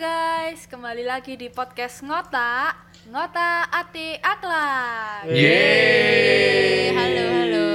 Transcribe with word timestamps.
guys, 0.00 0.64
kembali 0.64 1.04
lagi 1.04 1.36
di 1.36 1.52
podcast 1.52 2.00
Ngota 2.00 2.72
Ngota 3.12 3.68
Ati 3.68 4.16
Akhlak 4.16 5.28
Yeay. 5.28 6.88
Halo, 6.96 7.24
halo 7.28 7.68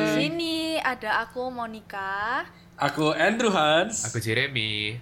Di 0.00 0.08
sini 0.16 0.80
ada 0.80 1.28
aku 1.28 1.52
Monica 1.52 2.48
Aku 2.72 3.12
Andrew 3.12 3.52
Hans. 3.52 4.00
Aku 4.08 4.16
Jeremy. 4.16 4.96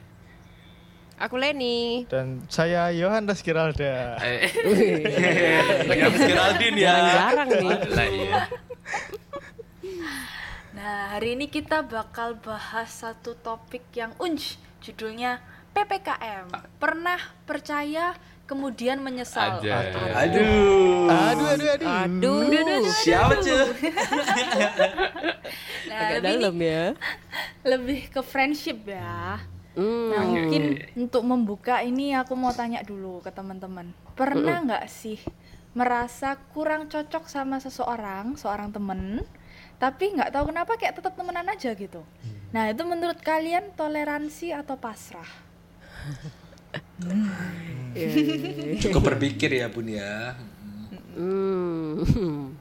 Aku 1.23 1.39
Leni. 1.39 2.03
Dan 2.11 2.43
saya 2.51 2.91
Yohanes 2.91 3.47
Giralda. 3.47 4.19
Eh, 4.19 4.51
Yang 6.03 6.19
Geraldine 6.19 6.79
ya. 6.83 6.95
Jarang 7.15 7.49
nih. 7.53 7.79
iya. 8.11 8.43
Nah, 10.75 11.15
hari 11.15 11.39
ini 11.39 11.47
kita 11.47 11.87
bakal 11.87 12.41
bahas 12.43 12.91
satu 12.91 13.39
topik 13.39 13.87
yang 13.95 14.17
unj 14.19 14.59
Judulnya 14.81 15.43
PPKM 15.77 16.49
Pernah 16.81 17.21
percaya 17.45 18.17
kemudian 18.47 19.03
menyesal 19.03 19.61
Aja. 19.61 19.83
Aduh. 20.23 21.11
Aduh, 21.11 21.47
aduh, 21.53 21.69
aduh. 21.77 21.89
Aduh. 22.07 22.39
Siapa 23.03 23.43
cuy? 23.43 23.59
Nah, 25.91 25.99
Agak 26.01 26.19
lebih, 26.23 26.31
dalam 26.39 26.57
ya. 26.63 26.85
lebih 27.67 28.01
ke 28.09 28.21
friendship 28.23 28.87
ya 28.87 29.43
Hmm. 29.77 30.09
Nah, 30.09 30.25
mungkin 30.25 30.63
untuk 30.97 31.21
membuka 31.21 31.85
ini 31.85 32.17
aku 32.17 32.33
mau 32.33 32.49
tanya 32.57 32.81
dulu 32.81 33.21
ke 33.21 33.29
teman-teman. 33.29 33.93
Pernah 34.17 34.65
nggak 34.65 34.89
sih 34.89 35.21
merasa 35.77 36.41
kurang 36.57 36.89
cocok 36.89 37.29
sama 37.29 37.61
seseorang, 37.61 38.41
seorang 38.41 38.73
temen, 38.73 39.21
tapi 39.77 40.17
nggak 40.17 40.33
tahu 40.33 40.49
kenapa 40.49 40.81
kayak 40.81 40.97
tetap 40.97 41.13
temenan 41.13 41.45
aja 41.53 41.77
gitu. 41.77 42.01
Nah, 42.57 42.73
itu 42.73 42.89
menurut 42.89 43.21
kalian 43.21 43.77
toleransi 43.77 44.57
atau 44.57 44.81
pasrah? 44.81 45.29
Cukup 48.83 49.03
berpikir 49.15 49.53
ya 49.53 49.67
Bun 49.73 49.89
ya. 49.89 50.37
Hmm. 51.17 52.57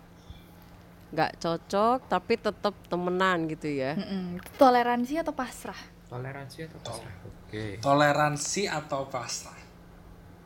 Nggak 1.15 1.31
cocok 1.39 1.99
tapi 2.11 2.33
tetap 2.35 2.75
temenan 2.91 3.47
gitu 3.47 3.71
ya. 3.71 3.95
Mm-mm. 3.95 4.39
Toleransi 4.59 5.19
atau 5.19 5.31
pasrah? 5.31 5.79
Toleransi 6.11 6.57
atau 6.67 6.79
pasrah? 6.83 7.13
Oke. 7.23 7.79
Toleransi 7.79 8.61
atau 8.67 9.07
pasrah? 9.07 9.59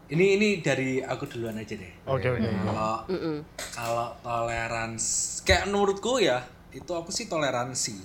Ini 0.10 0.26
ini 0.42 0.50
dari 0.66 1.02
aku 1.06 1.30
duluan 1.30 1.58
aja 1.62 1.78
deh. 1.78 1.94
Oke, 2.10 2.34
oke. 2.34 2.42
Kalau 2.42 3.06
kalau 3.74 4.08
toleransi 4.26 5.46
kayak 5.46 5.70
menurutku 5.70 6.18
ya 6.18 6.42
itu 6.74 6.90
aku 6.94 7.14
sih 7.14 7.30
toleransi. 7.30 7.98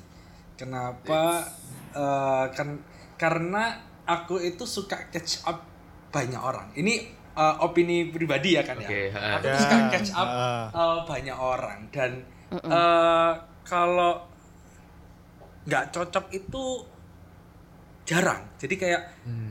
Kenapa? 0.60 1.48
Eh, 1.94 2.44
kan 2.52 2.80
karena 3.16 3.80
aku 4.04 4.40
itu 4.40 4.64
suka 4.68 5.08
catch 5.08 5.44
up 5.48 5.64
banyak 6.12 6.38
orang. 6.38 6.70
Ini 6.76 6.94
eh, 7.34 7.54
opini 7.64 8.08
pribadi 8.12 8.54
ya 8.54 8.62
kan 8.62 8.78
ya. 8.78 8.88
Oke, 8.88 9.02
ha. 9.10 9.40
Aku 9.40 9.46
tuh 9.50 9.58
suka 9.58 9.76
Ya, 9.76 9.88
catch 9.90 10.10
up 10.14 10.28
ha. 10.28 10.48
eh, 10.70 10.98
banyak 11.08 11.36
orang 11.36 11.78
dan 11.90 12.10
eh, 12.52 13.32
kalau 13.64 14.12
nggak 15.64 15.84
cocok 15.90 16.26
itu 16.30 16.64
jarang. 18.04 18.44
Jadi 18.60 18.76
kayak 18.76 19.02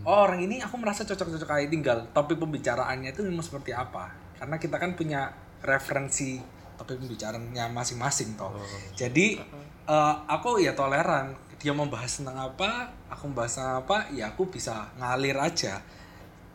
oh 0.06 0.30
orang 0.30 0.46
ini 0.46 0.62
aku 0.62 0.78
merasa 0.78 1.02
cocok-cocok 1.02 1.50
aja 1.50 1.68
tinggal 1.68 1.98
topik 2.14 2.38
pembicaraannya 2.38 3.10
itu 3.10 3.26
memang 3.26 3.42
seperti 3.42 3.74
apa. 3.74 4.14
Karena 4.38 4.62
kita 4.62 4.78
kan 4.78 4.94
punya 4.94 5.34
referensi 5.66 6.38
topik 6.78 7.02
pembicaraannya 7.02 7.66
masing-masing 7.74 8.38
toh. 8.38 8.54
Jadi 8.94 9.42
eh, 9.90 10.16
aku 10.30 10.62
ya 10.62 10.78
toleran. 10.78 11.34
Dia 11.64 11.72
membahas 11.72 12.12
tentang 12.20 12.36
apa, 12.36 12.92
aku 13.08 13.32
membahas 13.32 13.56
tentang 13.56 13.88
apa, 13.88 13.98
ya 14.12 14.36
aku 14.36 14.52
bisa 14.52 14.92
ngalir 15.00 15.40
aja. 15.40 15.80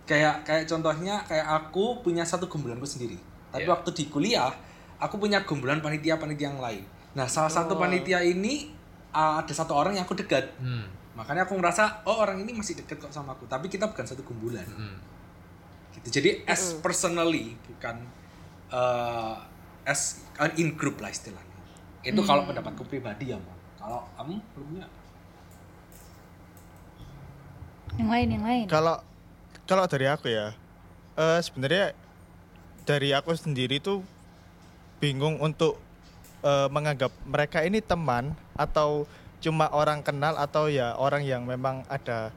Kayak 0.05 0.45
kayak 0.45 0.69
contohnya 0.69 1.25
kayak 1.25 1.49
aku 1.49 2.05
punya 2.05 2.29
satu 2.29 2.45
gombalanku 2.45 2.85
sendiri. 2.85 3.17
Tapi 3.49 3.65
Iya. 3.65 3.73
waktu 3.73 3.91
di 3.97 4.05
kuliah, 4.13 4.53
aku 5.01 5.17
punya 5.17 5.41
gombalan 5.49 5.81
panitia-panitia 5.81 6.53
yang 6.53 6.61
lain. 6.61 6.85
Nah, 7.17 7.25
salah 7.25 7.49
satu 7.49 7.81
panitia 7.81 8.21
ini 8.21 8.69
uh, 9.17 9.41
ada 9.41 9.53
satu 9.53 9.73
orang 9.73 9.97
yang 9.97 10.05
aku 10.05 10.13
dekat. 10.13 10.45
Hmm. 10.61 10.85
Makanya 11.17 11.49
aku 11.49 11.57
ngerasa 11.57 12.05
oh 12.05 12.21
orang 12.21 12.45
ini 12.45 12.53
masih 12.53 12.77
deket 12.79 13.01
kok 13.01 13.11
sama 13.11 13.33
aku, 13.33 13.49
tapi 13.49 13.67
kita 13.73 13.89
bukan 13.89 14.05
satu 14.05 14.21
kumpulan. 14.23 14.69
Hmm. 14.69 15.01
Gitu. 15.97 16.21
Jadi 16.21 16.45
as 16.45 16.77
personally 16.85 17.57
bukan 17.65 17.97
uh, 18.71 19.35
as 19.89 20.23
in 20.61 20.77
group 20.77 21.01
lah 21.01 21.09
istilahnya. 21.09 21.59
Itu 22.05 22.21
kalau 22.23 22.45
pendapatku 22.45 22.85
pribadi 22.87 23.33
ya. 23.33 23.41
Kalau 23.81 24.05
kamu 24.15 24.37
belumnya 24.53 24.87
Yang 27.99 28.09
lain, 28.09 28.29
yang 28.39 28.45
lain. 28.47 28.65
Kalau 28.71 28.97
kalau 29.67 29.85
dari 29.85 30.07
aku 30.07 30.31
ya, 30.31 30.55
eh 31.19 31.41
sebenarnya 31.43 31.93
dari 32.87 33.13
aku 33.13 33.35
sendiri 33.35 33.83
tuh 33.83 34.01
bingung 35.03 35.37
untuk 35.43 35.77
eh, 36.41 36.69
menganggap 36.71 37.11
mereka 37.27 37.61
ini 37.61 37.83
teman 37.83 38.33
atau 38.55 39.05
cuma 39.39 39.71
orang 39.71 40.03
kenal 40.03 40.35
atau 40.35 40.67
ya 40.67 40.99
orang 40.99 41.23
yang 41.23 41.47
memang 41.47 41.87
ada 41.87 42.35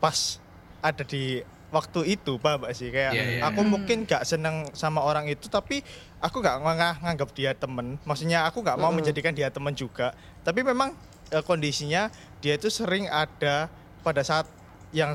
pas 0.00 0.36
ada 0.84 1.00
di 1.00 1.40
waktu 1.72 2.14
itu 2.14 2.36
paham 2.36 2.68
gak 2.68 2.76
sih 2.76 2.92
kayak 2.92 3.12
Iya, 3.16 3.24
iya. 3.24 3.40
aku 3.48 3.64
mungkin 3.64 4.04
gak 4.04 4.22
seneng 4.28 4.68
sama 4.76 5.00
orang 5.00 5.26
itu 5.26 5.48
tapi 5.48 5.80
aku 6.20 6.44
gak 6.44 6.60
ng- 6.60 7.00
nganggap 7.02 7.30
dia 7.32 7.56
temen 7.56 7.96
maksudnya 8.04 8.44
aku 8.44 8.60
gak 8.60 8.76
mau 8.76 8.92
menjadikan 8.92 9.32
dia 9.32 9.48
teman 9.48 9.72
juga 9.72 10.12
tapi 10.44 10.60
memang 10.60 10.92
eh, 11.32 11.40
kondisinya 11.40 12.12
dia 12.44 12.60
itu 12.60 12.68
sering 12.68 13.08
ada 13.08 13.72
pada 14.04 14.20
saat 14.20 14.44
yang 14.90 15.14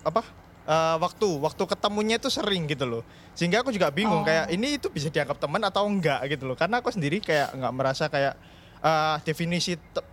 apa 0.00 0.22
eh, 0.62 0.96
waktu 0.96 1.28
waktu 1.38 1.62
ketemunya 1.66 2.16
itu 2.16 2.28
sering 2.28 2.64
gitu 2.64 2.84
loh. 2.84 3.02
Sehingga 3.32 3.60
aku 3.60 3.70
juga 3.70 3.88
bingung 3.88 4.20
Oh. 4.20 4.26
kayak 4.26 4.48
ini 4.50 4.76
itu 4.76 4.88
bisa 4.88 5.08
dianggap 5.08 5.36
teman 5.36 5.60
atau 5.60 5.84
enggak 5.84 6.20
gitu 6.28 6.44
loh. 6.44 6.56
Karena 6.56 6.78
aku 6.78 6.88
sendiri 6.88 7.18
kayak 7.18 7.52
nggak 7.52 7.72
merasa 7.72 8.06
kayak 8.06 8.34
eh, 8.78 9.16
definisi 9.22 9.76
te- 9.76 10.06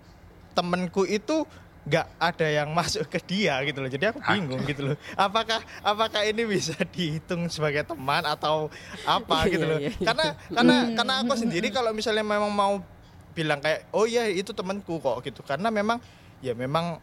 temenku 0.51 1.03
itu 1.03 1.45
nggak 1.87 2.07
ada 2.19 2.47
yang 2.51 2.69
masuk 2.77 3.07
ke 3.07 3.19
dia 3.21 3.59
gitu 3.63 3.79
loh. 3.79 3.87
Jadi 3.87 4.05
aku 4.07 4.19
bingung 4.21 4.59
gitu 4.63 4.81
loh. 4.83 4.97
Apakah 5.13 5.59
apakah 5.79 6.21
ini 6.23 6.43
bisa 6.43 6.75
dihitung 6.95 7.47
sebagai 7.47 7.83
teman 7.83 8.23
atau 8.23 8.67
apa 9.03 9.45
Iya, 9.45 9.51
gitu 9.51 9.65
loh? 9.65 9.79
iya, 9.79 9.89
iya. 9.89 10.03
karena 10.03 10.25
karena 10.49 10.75
karena 10.93 11.13
aku 11.21 11.33
sendiri 11.37 11.67
kalau 11.69 11.91
misalnya 11.91 12.23
memang 12.23 12.51
mau 12.51 12.79
bilang 13.31 13.61
kayak 13.61 13.85
oh 13.91 14.03
iya 14.03 14.25
itu 14.27 14.51
temanku 14.51 14.97
kok 14.97 15.21
gitu. 15.21 15.43
Karena 15.43 15.69
memang 15.69 16.01
ya 16.39 16.51
memang 16.51 16.97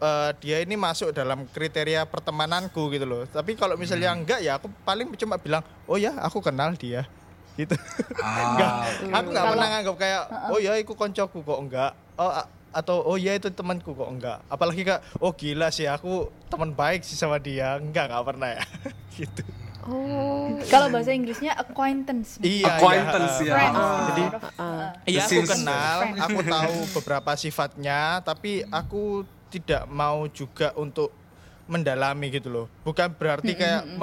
eh, 0.00 0.30
dia 0.40 0.56
ini 0.60 0.74
masuk 0.74 1.12
dalam 1.12 1.44
kriteria 1.46 2.04
pertemananku 2.04 2.88
gitu 2.88 3.04
loh. 3.04 3.22
Tapi 3.24 3.54
kalau 3.54 3.76
misalnya 3.76 4.10
enggak 4.10 4.40
ya 4.40 4.56
aku 4.56 4.72
paling 4.82 5.12
cuma 5.14 5.36
bilang 5.36 5.60
oh 5.84 5.94
ya 5.94 6.16
aku 6.18 6.40
kenal 6.40 6.72
dia. 6.74 7.04
Gitu. 7.58 7.76
Enggak 8.16 8.72
aku 9.10 9.28
nggak 9.28 9.36
Kalau- 9.36 9.52
pernah 9.52 9.68
nganggap 9.68 9.96
kayak 9.98 10.22
oh 10.48 10.58
ya 10.58 10.72
itu 10.74 10.92
koncoku 10.94 11.38
kok 11.40 11.60
enggak? 11.60 11.92
Oh 12.16 12.32
atau 12.70 13.02
oh 13.02 13.18
ya 13.18 13.34
itu 13.34 13.50
temanku 13.50 13.92
kok 13.92 14.08
enggak? 14.08 14.38
Apalagi 14.46 14.80
kak 14.80 15.02
oh 15.18 15.34
gila 15.34 15.68
sih 15.68 15.84
aku 15.84 16.30
teman 16.48 16.72
baik 16.72 17.04
sih 17.04 17.18
sama 17.18 17.36
dia. 17.36 17.76
Enggak 17.76 18.08
nggak 18.08 18.24
pernah 18.24 18.48
ya. 18.54 18.62
Gitu. 19.18 19.42
Oh, 19.82 20.54
kalau 20.72 20.88
bahasa 20.88 21.10
Inggrisnya 21.10 21.52
acquaintance. 21.52 22.36
iya 22.40 22.76
acquaintance 22.76 23.40
ya. 23.42 23.52
Friends. 23.52 23.76
Ah. 23.76 24.04
Jadi 24.06 24.22
Ah, 24.56 24.88
Iya 25.04 25.22
aku 25.24 25.40
kenal, 25.42 25.96
aku 26.16 26.40
tahu 26.46 26.76
beberapa 27.00 27.30
sifatnya, 27.34 28.20
tapi 28.20 28.60
aku 28.68 29.24
tidak 29.50 29.84
mau 29.90 30.24
juga 30.30 30.70
untuk 30.78 31.10
mendalami 31.66 32.30
gitu 32.30 32.48
loh. 32.50 32.66
Bukan 32.86 33.14
berarti 33.14 33.58
kayak 33.58 33.98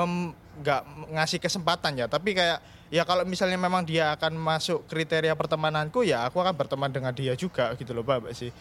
nggak 0.58 0.82
ngasih 1.16 1.40
kesempatan 1.40 2.00
ya, 2.00 2.06
tapi 2.12 2.36
kayak 2.36 2.60
ya 2.92 3.04
kalau 3.04 3.28
misalnya 3.28 3.60
memang 3.60 3.84
dia 3.84 4.16
akan 4.16 4.36
masuk 4.40 4.88
kriteria 4.88 5.36
pertemananku 5.36 6.08
ya 6.08 6.24
aku 6.24 6.40
akan 6.40 6.56
berteman 6.56 6.92
dengan 6.92 7.12
dia 7.12 7.36
juga 7.36 7.72
gitu 7.76 7.92
loh, 7.96 8.04
Pak 8.04 8.36
sih. 8.36 8.52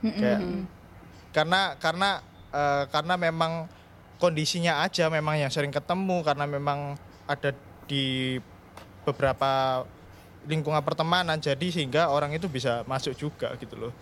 Kayak 0.00 0.40
karena 1.32 1.60
karena 1.80 2.10
eh, 2.52 2.84
karena 2.88 3.14
memang 3.16 3.68
kondisinya 4.16 4.80
aja 4.84 5.12
memang 5.12 5.36
yang 5.36 5.52
sering 5.52 5.72
ketemu 5.72 6.24
karena 6.24 6.44
memang 6.48 6.96
ada 7.28 7.52
di 7.84 8.36
beberapa 9.04 9.84
lingkungan 10.46 10.80
pertemanan 10.80 11.38
jadi 11.38 11.66
sehingga 11.68 12.08
orang 12.08 12.32
itu 12.34 12.46
bisa 12.46 12.86
masuk 12.86 13.12
juga 13.18 13.52
gitu 13.58 13.76
loh 13.76 13.92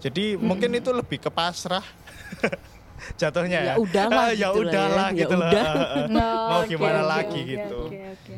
jadi 0.00 0.24
mungkin 0.36 0.70
itu 0.72 0.90
lebih 0.90 1.18
ke 1.18 1.30
pasrah 1.30 1.84
jatuhnya 3.20 3.58
ya 3.60 3.74
Ya 3.74 3.74
udahlah 3.76 4.24
Ah, 4.24 4.30
ya 4.32 4.48
gitu 4.48 4.60
lah 4.60 4.72
ya. 4.72 4.72
udahlah 4.72 5.08
Ya 5.08 5.18
gitu 5.18 5.34
lah 5.36 5.50
udah. 5.50 5.64
Ah, 5.64 5.76
ah. 5.76 6.06
Oh, 6.10 6.48
mau 6.48 6.58
oke, 6.60 6.68
gimana 6.68 7.00
oke, 7.00 7.08
lagi 7.08 7.40
oke, 7.40 7.50
gitu 7.50 7.80
Oke, 7.86 7.98
oke. 8.12 8.34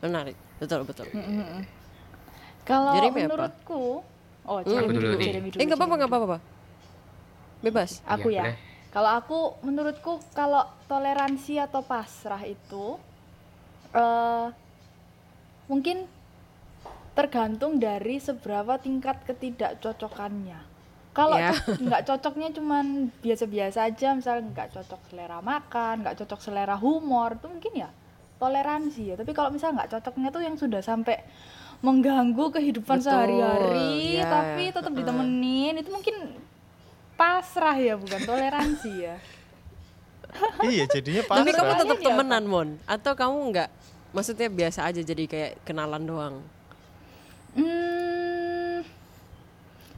menarik. 0.00 0.36
Betul, 0.54 0.80
betul. 0.84 1.06
Kalau 2.64 2.92
Jeremy 2.94 3.20
apa? 3.20 3.26
menurutku, 3.28 3.82
oh 4.44 4.58
Hmm. 4.60 4.68
Jeremy 4.70 4.94
dulu. 4.94 5.16
Jeremy. 5.18 5.48
Eh, 5.50 5.64
nggak 5.64 5.76
apa-apa, 5.76 5.84
Jeremy 5.84 5.98
nggak 5.98 6.10
apa-apa. 6.12 6.38
Bebas. 7.60 7.90
Aku 8.04 8.28
Iya, 8.28 8.36
ya. 8.36 8.44
boleh. 8.44 8.56
Kalau 8.88 9.10
aku, 9.10 9.38
menurutku 9.60 10.12
kalau 10.30 10.62
toleransi 10.86 11.58
atau 11.58 11.82
pasrah 11.82 12.42
itu 12.44 12.94
eh 13.92 14.46
mungkin 15.66 16.04
tergantung 17.12 17.78
dari 17.78 18.18
seberapa 18.18 18.76
tingkat 18.76 19.22
ketidakcocokannya. 19.24 20.73
Kalau 21.14 21.38
co- 21.38 21.78
nggak 21.78 22.02
cocoknya 22.10 22.48
cuman 22.58 23.14
biasa-biasa 23.22 23.86
aja, 23.86 24.18
misal 24.18 24.42
nggak 24.50 24.74
cocok 24.74 25.00
selera 25.08 25.38
makan, 25.38 26.02
nggak 26.02 26.18
cocok 26.26 26.40
selera 26.42 26.74
humor, 26.74 27.38
itu 27.38 27.46
mungkin 27.46 27.72
ya 27.86 27.88
toleransi 28.42 29.02
ya. 29.08 29.14
Tapi 29.14 29.30
kalau 29.30 29.54
misal 29.54 29.72
nggak 29.78 29.94
cocoknya 29.94 30.28
tuh 30.34 30.42
yang 30.42 30.58
sudah 30.58 30.82
sampai 30.82 31.22
mengganggu 31.86 32.50
kehidupan 32.50 32.98
sehari-hari, 32.98 34.18
ya. 34.18 34.26
tapi 34.26 34.72
tetap 34.74 34.90
ditemenin, 34.90 35.78
itu 35.78 35.90
mungkin 35.92 36.16
pasrah 37.14 37.76
ya, 37.78 37.94
bukan 37.94 38.20
toleransi 38.26 38.92
ya. 39.04 39.16
iya 40.74 40.84
jadinya 40.90 41.22
Tapi 41.22 41.50
kamu 41.54 41.62
pasrah. 41.62 41.78
tetap 41.78 41.96
Makanya 41.96 42.02
dia 42.02 42.08
temenan, 42.10 42.44
Mon? 42.50 42.68
Atau 42.90 43.12
kamu 43.14 43.36
nggak? 43.54 43.70
Maksudnya 44.14 44.48
biasa 44.50 44.80
aja 44.90 45.00
jadi 45.02 45.24
kayak 45.30 45.52
kenalan 45.62 46.02
doang. 46.02 46.34
Hmm, 47.54 48.03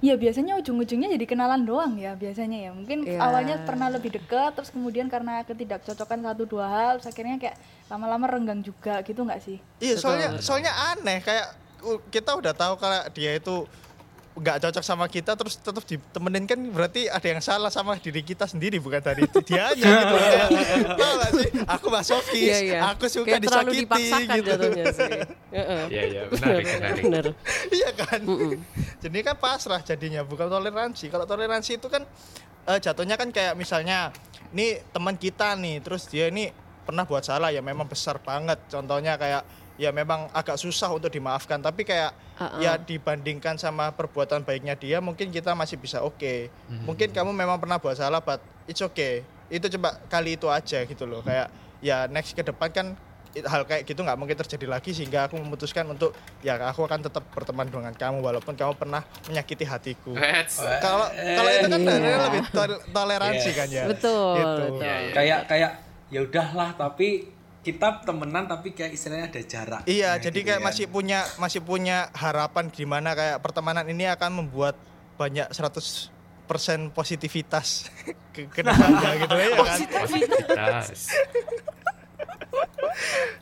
ya 0.04 0.12
biasanya 0.12 0.60
ujung-ujungnya 0.60 1.08
jadi 1.16 1.24
kenalan 1.24 1.64
doang 1.64 1.96
ya 1.96 2.12
biasanya 2.12 2.68
ya. 2.68 2.70
Mungkin 2.76 3.08
Iya. 3.08 3.20
awalnya 3.20 3.56
pernah 3.64 3.88
lebih 3.88 4.12
dekat, 4.20 4.52
terus 4.52 4.68
kemudian 4.68 5.08
karena 5.08 5.40
ketidakcocokan 5.42 6.20
satu 6.20 6.44
dua 6.44 6.66
hal, 6.68 6.92
terus 7.00 7.08
akhirnya 7.12 7.40
kayak 7.40 7.56
lama-lama 7.88 8.28
renggang 8.28 8.60
juga 8.60 9.00
gitu 9.00 9.24
nggak 9.24 9.40
sih? 9.40 9.56
Iya 9.80 9.96
soalnya 9.96 10.28
soalnya 10.42 10.72
aneh 10.92 11.24
kayak 11.24 11.48
kita 12.12 12.34
udah 12.36 12.52
tahu 12.52 12.76
kalau 12.76 13.00
dia 13.14 13.36
itu 13.38 13.64
nggak 14.36 14.68
cocok 14.68 14.84
sama 14.84 15.08
kita 15.08 15.32
terus 15.32 15.56
tetap 15.56 15.80
ditemenin 15.88 16.44
kan 16.44 16.60
berarti 16.68 17.08
ada 17.08 17.24
yang 17.24 17.40
salah 17.40 17.72
sama 17.72 17.96
diri 17.96 18.20
kita 18.20 18.44
sendiri 18.44 18.76
bukan 18.76 19.00
dari 19.00 19.24
dia 19.48 19.72
aja 19.72 19.80
gitu 19.80 20.14
Kayak, 21.00 21.14
gak 21.16 21.30
sih 21.32 21.48
aku 21.64 21.86
masokis 21.88 22.36
Iya, 22.36 22.58
iya. 22.60 22.80
aku 22.92 23.08
suka 23.08 23.32
Kayak 23.32 23.48
terlalu 23.48 23.70
disakiti 23.72 23.80
dipaksakan 23.88 24.36
gitu 24.36 24.48
jatuhnya 24.52 24.84
sih. 24.92 25.12
Heeh. 25.56 25.82
Iya, 25.88 26.02
iya, 26.04 26.22
menarik. 26.28 26.64
Bener. 27.00 27.24
iya 27.72 27.90
kan 27.96 28.20
jadi 29.00 29.18
kan 29.24 29.36
pasrah 29.40 29.80
jadinya 29.80 30.20
bukan 30.20 30.52
toleransi 30.52 31.08
kalau 31.08 31.24
toleransi 31.24 31.80
itu 31.80 31.88
kan 31.88 32.04
eh, 32.68 32.78
jatuhnya 32.78 33.16
kan 33.16 33.32
kayak 33.32 33.56
misalnya 33.56 34.12
nih 34.52 34.84
teman 34.92 35.16
kita 35.16 35.56
nih 35.56 35.80
terus 35.80 36.12
dia 36.12 36.28
ini 36.28 36.52
pernah 36.84 37.08
buat 37.08 37.24
salah 37.24 37.48
ya 37.48 37.64
memang 37.64 37.88
besar 37.88 38.20
banget 38.20 38.60
contohnya 38.68 39.16
kayak 39.16 39.42
ya 39.76 39.88
memang 39.90 40.28
agak 40.30 40.56
susah 40.56 40.88
untuk 40.88 41.08
dimaafkan 41.08 41.56
tapi 41.58 41.84
kayak 41.84 42.12
Uh-uh. 42.36 42.60
ya 42.60 42.76
dibandingkan 42.76 43.56
sama 43.56 43.88
perbuatan 43.90 44.40
baiknya 44.40 44.72
dia 44.72 44.98
mungkin 44.98 45.28
kita 45.28 45.52
masih 45.52 45.76
bisa 45.76 46.00
oke 46.00 46.48
mungkin 46.82 47.08
kamu 47.08 47.28
memang 47.28 47.56
pernah 47.56 47.76
buat 47.76 47.94
salah 47.94 48.18
but 48.18 48.38
it's 48.64 48.80
okay 48.80 49.20
itu 49.46 49.68
coba 49.72 50.00
kali 50.06 50.34
itu 50.34 50.48
aja 50.48 50.82
gitu 50.82 51.04
loh 51.04 51.20
kayak 51.20 51.48
ya 51.78 52.04
next 52.06 52.32
ke 52.32 52.40
depan 52.40 52.68
kan 52.68 52.86
hal 53.36 53.62
kayak 53.62 53.84
gitu 53.84 54.00
nggak 54.00 54.16
mungkin 54.16 54.32
terjadi 54.34 54.64
lagi 54.66 54.90
sehingga 54.90 55.28
aku 55.28 55.36
memutuskan 55.36 55.84
untuk 55.84 56.16
ya 56.40 56.56
aku 56.58 56.80
akan 56.82 57.04
tetap 57.04 57.20
berteman 57.30 57.68
dengan 57.68 57.92
kamu 57.92 58.24
walaupun 58.24 58.56
kamu 58.56 58.72
pernah 58.74 59.04
menyakiti 59.28 59.60
hatiku 59.62 60.16
kalau 60.80 61.04
kalau 61.12 61.50
itu 61.52 61.68
kan 61.68 61.78
sebenarnya 61.78 62.18
lebih 62.26 62.42
tol- 62.50 62.80
toleransi 62.88 63.48
Yes. 63.48 63.54
kan 63.54 63.68
ya 63.68 63.84
Betul, 63.86 64.32
Gitu. 64.34 64.64
betul. 64.72 65.12
Kayak 65.12 65.40
kayak 65.46 65.70
ya 66.08 66.20
udahlah 66.22 66.70
tapi 66.72 67.28
kita 67.66 68.06
temenan 68.06 68.46
tapi 68.46 68.70
kayak 68.70 68.94
istilahnya 68.94 69.26
ada 69.26 69.42
jarak 69.42 69.82
Iya, 69.84 70.14
Nah, 70.14 70.22
jadi 70.22 70.38
gitu 70.38 70.46
kayak 70.46 70.60
kan. 70.62 70.68
masih 70.70 70.86
punya 70.86 71.18
masih 71.36 71.60
punya 71.60 72.06
harapan 72.14 72.70
gimana 72.70 73.10
kayak 73.12 73.42
pertemanan 73.42 73.82
ini 73.90 74.06
akan 74.06 74.46
membuat 74.46 74.78
banyak 75.18 75.50
100% 75.50 76.06
positivitas 76.94 77.90
ke, 78.34 78.46
ke 78.46 78.60
depannya 78.62 79.10
gitu 79.18 79.34
ya 79.34 79.48
kan. 79.58 79.78
Positivitas. 79.98 80.86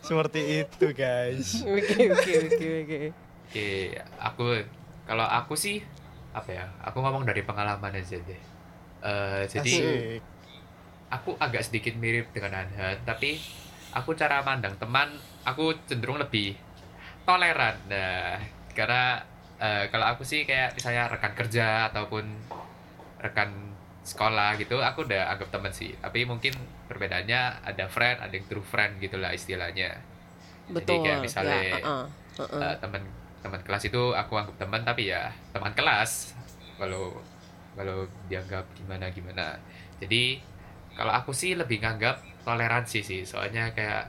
Seperti 0.00 0.40
itu, 0.62 0.86
guys. 0.92 1.62
Oke 1.62 1.94
oke 2.10 2.32
oke 2.48 2.68
oke. 2.82 2.98
Oke, 3.44 3.68
aku 4.18 4.44
kalau 5.04 5.24
aku 5.24 5.54
sih 5.54 5.80
apa 6.32 6.50
ya? 6.50 6.64
Aku 6.82 6.98
ngomong 6.98 7.22
dari 7.22 7.40
pengalaman 7.40 7.94
aja 7.94 8.18
deh. 8.18 8.40
Eh, 9.04 9.42
jadi 9.46 9.72
Asik. 9.78 10.22
aku 11.08 11.30
agak 11.38 11.62
sedikit 11.62 11.94
mirip 11.94 12.32
dengan 12.32 12.64
Anhan, 12.64 12.98
tapi 13.04 13.38
aku 13.94 14.12
cara 14.19 14.43
mandang 14.43 14.75
teman 14.76 15.14
aku 15.46 15.73
cenderung 15.87 16.19
lebih 16.19 16.58
toleran. 17.23 17.79
Nah, 17.88 18.43
karena 18.75 19.23
eh, 19.62 19.87
kalau 19.88 20.06
aku 20.11 20.26
sih 20.26 20.43
kayak 20.44 20.75
misalnya 20.75 21.08
rekan 21.08 21.32
kerja 21.32 21.88
ataupun 21.94 22.26
rekan 23.23 23.73
sekolah 24.05 24.61
gitu, 24.61 24.85
aku 24.85 25.08
udah 25.08 25.32
anggap 25.32 25.49
teman 25.49 25.73
sih. 25.73 25.96
Tapi 26.02 26.29
mungkin 26.29 26.52
perbedaannya 26.91 27.64
ada 27.64 27.88
friend, 27.88 28.20
ada 28.20 28.35
yang 28.35 28.44
true 28.50 28.64
friend 28.64 29.00
gitulah 29.00 29.32
istilahnya. 29.32 29.96
Betul. 30.69 31.05
kayak 31.05 31.20
misalnya, 31.25 31.61
ya, 31.61 31.76
uh-uh, 31.81 32.05
uh-uh. 32.41 32.61
Eh, 32.61 32.76
teman 32.81 33.02
teman 33.44 33.61
kelas 33.61 33.85
itu 33.93 34.02
aku 34.17 34.41
anggap 34.41 34.56
teman 34.56 34.81
tapi 34.81 35.12
ya 35.12 35.29
teman 35.52 35.76
kelas 35.76 36.32
kalau 36.81 37.12
kalau 37.76 38.08
dianggap 38.25 38.64
gimana 38.73 39.12
gimana 39.12 39.61
jadi 40.00 40.41
kalau 40.96 41.12
aku 41.12 41.37
sih 41.37 41.52
lebih 41.52 41.85
nganggap 41.85 42.25
toleransi 42.44 43.00
sih. 43.00 43.20
Soalnya 43.25 43.73
kayak 43.73 44.05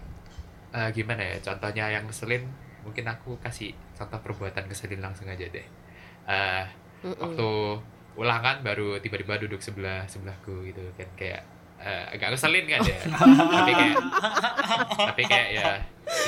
eh, 0.76 0.90
gimana 0.92 1.24
ya 1.24 1.38
contohnya 1.40 1.88
yang 1.90 2.04
ngeselin 2.06 2.44
mungkin 2.86 3.08
aku 3.10 3.40
kasih 3.42 3.74
contoh 3.98 4.22
perbuatan 4.22 4.70
ngeselin 4.70 5.02
langsung 5.02 5.26
aja 5.32 5.48
deh. 5.48 5.66
Eh 6.28 6.66
Mm-mm. 7.06 7.16
waktu 7.18 7.50
ulangan 8.16 8.64
baru 8.64 8.96
tiba-tiba 9.04 9.36
duduk 9.40 9.60
sebelah 9.60 10.08
sebelahku 10.08 10.64
gitu 10.68 10.80
kan 10.96 11.10
kayak 11.20 11.42
eh, 11.80 12.06
agak 12.16 12.36
ngeselin 12.36 12.66
kan 12.68 12.80
ya. 12.84 13.00
Tapi 13.60 13.72
kayak 13.74 13.98
tapi 14.96 15.24
kayak 15.28 15.50
ya 15.56 15.68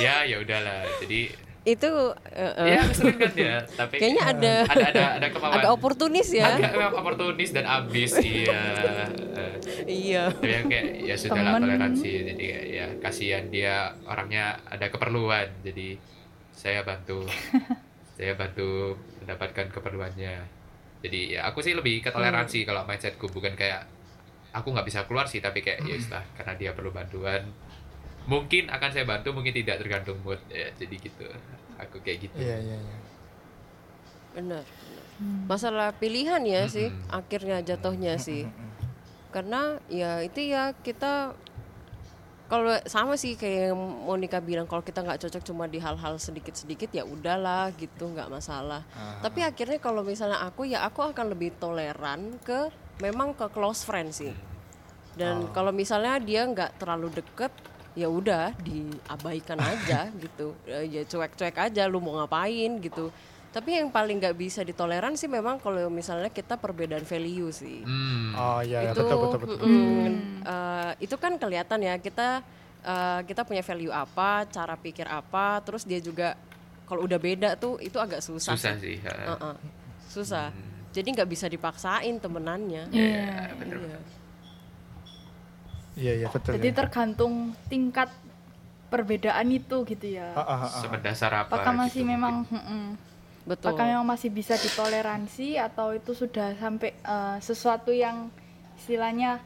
ya 0.00 0.14
ya 0.24 0.36
udahlah. 0.40 0.84
Jadi 1.04 1.47
Itu 1.68 1.90
uh-uh. 2.16 2.64
ya 2.64 2.80
ngeselin 2.80 3.16
kan 3.18 3.32
ya 3.34 3.56
tapi 3.68 3.94
kayaknya 3.96 4.22
ada 4.24 4.54
ada 4.64 4.84
ada 4.88 5.04
ada 5.16 5.26
kemauan. 5.34 5.54
agak 5.54 5.70
oportunis 5.70 6.28
ya. 6.30 6.48
agak 6.50 6.72
memang 6.72 6.94
oportunis 6.96 7.50
dan 7.52 7.64
ambis 7.64 8.12
iya 8.24 8.60
Eh, 9.38 9.54
Iya. 9.84 10.24
tapi 10.32 10.48
yang 10.48 10.66
kayak 10.66 10.86
ya 11.04 11.14
sudah 11.14 11.38
lah 11.38 11.52
toleransi. 11.56 12.10
Jadi 12.26 12.44
ya 12.72 12.86
kasihan 12.98 13.44
dia 13.46 13.74
orangnya 14.04 14.58
ada 14.64 14.88
keperluan. 14.88 15.46
Jadi 15.60 15.94
saya 16.50 16.82
bantu. 16.82 17.22
Saya 18.18 18.34
bantu 18.34 18.98
mendapatkan 19.22 19.70
keperluannya. 19.70 20.42
Jadi 20.98 21.20
ya 21.30 21.46
aku 21.46 21.62
sih 21.62 21.70
lebih 21.70 22.02
ke 22.02 22.10
toleransi 22.10 22.66
kalau 22.66 22.82
mindsetku. 22.82 23.30
Bukan 23.30 23.54
kayak 23.54 23.86
aku 24.50 24.74
nggak 24.74 24.82
bisa 24.82 25.06
keluar 25.06 25.22
sih 25.22 25.38
tapi 25.38 25.62
kayak 25.62 25.86
ya 25.86 25.94
sudah 25.96 26.24
karena 26.34 26.54
dia 26.54 26.70
perlu 26.74 26.90
bantuan. 26.90 27.46
Mungkin 28.26 28.66
akan 28.68 28.90
saya 28.90 29.06
bantu 29.06 29.30
mungkin 29.30 29.54
tidak 29.54 29.78
tergantung 29.78 30.18
mood. 30.20 30.42
Ya 30.50 30.66
jadi 30.74 30.98
gitu 30.98 31.30
aku 31.78 32.02
kayak 32.02 32.28
gitu 32.28 32.36
Iya, 32.36 32.58
iya, 32.58 32.76
iya. 32.76 32.98
Benar. 34.34 34.64
Masalah 35.50 35.90
pilihan 35.98 36.38
ya 36.46 36.70
sih 36.70 36.90
Mm-mm. 36.90 37.10
akhirnya 37.10 37.58
jatuhnya 37.62 38.18
sih. 38.22 38.46
Karena 39.34 39.78
ya 39.90 40.22
itu 40.22 40.46
ya 40.46 40.74
kita 40.78 41.34
kalau 42.48 42.72
sama 42.88 43.12
sih 43.20 43.36
kayak 43.36 43.74
yang 43.74 43.76
Monica 44.08 44.40
bilang 44.40 44.64
kalau 44.64 44.80
kita 44.80 45.04
nggak 45.04 45.20
cocok 45.20 45.42
cuma 45.44 45.68
di 45.68 45.76
hal-hal 45.76 46.16
sedikit-sedikit 46.16 46.88
ya 46.96 47.04
udahlah 47.04 47.68
gitu 47.76 48.08
nggak 48.08 48.30
masalah. 48.32 48.86
Tapi 49.20 49.44
akhirnya 49.44 49.76
kalau 49.82 50.00
misalnya 50.00 50.40
aku 50.40 50.64
ya 50.64 50.80
aku 50.86 51.02
akan 51.12 51.34
lebih 51.34 51.52
toleran 51.60 52.40
ke 52.40 52.72
memang 53.04 53.36
ke 53.36 53.46
close 53.52 53.84
friend 53.84 54.14
sih. 54.16 54.32
Dan 55.18 55.50
kalau 55.50 55.74
misalnya 55.74 56.16
dia 56.22 56.46
nggak 56.46 56.78
terlalu 56.78 57.10
deket 57.20 57.50
ya 57.92 58.06
udah 58.06 58.52
diabaikan 58.58 59.58
aja 59.58 60.08
gitu. 60.22 60.56
Eh, 60.64 60.84
Ya 60.88 61.02
cuek-cuek 61.02 61.56
aja 61.56 61.84
lu 61.84 61.98
mau 61.98 62.16
ngapain 62.16 62.78
gitu. 62.78 63.08
Tapi 63.48 63.74
yang 63.74 63.88
paling 63.88 64.20
nggak 64.20 64.36
bisa 64.36 64.60
ditoleran 64.60 65.16
sih 65.16 65.24
memang 65.24 65.56
kalau 65.56 65.88
misalnya 65.88 66.28
kita 66.28 66.54
perbedaan 66.54 67.02
value 67.02 67.48
sih 67.48 67.80
Hmm. 67.80 68.36
Oh 68.36 68.60
iya, 68.60 68.84
iya, 68.84 68.92
itu 68.92 69.00
betul 69.00 69.18
betul 69.18 69.38
betul. 69.40 69.56
mm, 69.64 70.12
eh, 70.44 70.92
itu 71.00 71.16
kan 71.16 71.32
kelihatan 71.34 71.80
ya 71.80 71.96
kita 71.96 72.44
eh, 72.78 73.20
kita 73.24 73.42
punya 73.42 73.64
value 73.64 73.88
apa 73.90 74.44
cara 74.46 74.76
pikir 74.76 75.08
apa 75.08 75.64
terus 75.64 75.82
dia 75.82 75.96
juga 75.98 76.36
kalau 76.84 77.04
udah 77.04 77.16
beda 77.16 77.56
tuh 77.56 77.80
itu 77.80 77.96
agak 77.96 78.20
susah, 78.20 78.52
susah 78.52 78.76
sih. 78.76 79.00
sih 79.00 79.08
ha. 79.08 79.32
Heeh. 79.34 79.54
susah 80.06 80.48
jadi 80.88 81.08
nggak 81.10 81.28
bisa 81.28 81.46
dipaksain 81.46 82.16
temenannya 82.16 82.84
Iya, 82.90 83.56
bener. 83.56 83.76
Iya. 83.80 83.98
Iya, 85.98 86.12
iya, 86.24 86.26
betul. 86.30 86.54
Jadi 86.56 86.68
ya. 86.70 86.76
tergantung 86.78 87.34
tingkat 87.66 88.08
perbedaan 88.88 89.46
itu 89.50 89.82
gitu 89.84 90.06
ya. 90.06 90.32
Ah, 90.32 90.40
ah, 90.40 90.58
ah, 90.64 90.70
ah. 90.70 91.42
apa 91.42 91.50
Apakah 91.50 91.72
masih 91.74 92.06
gitu 92.06 92.12
memang 92.14 92.46
betul 93.48 93.72
apakah 93.72 93.84
memang 93.88 94.06
masih 94.06 94.28
bisa 94.28 94.54
ditoleransi 94.60 95.56
atau 95.56 95.96
itu 95.96 96.12
sudah 96.12 96.52
sampai 96.60 96.92
eh, 96.92 97.36
sesuatu 97.40 97.90
yang 97.90 98.28
istilahnya 98.76 99.40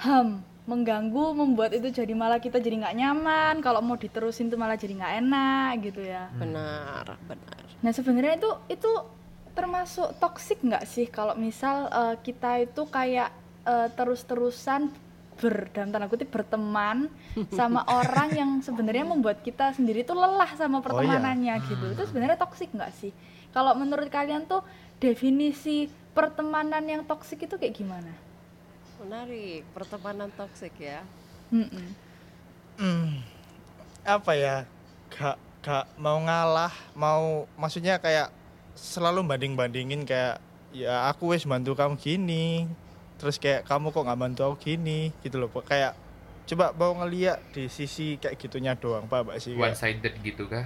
ham 0.00 0.40
mengganggu 0.64 1.36
membuat 1.36 1.76
itu 1.76 1.92
jadi 1.92 2.12
malah 2.16 2.40
kita 2.40 2.60
jadi 2.60 2.80
nggak 2.84 2.96
nyaman 2.96 3.54
kalau 3.60 3.84
mau 3.84 3.96
diterusin 4.00 4.48
tuh 4.48 4.56
malah 4.56 4.76
jadi 4.80 4.96
nggak 4.96 5.14
enak 5.24 5.70
gitu 5.84 6.00
ya 6.04 6.32
benar 6.40 7.20
benar 7.28 7.60
nah 7.84 7.92
sebenarnya 7.92 8.40
itu 8.40 8.50
itu 8.80 8.92
termasuk 9.52 10.16
toksik 10.16 10.64
nggak 10.64 10.84
sih 10.88 11.06
kalau 11.08 11.36
misal 11.36 11.88
eh, 11.92 12.16
kita 12.24 12.64
itu 12.64 12.82
kayak 12.88 13.28
eh, 13.68 13.88
terus-terusan 13.92 14.88
ber 15.38 15.70
dalam 15.70 15.94
tanda 15.94 16.10
kutip 16.10 16.28
berteman 16.28 17.06
sama 17.54 17.86
orang 18.02 18.28
yang 18.34 18.50
sebenarnya 18.60 19.06
membuat 19.06 19.40
kita 19.40 19.72
sendiri 19.72 20.02
tuh 20.02 20.18
lelah 20.18 20.50
sama 20.58 20.82
pertemanannya 20.82 21.54
gitu. 21.70 21.94
Itu 21.94 22.02
sebenarnya 22.10 22.36
toksik 22.36 22.74
nggak 22.74 22.92
sih? 22.98 23.14
Kalau 23.54 23.72
menurut 23.78 24.10
kalian 24.12 24.44
tuh 24.44 24.60
definisi 24.98 25.88
pertemanan 26.12 26.82
yang 26.84 27.02
toksik 27.06 27.46
itu 27.46 27.54
kayak 27.54 27.74
gimana? 27.78 28.12
Menarik, 28.98 29.62
pertemanan 29.72 30.28
toksik 30.34 30.74
ya. 30.76 31.06
Mm-mm. 31.54 31.86
Hmm, 32.76 33.22
apa 34.02 34.32
ya? 34.34 34.56
Gak 35.08 35.38
gak 35.58 35.84
mau 35.98 36.22
ngalah 36.22 36.70
mau 36.94 37.44
maksudnya 37.58 37.98
kayak 37.98 38.30
selalu 38.78 39.26
banding 39.26 39.58
bandingin 39.58 40.06
kayak 40.06 40.38
ya 40.70 41.10
aku 41.10 41.34
wes 41.34 41.42
bantu 41.42 41.74
kamu 41.74 41.98
gini 41.98 42.70
terus 43.18 43.36
kayak 43.36 43.66
kamu 43.66 43.90
kok 43.90 44.02
nggak 44.02 44.18
bantu 44.18 44.40
aku 44.46 44.56
gini? 44.64 45.10
Gitu 45.20 45.36
loh 45.36 45.50
kayak 45.50 45.92
coba 46.48 46.72
mau 46.72 46.96
ngeliat 47.02 47.44
di 47.52 47.68
sisi 47.68 48.16
kayak 48.16 48.38
gitunya 48.38 48.72
doang 48.72 49.04
pak 49.04 49.20
mbak 49.20 49.36
sih. 49.36 49.52
One 49.52 49.68
kayak, 49.68 49.76
sided 49.76 50.14
gitu 50.22 50.48
kah? 50.48 50.64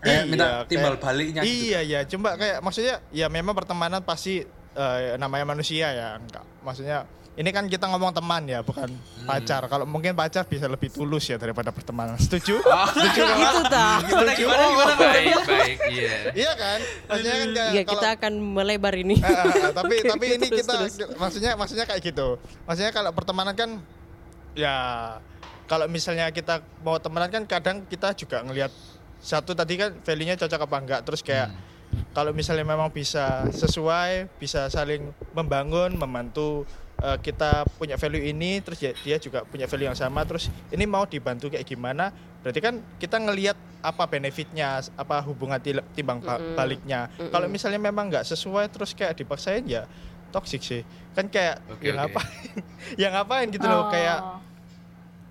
Kayak 0.00 0.24
minta 0.28 0.46
Iya, 0.46 0.56
timbal 0.64 0.94
kayak- 0.96 1.02
baliknya 1.02 1.40
gitu. 1.44 1.52
iya 1.66 1.80
ya 1.82 2.00
coba 2.08 2.36
kayak 2.36 2.58
maksudnya 2.60 2.94
ya 3.10 3.26
memang 3.28 3.52
pertemanan 3.52 4.00
pasti 4.00 4.44
eh, 4.70 5.18
namanya 5.18 5.44
manusia 5.44 5.90
ya 5.90 6.08
enggak. 6.16 6.46
Maksudnya 6.62 7.04
ini 7.32 7.46
kan 7.48 7.64
kita 7.64 7.86
ngomong 7.86 8.10
teman 8.10 8.42
ya 8.44 8.60
bukan 8.60 8.90
Hmm. 8.90 9.24
pacar 9.24 9.62
kalau 9.66 9.84
mungkin 9.84 10.12
pacar 10.12 10.42
bisa 10.44 10.66
lebih 10.66 10.88
tulus 10.88 11.24
ya 11.24 11.36
daripada 11.36 11.70
pertemanan 11.70 12.16
setuju 12.16 12.58
Ah. 12.64 12.90
setuju 12.92 13.22
kan 13.22 13.38
Gitu 13.38 13.62
dah. 13.66 13.96
Gimana 14.02 14.32
gimana 14.34 14.62
gimana? 14.66 14.94
baik 14.96 15.36
baik 15.44 15.78
iya 15.94 16.12
iya 16.32 16.52
kan 16.54 16.78
maksudnya 17.06 17.34
kan 17.34 17.48
Iya, 17.48 17.62
kalau- 17.80 17.92
kita 17.92 18.08
akan 18.12 18.32
melebar 18.52 18.94
ini. 18.94 19.14
Eh, 19.14 19.24
eh, 19.24 19.46
eh, 19.62 19.72
tapi 19.72 19.94
tapi 20.10 20.24
ini 20.32 20.46
Terus, 20.48 20.58
kita 20.58 20.72
terus. 20.76 20.94
maksudnya 21.14 21.50
maksudnya 21.54 21.84
kayak 21.84 22.02
gitu 22.02 22.28
maksudnya 22.64 22.90
kalau 22.90 23.10
pertemanan 23.10 23.54
kan 23.54 23.70
ya 24.52 24.74
kalau 25.64 25.86
misalnya 25.86 26.26
kita 26.28 26.58
mau 26.80 26.98
temenan 26.98 27.30
kan 27.30 27.42
kadang 27.44 27.76
kita 27.84 28.10
juga 28.12 28.42
ngelihat 28.42 28.74
satu 29.18 29.52
tadi 29.52 29.76
kan 29.76 29.94
value-nya 29.96 30.34
cocok 30.36 30.60
apa 30.60 30.76
enggak 30.76 31.00
terus 31.04 31.20
kayak 31.20 31.52
kalau 32.10 32.30
misalnya 32.30 32.64
memang 32.64 32.88
bisa 32.88 33.46
sesuai 33.48 34.26
bisa 34.36 34.66
saling 34.66 35.06
membangun 35.30 35.92
membantu 35.92 36.66
eh, 37.00 37.18
kita 37.18 37.64
punya 37.74 37.96
value 37.96 38.24
ini 38.26 38.60
terus 38.60 38.78
dia 38.80 39.16
juga 39.16 39.42
punya 39.42 39.64
value 39.64 39.88
yang 39.88 39.96
sama 39.96 40.22
terus 40.22 40.46
ini 40.68 40.84
mau 40.84 41.04
dibantu 41.04 41.48
kayak 41.48 41.64
gimana? 41.64 42.12
Berarti 42.40 42.60
kan 42.60 42.80
kita 42.96 43.20
ngelihat 43.20 43.56
apa 43.80 44.04
benefitnya 44.04 44.80
apa 44.96 45.20
hubungan 45.24 45.60
timbang 45.92 46.20
baliknya. 46.54 47.08
Kalau 47.28 47.44
misalnya 47.46 47.76
memang 47.76 48.08
nggak 48.08 48.24
sesuai 48.24 48.68
terus 48.68 48.92
kayak 48.92 49.16
dipaksain 49.16 49.64
ya 49.64 49.84
toxic 50.30 50.60
sih. 50.60 50.82
Kan 51.12 51.26
kayak 51.26 51.58
Oke, 51.68 51.90
ya 51.90 51.92
oke. 51.92 51.98
ngapain? 52.00 52.38
Ya 53.02 53.08
ngapain 53.10 53.46
gitu 53.50 53.66
loh 53.66 53.88
kayak 53.88 54.18
Oh. 54.20 54.38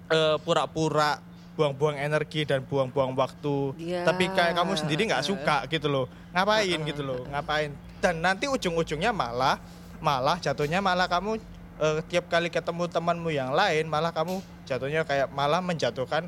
eh, 0.09 0.37
pura-pura 0.41 1.21
buang-buang 1.53 1.97
energi 1.97 2.47
dan 2.47 2.63
buang-buang 2.63 3.13
waktu. 3.13 3.75
Iya. 3.77 4.01
tapi 4.07 4.31
kayak 4.31 4.55
kamu 4.55 4.73
sendiri 4.73 5.01
nggak 5.09 5.25
suka 5.25 5.65
gitu 5.67 5.89
loh. 5.89 6.05
Ngapain 6.33 6.77
gitu 6.83 7.01
loh 7.01 7.25
ngapain? 7.29 7.69
Dan 7.99 8.21
nanti 8.21 8.45
ujung-ujungnya 8.45 9.09
malah 9.09 9.57
malah 9.99 10.39
jatuhnya 10.39 10.79
malah 10.79 11.09
kamu 11.09 11.35
eh, 11.79 11.99
tiap 12.11 12.27
kali 12.27 12.51
ketemu 12.51 12.85
temanmu 12.91 13.29
yang 13.31 13.51
lain 13.55 13.87
malah 13.87 14.11
kamu 14.11 14.43
jatuhnya 14.67 15.07
kayak 15.07 15.31
malah 15.31 15.63
menjatuhkan 15.63 16.27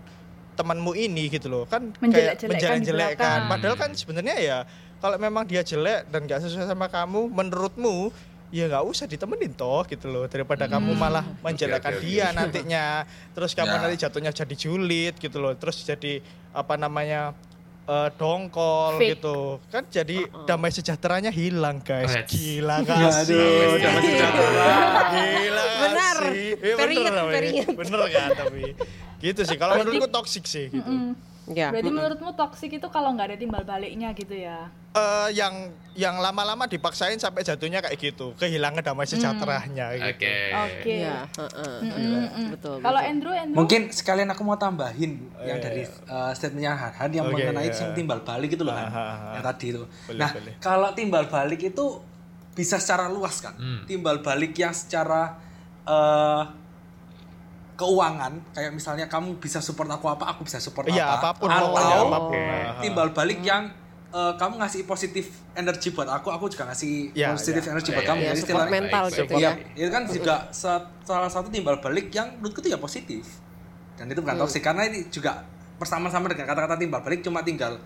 temanmu 0.56 0.92
ini 0.96 1.32
gitu 1.32 1.48
loh 1.48 1.64
kan 1.68 1.92
kayak 2.00 2.44
belakang. 2.84 3.42
padahal 3.48 3.76
kan 3.80 3.92
sebenarnya 3.96 4.36
ya 4.40 4.58
kalau 5.02 5.18
memang 5.18 5.48
dia 5.48 5.66
jelek 5.66 6.12
dan 6.14 6.30
gak 6.30 6.46
sesuai 6.46 6.70
sama 6.70 6.86
kamu 6.92 7.32
menurutmu 7.32 8.14
ya 8.52 8.68
nggak 8.68 8.84
usah 8.84 9.08
ditemenin 9.08 9.56
toh 9.56 9.88
gitu 9.88 10.12
loh 10.12 10.28
daripada 10.28 10.68
kamu 10.68 10.92
malah 10.92 11.24
menjelekkan 11.40 11.96
oke, 11.96 12.04
oke. 12.04 12.06
dia 12.06 12.36
nantinya 12.36 13.08
terus 13.32 13.56
kamu 13.56 13.72
Ya. 13.72 13.80
nanti 13.80 13.98
jatuhnya 14.04 14.32
jadi 14.36 14.56
julid 14.60 15.16
gitu 15.24 15.40
loh 15.40 15.56
terus 15.56 15.88
jadi 15.88 16.20
apa 16.52 16.76
namanya 16.76 17.32
eh, 17.92 18.08
dongkol 18.16 18.94
Fake. 18.96 19.10
gitu. 19.16 19.60
Kan 19.68 19.84
jadi 19.88 20.18
damai 20.46 20.72
sejahteranya 20.72 21.28
hilang 21.30 21.84
guys. 21.84 22.08
Right. 22.10 22.26
gila 22.26 22.76
Ya, 22.80 22.88
gak 22.88 23.12
sih 23.22 23.36
aduh, 23.36 23.72
damai 23.78 24.02
sejahtera. 24.02 24.72
gila 25.12 25.64
Benar. 25.82 26.16
sih. 26.24 26.48
Eh, 26.56 26.74
bener 26.74 27.26
bener 27.76 28.02
kan 28.10 28.30
tapi? 28.38 28.64
Gitu 29.20 29.42
sih. 29.44 29.58
Kalau 29.60 29.74
menurutku 29.78 30.08
toxic 30.08 30.44
sih 30.46 30.66
gitu. 30.68 30.88
Mm. 30.88 31.14
Ya. 31.52 31.68
Berarti 31.70 31.92
menurutmu 31.92 32.32
toksik 32.34 32.72
itu 32.80 32.88
kalau 32.88 33.12
nggak 33.14 33.28
ada 33.34 33.38
timbal 33.38 33.64
baliknya 33.64 34.12
gitu 34.16 34.36
ya? 34.36 34.72
Eh, 34.92 35.30
yang 35.40 35.72
yang 35.96 36.20
lama-lama 36.20 36.68
dipaksain 36.68 37.16
sampai 37.16 37.48
jatuhnya 37.48 37.80
kayak 37.80 37.96
gitu 37.96 38.36
kehilangan 38.36 38.84
damai 38.84 39.08
sejahteranya 39.08 39.96
gitu. 39.96 40.04
oke 40.20 40.36
Oke. 40.68 40.96
Iya, 41.00 41.18
heeh. 41.32 41.76
Mm-mm. 41.80 42.46
Betul. 42.52 42.76
Kalau 42.84 43.00
betul. 43.00 43.12
Andrew, 43.12 43.32
Andrew? 43.32 43.56
Mungkin 43.56 43.82
sekalian 43.96 44.28
aku 44.36 44.44
mau 44.44 44.60
tambahin 44.60 45.32
yang 45.48 45.60
iya, 45.60 45.64
dari 45.64 45.84
uh, 46.12 46.36
statementnya 46.36 46.76
Harhan 46.76 47.08
yang 47.08 47.24
Oke, 47.28 47.40
mengenai 47.40 47.72
iya. 47.72 47.80
yang 47.88 47.92
timbal 47.96 48.20
balik 48.20 48.52
itu 48.52 48.64
loh 48.68 48.76
kan, 48.76 48.92
yang 49.40 49.44
tadi 49.48 49.66
itu. 49.72 49.84
Boleh, 49.88 50.20
nah, 50.20 50.32
boleh. 50.36 50.54
kalau 50.60 50.90
timbal 50.92 51.24
balik 51.32 51.62
itu 51.64 51.86
bisa 52.52 52.76
secara 52.76 53.08
luas 53.08 53.40
kan, 53.40 53.56
Hmm. 53.56 53.88
timbal 53.88 54.20
balik 54.20 54.52
yang 54.60 54.76
secara 54.76 55.40
uh, 55.88 56.44
keuangan, 57.82 58.34
kayak 58.52 58.72
misalnya 58.72 59.06
kamu 59.06 59.36
bisa 59.36 59.58
support 59.58 59.90
aku 59.90 60.06
apa, 60.08 60.30
aku 60.30 60.46
bisa 60.46 60.58
support 60.58 60.86
Iya, 60.86 61.02
apa, 61.12 61.18
apa 61.28 61.30
pun 61.36 61.50
atau 61.50 61.74
apa 62.06 62.20
pun. 62.22 62.38
Oh. 62.38 62.80
timbal 62.80 63.10
balik 63.10 63.42
yang 63.42 63.74
uh, 64.10 64.34
kamu 64.36 64.58
ngasih 64.58 64.86
positif 64.86 65.26
energi 65.52 65.90
buat 65.90 66.06
aku, 66.06 66.30
aku 66.30 66.46
juga 66.48 66.70
ngasih 66.70 67.12
Iya, 67.12 67.34
positif 67.34 67.60
iya. 67.60 67.72
energi 67.72 67.90
Iya, 67.90 67.96
buat 67.96 68.04
iya, 68.04 68.12
kamu. 68.12 68.20
Ya, 68.20 68.26
Jadi 68.28 68.38
support 68.38 68.46
istilahnya- 68.62 68.74
mental 68.78 69.04
Baik, 69.04 69.18
gitu. 69.18 69.34
Iya, 69.34 69.50
ya. 69.50 69.54
itu 69.76 69.90
kan 69.90 70.04
juga 70.06 70.36
sa- 70.52 70.86
salah 71.02 71.28
satu 71.28 71.48
timbal 71.48 71.76
balik 71.78 72.08
yang 72.10 72.28
menurutku 72.36 72.62
itu 72.62 72.70
ya 72.70 72.78
positif. 72.78 73.26
Dan 73.94 74.06
itu 74.08 74.20
bukan 74.20 74.38
toksik 74.38 74.62
karena 74.62 74.86
ini 74.86 75.06
juga 75.08 75.42
bersama-sama 75.76 76.26
dengan 76.26 76.46
kata-kata 76.46 76.76
timbal 76.76 77.02
balik 77.02 77.22
cuma 77.22 77.42
tinggal 77.42 77.82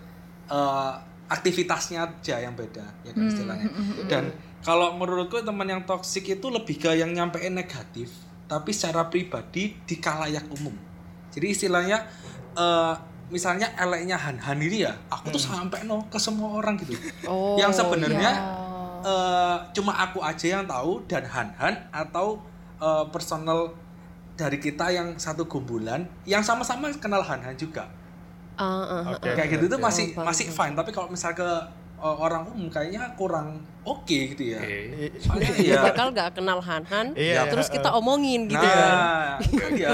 eh, 0.46 0.92
aktivitasnya 1.26 1.98
aja 2.02 2.38
yang 2.38 2.54
beda 2.54 2.86
ya 3.02 3.10
kan 3.10 3.24
istilahnya. 3.24 3.66
Dan 4.06 4.30
kalau 4.60 4.94
menurutku 4.94 5.40
teman 5.40 5.66
yang 5.66 5.82
toksik 5.82 6.26
itu 6.30 6.46
lebih 6.46 6.76
ke 6.76 6.90
yang 6.92 7.10
nyampein 7.10 7.50
negatif 7.50 8.14
tapi 8.46 8.70
secara 8.70 9.06
pribadi 9.10 9.74
di 9.86 9.96
kalayak 9.98 10.46
umum. 10.54 10.74
Jadi 11.34 11.46
istilahnya 11.52 12.02
eh, 12.54 12.94
misalnya 13.30 13.74
eleknya 13.74 14.14
Han 14.16 14.38
Han 14.38 14.58
ini 14.62 14.86
ya, 14.86 14.94
aku 15.10 15.34
tuh 15.34 15.42
sampai 15.42 15.82
no 15.82 16.06
ke 16.06 16.18
semua 16.18 16.62
orang 16.62 16.78
gitu. 16.78 16.94
Oh, 17.26 17.58
yang 17.58 17.74
sebenarnya 17.74 18.30
ya. 18.32 18.42
eh, 19.02 19.56
cuma 19.74 19.92
aku 19.98 20.22
aja 20.22 20.58
yang 20.58 20.64
tahu 20.64 21.02
dan 21.10 21.26
Han 21.26 21.48
Han 21.58 21.74
atau 21.90 22.38
eh, 22.78 23.04
personal 23.10 23.74
dari 24.36 24.60
kita 24.60 24.92
yang 24.92 25.16
satu 25.16 25.48
gumbulan 25.48 26.04
yang 26.28 26.44
sama-sama 26.44 26.92
kenal 26.96 27.24
Han 27.26 27.40
Han 27.42 27.56
juga. 27.58 27.88
Ah, 28.56 29.04
ah, 29.04 29.12
Oke. 29.12 29.36
Kayak 29.36 29.58
gitu 29.60 29.68
itu 29.68 29.76
masih 29.76 30.16
Oh, 30.16 30.24
masih 30.24 30.48
fine, 30.48 30.72
tapi 30.72 30.88
kalau 30.88 31.12
misal 31.12 31.36
ke 31.36 31.44
orang 32.16 32.46
umum 32.48 32.66
kayaknya 32.66 33.14
kurang 33.14 33.58
oke 33.82 34.04
gitu 34.32 34.50
ya. 34.50 34.58
Oke. 34.58 34.78
Soalnya 35.16 35.50
ya 35.56 35.78
bakal 35.80 36.10
gak 36.10 36.34
kenal 36.34 36.58
Han-Han, 36.58 37.14
Iya, 37.14 37.46
terus 37.46 37.66
iya, 37.66 37.74
kita 37.74 37.90
omongin 37.92 38.46
gitu 38.46 38.58
nah, 38.58 39.38
kan. 39.38 39.38
kan 39.38 39.72
ya, 39.72 39.90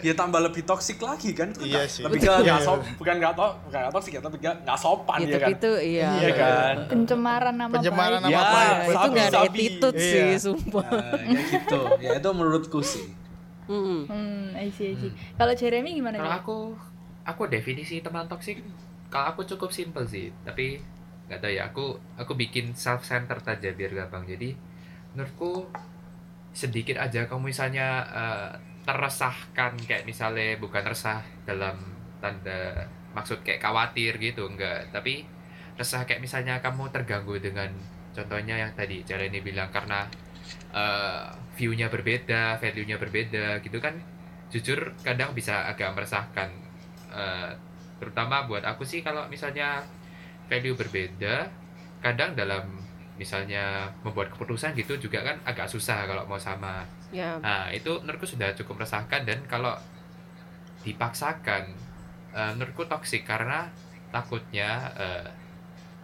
ya 0.00 0.12
tambah 0.12 0.40
lebih 0.40 0.62
toksik 0.62 0.96
lagi 0.98 1.32
kan? 1.32 1.48
Itu 1.50 1.64
Iya 1.64 1.80
nggak- 1.80 1.88
sih. 1.88 2.02
Lebih 2.04 2.18
Betul. 2.20 2.40
nggak 2.42 2.60
sop, 2.60 2.80
bukan 2.96 3.14
nggak 3.16 3.32
to, 3.32 3.46
bukan 3.64 3.78
nggak 3.80 3.92
toksik 3.92 4.12
ya, 4.12 4.20
tapi 4.20 4.36
nggak 4.38 4.56
nggak 4.62 4.78
sopan 4.78 5.18
Ya, 5.18 5.26
ya 5.26 5.38
kan? 5.38 5.48
itu 5.50 5.70
iya. 5.78 6.08
Iya 6.14 6.30
kan? 6.34 6.74
pencemaran 6.86 7.54
nama 7.54 7.72
Pencemaran 7.72 8.18
baik. 8.18 8.24
nama 8.24 8.32
Ya, 8.32 8.42
baik. 8.46 8.76
itu 8.76 8.92
Sabi, 8.92 9.08
nggak 9.10 9.26
ada 9.26 9.38
attitude 9.42 9.96
Iya. 9.96 10.04
sih, 10.06 10.28
sumpah. 10.42 10.84
Nah, 10.86 11.12
kayak 11.14 11.44
gitu. 11.50 11.80
Ya 11.98 12.10
itu 12.14 12.28
menurutku 12.30 12.80
sih. 12.80 13.06
Mm-mm. 13.66 14.00
Hmm, 14.04 14.50
I 14.52 14.68
see, 14.68 14.92
I 14.92 14.96
see. 14.96 15.10
Kalau 15.32 15.54
Jeremy 15.54 15.94
gimana? 15.94 16.18
Kalau 16.18 16.34
aku, 16.34 16.58
aku 17.22 17.42
definisi 17.46 17.98
teman 17.98 18.26
toksik, 18.26 18.60
kalau 19.06 19.30
aku 19.30 19.46
cukup 19.46 19.70
simple 19.70 20.02
sih, 20.04 20.34
tapi 20.40 20.82
nggak 21.30 21.40
tahu 21.40 21.52
ya. 21.54 21.62
Aku 21.70 21.84
aku 22.18 22.32
bikin 22.34 22.74
self 22.74 23.06
centered 23.06 23.46
aja 23.46 23.70
biar 23.70 23.94
gampang. 23.94 24.26
Jadi 24.26 24.50
menurutku 25.14 25.70
sedikit 26.50 26.98
aja 26.98 27.30
kamu 27.30 27.54
misalnya 27.54 27.86
eh, 28.10 28.50
teresahkan 28.82 29.78
kayak 29.86 30.02
misalnya 30.02 30.58
bukan 30.58 30.82
resah 30.82 31.22
dalam 31.46 31.78
tanda 32.18 32.82
maksud 33.14 33.46
kayak 33.46 33.62
khawatir 33.62 34.18
gitu 34.18 34.46
enggak 34.50 34.90
tapi 34.90 35.22
resah 35.78 36.02
kayak 36.06 36.22
misalnya 36.22 36.58
kamu 36.58 36.90
terganggu 36.90 37.38
dengan 37.38 37.70
contohnya 38.10 38.58
yang 38.58 38.72
tadi 38.74 39.06
cara 39.06 39.22
ini 39.30 39.38
bilang 39.42 39.70
karena 39.70 40.06
eh, 40.74 41.26
view-nya 41.54 41.86
berbeda, 41.86 42.58
value-nya 42.58 42.98
berbeda 42.98 43.62
gitu 43.62 43.78
kan 43.78 43.94
jujur 44.50 44.98
kadang 45.06 45.30
bisa 45.38 45.70
agak 45.70 45.94
meresahkan 45.94 46.50
Eh, 47.10 47.50
terutama 47.98 48.46
buat 48.46 48.62
aku 48.62 48.86
sih 48.86 49.02
kalau 49.02 49.26
misalnya 49.26 49.82
value 50.50 50.74
berbeda 50.74 51.46
kadang 52.02 52.34
dalam 52.34 52.82
misalnya 53.14 53.86
membuat 54.02 54.32
keputusan 54.32 54.72
gitu 54.74 54.96
juga 54.96 55.20
kan 55.22 55.36
agak 55.44 55.68
susah 55.68 56.08
kalau 56.08 56.24
mau 56.26 56.40
sama 56.40 56.82
Ya, 57.10 57.42
Nah, 57.42 57.66
itu 57.74 57.90
menurutku 58.06 58.22
sudah 58.22 58.54
cukup 58.54 58.78
meresahkan 58.78 59.26
dan 59.26 59.42
kalau 59.50 59.74
dipaksakan 60.86 61.74
eh, 62.32 62.50
menurutku 62.56 62.86
toksik 62.86 63.26
karena 63.26 63.66
takutnya 64.14 64.94
eh, 64.94 65.26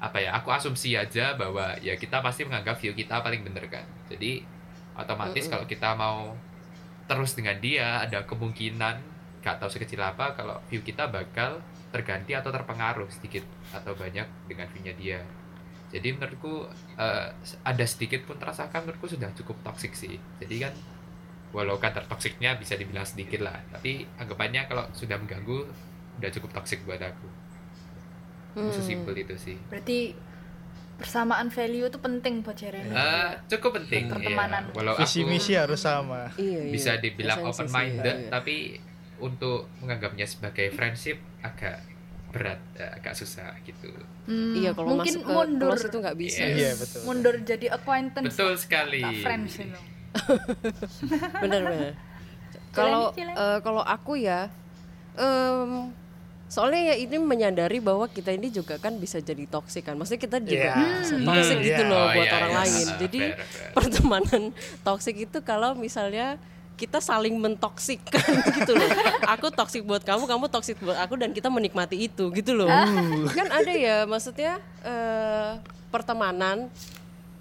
apa 0.03 0.19
ya? 0.21 0.35
Aku 0.43 0.51
asumsi 0.53 0.99
aja 0.99 1.39
bahwa 1.39 1.79
ya 1.81 1.95
kita 1.97 2.21
pasti 2.21 2.45
menganggap 2.45 2.77
view 2.83 2.93
kita 2.93 3.23
paling 3.23 3.47
bener 3.47 3.71
kan. 3.71 3.87
Jadi 4.11 4.43
otomatis 4.99 5.47
Mm-mm. 5.47 5.53
kalau 5.55 5.67
kita 5.71 5.95
mau 5.95 6.35
terus 7.07 7.39
dengan 7.39 7.57
dia 7.63 8.03
ada 8.03 8.27
kemungkinan 8.27 8.99
gak 9.47 9.63
tahu 9.63 9.71
sekecil 9.71 10.03
apa 10.03 10.35
kalau 10.35 10.59
view 10.67 10.83
kita 10.83 11.07
bakal 11.07 11.63
terganti 11.95 12.35
atau 12.35 12.51
terpengaruh 12.51 13.07
sedikit 13.07 13.47
atau 13.71 13.95
banyak 13.95 14.27
dengan 14.51 14.67
view-nya 14.69 14.95
dia. 14.99 15.21
jadi 15.87 16.13
menurutku 16.13 16.67
eh, 16.99 17.31
ada 17.63 17.85
sedikit 17.87 18.27
pun 18.27 18.35
terasakan 18.37 18.83
menurutku 18.83 19.07
sudah 19.07 19.31
cukup 19.33 19.55
toksik 19.63 19.95
sih 19.95 20.19
jadi 20.43 20.67
kan 20.67 20.75
walau 21.55 21.79
kadar 21.79 22.03
toksiknya 22.05 22.59
bisa 22.59 22.75
dibilang 22.75 23.07
sedikit 23.07 23.39
lah 23.41 23.55
tapi 23.71 24.03
anggapannya 24.19 24.67
kalau 24.67 24.83
sudah 24.91 25.15
mengganggu 25.15 25.63
udah 26.19 26.31
cukup 26.35 26.51
toksik 26.53 26.83
buat 26.83 26.99
aku 26.99 27.47
Hmm. 28.57 28.73
sesimpel 28.73 29.13
itu 29.15 29.37
sih 29.37 29.57
Berarti 29.69 30.17
persamaan 30.97 31.53
value 31.53 31.93
itu 31.93 32.01
penting 32.01 32.41
buat 32.41 32.57
Jeremy. 32.57 32.89
Eh, 32.89 33.31
cukup 33.53 33.77
penting 33.77 34.09
Pertemanan. 34.09 34.73
ya. 34.73 34.73
walau 34.73 34.97
Visi 34.97 35.21
aku 35.21 35.29
misi 35.29 35.53
harus 35.53 35.77
sama. 35.77 36.33
Iya, 36.41 36.65
iya. 36.65 36.73
bisa 36.73 36.97
dibilang 36.97 37.45
Esensi 37.45 37.53
open 37.53 37.67
minded 37.69 38.17
iya. 38.17 38.29
tapi 38.33 38.81
untuk 39.19 39.71
menganggapnya 39.79 40.25
sebagai 40.25 40.69
friendship 40.69 41.17
agak 41.41 41.81
berat 42.29 42.59
eh, 42.75 42.91
agak 42.93 43.15
susah 43.15 43.55
gitu 43.63 43.89
Hmm, 44.27 44.59
Iya 44.59 44.75
kalau 44.75 44.91
mungkin 44.93 45.15
masuk 45.15 45.23
ke 45.23 45.33
mundur 45.33 45.71
close 45.71 45.87
itu 45.87 45.97
nggak 45.97 46.17
bisa. 46.19 46.43
Yes. 46.43 46.57
Iya 46.57 46.71
betul. 46.77 47.01
mundur 47.05 47.35
jadi 47.41 47.67
acquaintance 47.71 48.27
betul 48.29 48.53
sekali 48.57 48.99
tak 49.01 49.15
friends 49.23 49.53
itu. 49.57 49.81
bener 51.39 51.61
bener 51.63 51.93
kalau 52.73 53.15
eh, 53.15 53.59
kalau 53.61 53.83
aku 53.83 54.19
ya 54.19 54.51
em, 55.15 55.95
soalnya 56.47 56.91
ya 56.91 56.97
ini 56.97 57.17
menyadari 57.17 57.79
bahwa 57.79 58.07
kita 58.07 58.31
ini 58.31 58.49
juga 58.49 58.77
kan 58.77 58.97
bisa 58.97 59.19
jadi 59.19 59.47
toksik 59.47 59.83
kan 59.83 59.95
maksudnya 59.95 60.21
kita 60.21 60.37
juga 60.41 60.69
Iya. 60.69 60.75
bisa 60.99 61.15
Hmm. 61.15 61.27
toksik 61.27 61.59
gitu 61.61 61.83
Iya. 61.83 61.89
loh 61.89 61.99
Oh, 62.01 62.09
buat 62.13 62.23
iya, 62.25 62.35
orang 62.35 62.51
iya. 62.51 62.59
lain 62.61 62.87
Ah, 62.87 62.97
jadi 62.99 63.23
fair, 63.25 63.47
fair. 63.47 63.71
pertemanan 63.73 64.43
toksik 64.87 65.17
itu 65.21 65.39
kalau 65.41 65.71
misalnya 65.75 66.39
kita 66.77 67.01
saling 67.01 67.33
mentoksikkan 67.41 68.37
gitu 68.61 68.77
loh. 68.77 68.89
Aku 69.33 69.49
toksik 69.49 69.83
buat 69.83 70.05
kamu 70.05 70.29
kamu 70.29 70.45
toksik 70.53 70.77
buat 70.85 71.01
aku 71.01 71.17
dan 71.17 71.33
kita 71.33 71.49
menikmati 71.49 71.97
itu 71.97 72.29
gitu 72.37 72.53
loh. 72.53 72.69
Kan 73.37 73.49
ada 73.49 73.73
ya 73.73 74.05
maksudnya 74.05 74.61
eh, 74.85 75.57
pertemanan. 75.89 76.69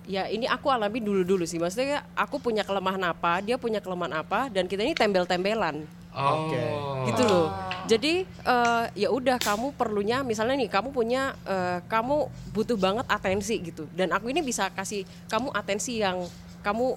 Ya 0.06 0.30
ini 0.30 0.46
aku 0.48 0.72
alami 0.72 1.04
dulu-dulu 1.04 1.44
sih. 1.44 1.60
Maksudnya 1.60 2.08
aku 2.15 2.39
punya 2.39 2.63
kelemahan 2.63 3.01
apa 3.12 3.44
dia 3.44 3.60
punya 3.60 3.84
kelemahan 3.84 4.24
apa 4.24 4.48
dan 4.48 4.72
kita 4.72 4.86
ini 4.86 4.96
tembel-tembelan 4.96 5.84
oh. 6.15 6.48
Oke. 6.48 6.63
gitu 7.12 7.24
loh. 7.27 7.51
Jadi 7.92 8.24
eh, 8.24 8.86
ya 8.96 9.12
udah 9.12 9.36
kamu 9.36 9.75
perlunya 9.75 10.24
misalnya 10.24 10.56
nih 10.56 10.72
kamu 10.72 10.96
punya 10.96 11.36
eh, 11.44 11.84
kamu 11.92 12.32
butuh 12.56 12.80
banget 12.80 13.06
atensi 13.12 13.60
gitu. 13.60 13.84
Dan 13.92 14.15
aku 14.15 14.32
ini 14.32 14.39
bisa 14.39 14.72
kasih 14.72 15.04
kamu 15.27 15.51
atensi 15.51 16.00
yang 16.00 16.24
kamu 16.63 16.96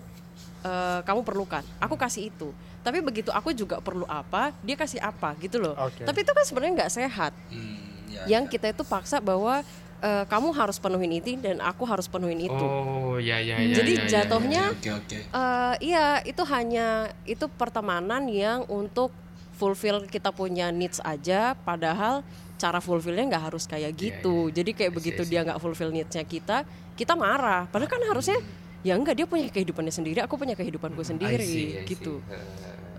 eh, 0.68 1.00
kamu 1.02 1.24
perlukan 1.24 1.64
aku 1.80 1.96
kasih 1.96 2.28
itu 2.28 2.52
tapi 2.78 3.00
begitu 3.00 3.32
aku 3.32 3.50
juga 3.52 3.80
perlu 3.80 4.04
apa 4.04 4.52
dia 4.60 4.76
kasih 4.76 5.00
apa 5.00 5.32
gitu 5.40 5.56
loh 5.58 5.72
Oke. 5.80 6.04
tapi 6.04 6.20
itu 6.20 6.30
kan 6.30 6.44
sebenarnya 6.44 6.74
nggak 6.84 6.92
sehat 6.92 7.32
Hmm, 7.48 7.76
ya, 8.12 8.22
yang 8.38 8.44
kita 8.44 8.68
itu 8.68 8.84
paksa 8.84 9.18
bahwa 9.18 9.64
eh, 9.98 10.24
kamu 10.28 10.52
harus 10.54 10.76
penuhin 10.78 11.18
itu 11.18 11.34
dan 11.40 11.58
aku 11.58 11.82
harus 11.82 12.06
penuhin 12.06 12.46
itu 12.46 12.54
oh 12.54 13.16
ya 13.18 13.40
ya 13.40 13.58
ya 13.58 13.74
Jadi 13.74 13.92
ya, 13.92 13.98
ya, 13.98 14.08
jatuhnya 14.22 14.64
Oke 14.76 14.90
oke. 14.94 15.18
Eh, 15.18 15.74
iya, 15.82 16.22
itu 16.22 16.42
hanya 16.46 16.86
itu 17.24 17.48
pertemanan 17.50 18.28
yang 18.30 18.62
untuk 18.70 19.10
fulfill 19.58 20.06
kita 20.06 20.30
punya 20.30 20.70
needs 20.70 21.02
aja, 21.02 21.58
padahal 21.66 22.22
cara 22.58 22.78
fulfillnya 22.78 23.26
nggak 23.26 23.44
harus 23.50 23.66
kayak 23.66 23.90
Iya, 23.90 23.98
gitu. 23.98 24.54
Jadi 24.54 24.70
kayak 24.70 24.90
I 24.90 24.94
see, 24.94 24.98
begitu 25.02 25.22
see. 25.26 25.30
dia 25.34 25.42
nggak 25.42 25.58
fulfill 25.58 25.90
needsnya 25.90 26.22
kita, 26.22 26.62
kita 26.94 27.18
marah. 27.18 27.66
Padahal 27.66 27.90
kan 27.90 28.02
harusnya 28.06 28.38
ya 28.80 28.94
enggak 28.94 29.18
dia 29.18 29.26
punya 29.26 29.50
kehidupannya 29.50 29.90
sendiri, 29.90 30.18
aku 30.22 30.38
punya 30.38 30.54
kehidupanku 30.54 31.02
I 31.02 31.06
sendiri 31.06 31.44
see, 31.44 31.74
I 31.74 31.82
see. 31.82 31.88
gitu. 31.88 32.22
Eh, 32.30 32.44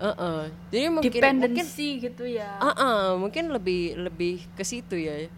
Heeh. 0.00 0.40
Jadi 0.72 0.84
mungkin 0.88 1.12
mungkin 1.12 1.12
dependency 1.12 2.00
gitu 2.00 2.24
ya 2.24 2.56
Ah, 2.56 2.72
ah, 2.72 3.04
mungkin 3.20 3.52
lebih 3.52 4.00
lebih 4.00 4.40
ke 4.56 4.64
situ 4.64 4.96
ya. 4.96 5.28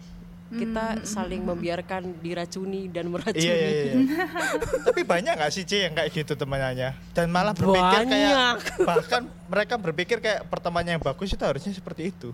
Kita 0.53 1.01
saling 1.01 1.41
membiarkan 1.41 2.21
diracuni 2.21 2.85
dan 2.85 3.09
meracuni. 3.09 3.41
Iya 3.41 3.55
iya 3.57 3.69
iya. 3.89 3.93
Tapi 4.87 5.01
banyak 5.01 5.33
nggak 5.33 5.49
sih 5.51 5.65
C 5.65 5.81
yang 5.81 5.97
kayak 5.97 6.13
gitu 6.13 6.37
temannya? 6.37 6.93
Dan 7.11 7.33
malah 7.33 7.57
berpikir 7.57 8.05
kayak 8.05 8.05
Banyak. 8.05 8.55
bahkan 8.85 9.21
mereka 9.49 9.73
berpikir 9.81 10.17
kayak 10.21 10.45
pertemanannya 10.47 11.01
yang 11.01 11.03
bagus 11.03 11.33
itu 11.33 11.41
harusnya 11.41 11.73
seperti 11.73 12.13
itu. 12.13 12.29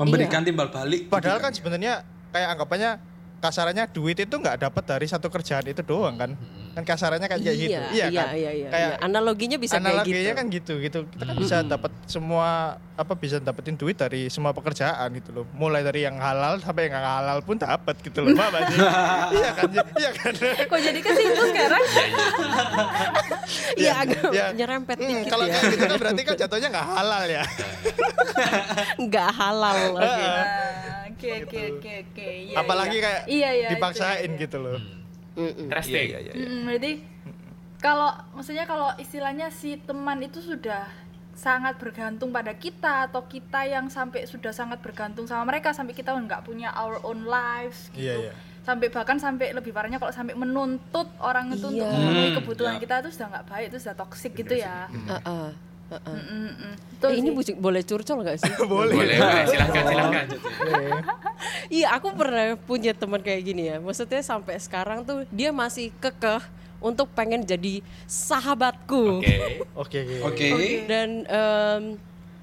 Memberikan 0.00 0.40
timbal 0.40 0.72
balik. 0.72 1.12
Padahal 1.12 1.36
gitu 1.36 1.44
kan 1.44 1.52
sebenarnya 1.52 1.92
kayak 2.32 2.48
anggapannya 2.56 2.90
kasarannya 3.44 3.84
duit 3.86 4.16
itu 4.16 4.32
nggak 4.34 4.56
dapat 4.58 4.84
dari 4.86 5.04
satu 5.04 5.28
kerjaan 5.28 5.64
itu 5.64 5.80
doang 5.80 6.16
kan? 6.16 6.32
Kan 6.72 6.82
kasarannya 6.82 7.28
kayak 7.28 7.40
gitu. 7.44 7.70
Iya, 7.70 7.82
Iya 7.92 8.06
iya, 8.08 8.22
kan? 8.24 8.34
iya, 8.34 8.50
iya, 8.50 8.68
Kayak 8.68 8.90
iya. 8.90 9.04
Analoginya 9.04 9.56
bisa 9.56 9.76
kayak 9.76 9.84
analoginya 9.84 10.18
gitu. 10.24 10.32
kan 10.34 10.46
gitu 10.48 10.72
gitu. 10.80 10.98
Kita 11.06 11.22
kan 11.22 11.36
bisa 11.36 11.56
dapat 11.62 11.92
semua 12.04 12.48
apa 12.94 13.12
bisa 13.14 13.36
dapetin 13.38 13.74
duit 13.74 13.94
dari 13.94 14.26
semua 14.26 14.50
pekerjaan 14.50 15.06
gitu 15.12 15.30
loh. 15.30 15.44
Mulai 15.52 15.82
dari 15.82 16.02
yang 16.02 16.16
halal 16.16 16.58
sampai 16.58 16.88
yang 16.88 16.96
nggak 16.96 17.14
halal 17.14 17.38
pun 17.40 17.56
dapat 17.56 17.94
gitu 18.00 18.18
loh. 18.20 18.32
Sih? 18.32 18.78
iya 19.38 19.50
kan? 19.52 19.70
Iya 19.94 20.10
kan? 20.14 20.32
kok 20.64 20.80
jadi 20.80 20.98
ke 20.98 21.10
situ 21.12 21.42
sekarang 21.46 21.82
Iya, 21.84 22.02
iya. 23.76 23.76
Iya, 23.76 23.92
agak 24.00 24.22
ya. 24.32 24.46
nyerempet 24.52 24.96
Hmm, 24.96 25.08
dikit 25.12 25.26
kalau 25.28 25.44
ya. 25.44 25.52
kayak 25.52 25.64
gitu 25.70 25.84
kan 25.84 25.96
berarti 26.00 26.22
kan 26.22 26.34
jatuhnya 26.38 26.68
nggak 26.70 26.86
halal 26.88 27.22
ya. 27.28 27.42
Nggak 28.96 29.30
halal. 29.30 29.78
Ah, 29.94 31.03
oke 31.26 31.42
oke 31.42 31.60
oke 31.74 31.92
oke 32.04 32.28
Iya, 32.44 32.56
Apalagi 32.56 32.92
iya. 32.92 33.02
kayak 33.02 33.22
iya, 33.26 33.50
iya, 33.52 33.68
dipaksain 33.70 34.18
itu, 34.20 34.28
itu. 34.28 34.42
gitu 34.42 34.56
loh. 34.58 34.78
Mm-mm. 35.34 35.64
Interesting. 35.64 36.06
Iya, 36.06 36.18
iya, 36.20 36.32
Mm, 36.34 36.60
berarti 36.64 36.92
kalau 37.78 38.08
maksudnya 38.32 38.64
kalau 38.64 38.88
istilahnya 38.96 39.48
si 39.50 39.76
teman 39.78 40.18
itu 40.20 40.38
sudah 40.38 40.86
sangat 41.34 41.76
bergantung 41.76 42.30
pada 42.30 42.54
kita 42.54 43.04
atau 43.04 43.26
kita 43.26 43.66
yang 43.66 43.88
sampai 43.88 44.22
sudah 44.24 44.50
sangat 44.50 44.78
bergantung 44.78 45.26
sama 45.26 45.42
mereka 45.44 45.70
sampai 45.70 45.90
kita 45.92 46.14
nggak 46.14 46.42
punya 46.42 46.70
our 46.72 47.02
own 47.02 47.26
lives 47.26 47.90
gitu 47.90 48.06
Iya, 48.22 48.30
iya. 48.30 48.32
sampai 48.62 48.86
bahkan 48.88 49.18
sampai 49.18 49.50
lebih 49.50 49.70
parahnya 49.70 49.98
kalau 49.98 50.08
sampai 50.10 50.32
menuntut 50.32 51.10
orang 51.18 51.50
itu 51.50 51.66
untuk 51.66 51.82
Iya. 51.82 51.90
memenuhi 51.92 52.30
Hmm, 52.30 52.38
kebutuhan 52.38 52.74
ya. 52.74 52.80
kita 52.80 52.94
itu 53.00 53.10
sudah 53.10 53.28
nggak 53.28 53.46
baik 53.46 53.66
itu 53.66 53.78
sudah 53.78 53.96
toksik 53.98 54.32
gitu 54.32 54.54
ya 54.56 54.86
Heeh, 54.86 55.48
heeh. 55.90 56.18
Mm, 56.24 56.48
mm, 56.48 56.52
mm. 56.54 56.74
Eh, 57.04 57.20
ini 57.20 57.28
sih. 57.36 57.52
bu- 57.52 57.60
boleh 57.60 57.82
curcol 57.82 58.16
nggak 58.20 58.38
sih? 58.40 58.52
Boleh. 58.64 58.96
boleh 58.96 59.16
boleh 59.16 59.44
silahkan 59.44 59.82
silahkan 59.84 60.26
Iya, 61.68 61.86
aku 61.96 62.08
pernah 62.14 62.56
punya 62.58 62.92
teman 62.92 63.20
kayak 63.20 63.42
gini 63.44 63.68
ya. 63.68 63.76
Maksudnya 63.76 64.20
sampai 64.20 64.56
sekarang 64.56 65.04
tuh 65.04 65.28
dia 65.28 65.52
masih 65.52 65.92
kekeh 65.94 66.40
untuk 66.80 67.08
pengen 67.10 67.40
jadi 67.42 67.84
sahabatku. 68.04 69.20
oke 69.20 69.34
Oke. 69.84 70.00
Oke. 70.22 70.48
Dan 70.86 71.24
em, 71.24 71.82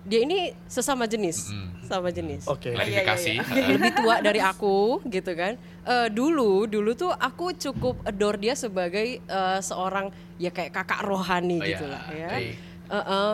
dia 0.01 0.19
ini 0.19 0.54
sesama 0.65 1.06
jenis, 1.06 1.54
sama 1.82 2.10
jenis. 2.10 2.45
Oke. 2.45 2.73
klarifikasi 2.73 3.38
lebih 3.69 3.91
tua 3.95 4.17
dari 4.19 4.39
aku 4.39 5.01
gitu 5.08 5.34
kan 5.34 5.54
Eh, 5.82 6.13
dulu 6.13 6.69
dulu 6.69 6.93
tuh 6.93 7.10
aku 7.10 7.58
cukup 7.58 8.06
adore 8.06 8.38
dia 8.38 8.54
sebagai 8.54 9.17
eh, 9.17 9.60
seorang 9.60 10.13
ya 10.38 10.49
kayak 10.49 10.69
kakak 10.71 11.01
rohani 11.01 11.58
Oh, 11.58 11.65
gitu 11.65 11.86
ya, 11.86 11.89
lah 11.89 12.04
ya 12.08 12.30
baik. 12.30 12.56
Eh-eh. 12.91 13.34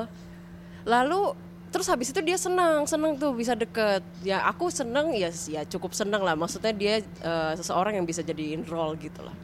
lalu 0.87 1.33
terus 1.67 1.89
habis 1.91 2.13
itu 2.13 2.21
dia 2.23 2.39
senang 2.39 2.87
senang 2.87 3.19
tuh 3.19 3.35
bisa 3.35 3.51
deket 3.57 3.99
ya 4.23 4.45
aku 4.47 4.71
seneng 4.71 5.11
ya 5.11 5.27
ya 5.51 5.67
cukup 5.67 5.91
seneng 5.91 6.23
lah 6.23 6.37
maksudnya 6.37 6.71
dia 6.71 7.03
eh, 7.03 7.53
seseorang 7.59 7.99
yang 7.99 8.05
bisa 8.07 8.23
jadiin 8.23 8.63
role 8.63 8.95
gitu 9.01 9.19
lah 9.25 9.35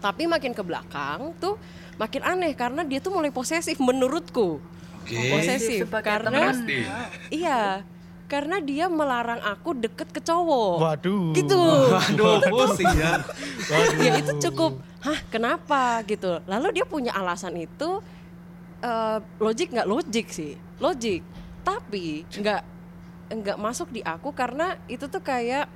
tapi 0.00 0.24
makin 0.24 0.56
ke 0.56 0.62
belakang 0.64 1.36
tuh 1.36 1.60
makin 2.00 2.24
aneh 2.24 2.56
karena 2.56 2.82
dia 2.82 2.98
tuh 3.04 3.12
mulai 3.12 3.28
posesif 3.28 3.76
menurutku 3.78 4.62
Oke. 5.02 5.18
posesif 5.34 5.86
Sebagai 5.86 6.06
karena 6.06 6.30
teman. 6.30 6.56
Iya, 7.26 7.82
karena 8.30 8.56
dia 8.62 8.86
melarang 8.86 9.42
aku 9.42 9.74
deket 9.74 10.08
ke 10.14 10.20
cowok. 10.22 10.78
Waduh. 10.78 11.34
Gitu. 11.34 11.62
Aduh, 11.90 12.38
pusing 12.48 12.94
ya. 12.94 13.18
ya 14.06 14.12
itu 14.22 14.32
cukup. 14.48 14.78
Hah, 15.02 15.18
kenapa 15.28 16.06
gitu? 16.06 16.38
Lalu 16.46 16.80
dia 16.80 16.86
punya 16.86 17.12
alasan 17.12 17.58
itu 17.58 17.98
eh, 18.82 19.18
logik 19.38 19.72
nggak 19.72 19.88
logik 19.88 20.26
sih? 20.28 20.58
Logik. 20.82 21.22
Tapi 21.62 22.26
nggak 22.26 22.62
nggak 23.32 23.58
masuk 23.58 23.88
di 23.88 24.04
aku 24.04 24.34
karena 24.34 24.76
itu 24.90 25.08
tuh 25.08 25.22
kayak 25.24 25.70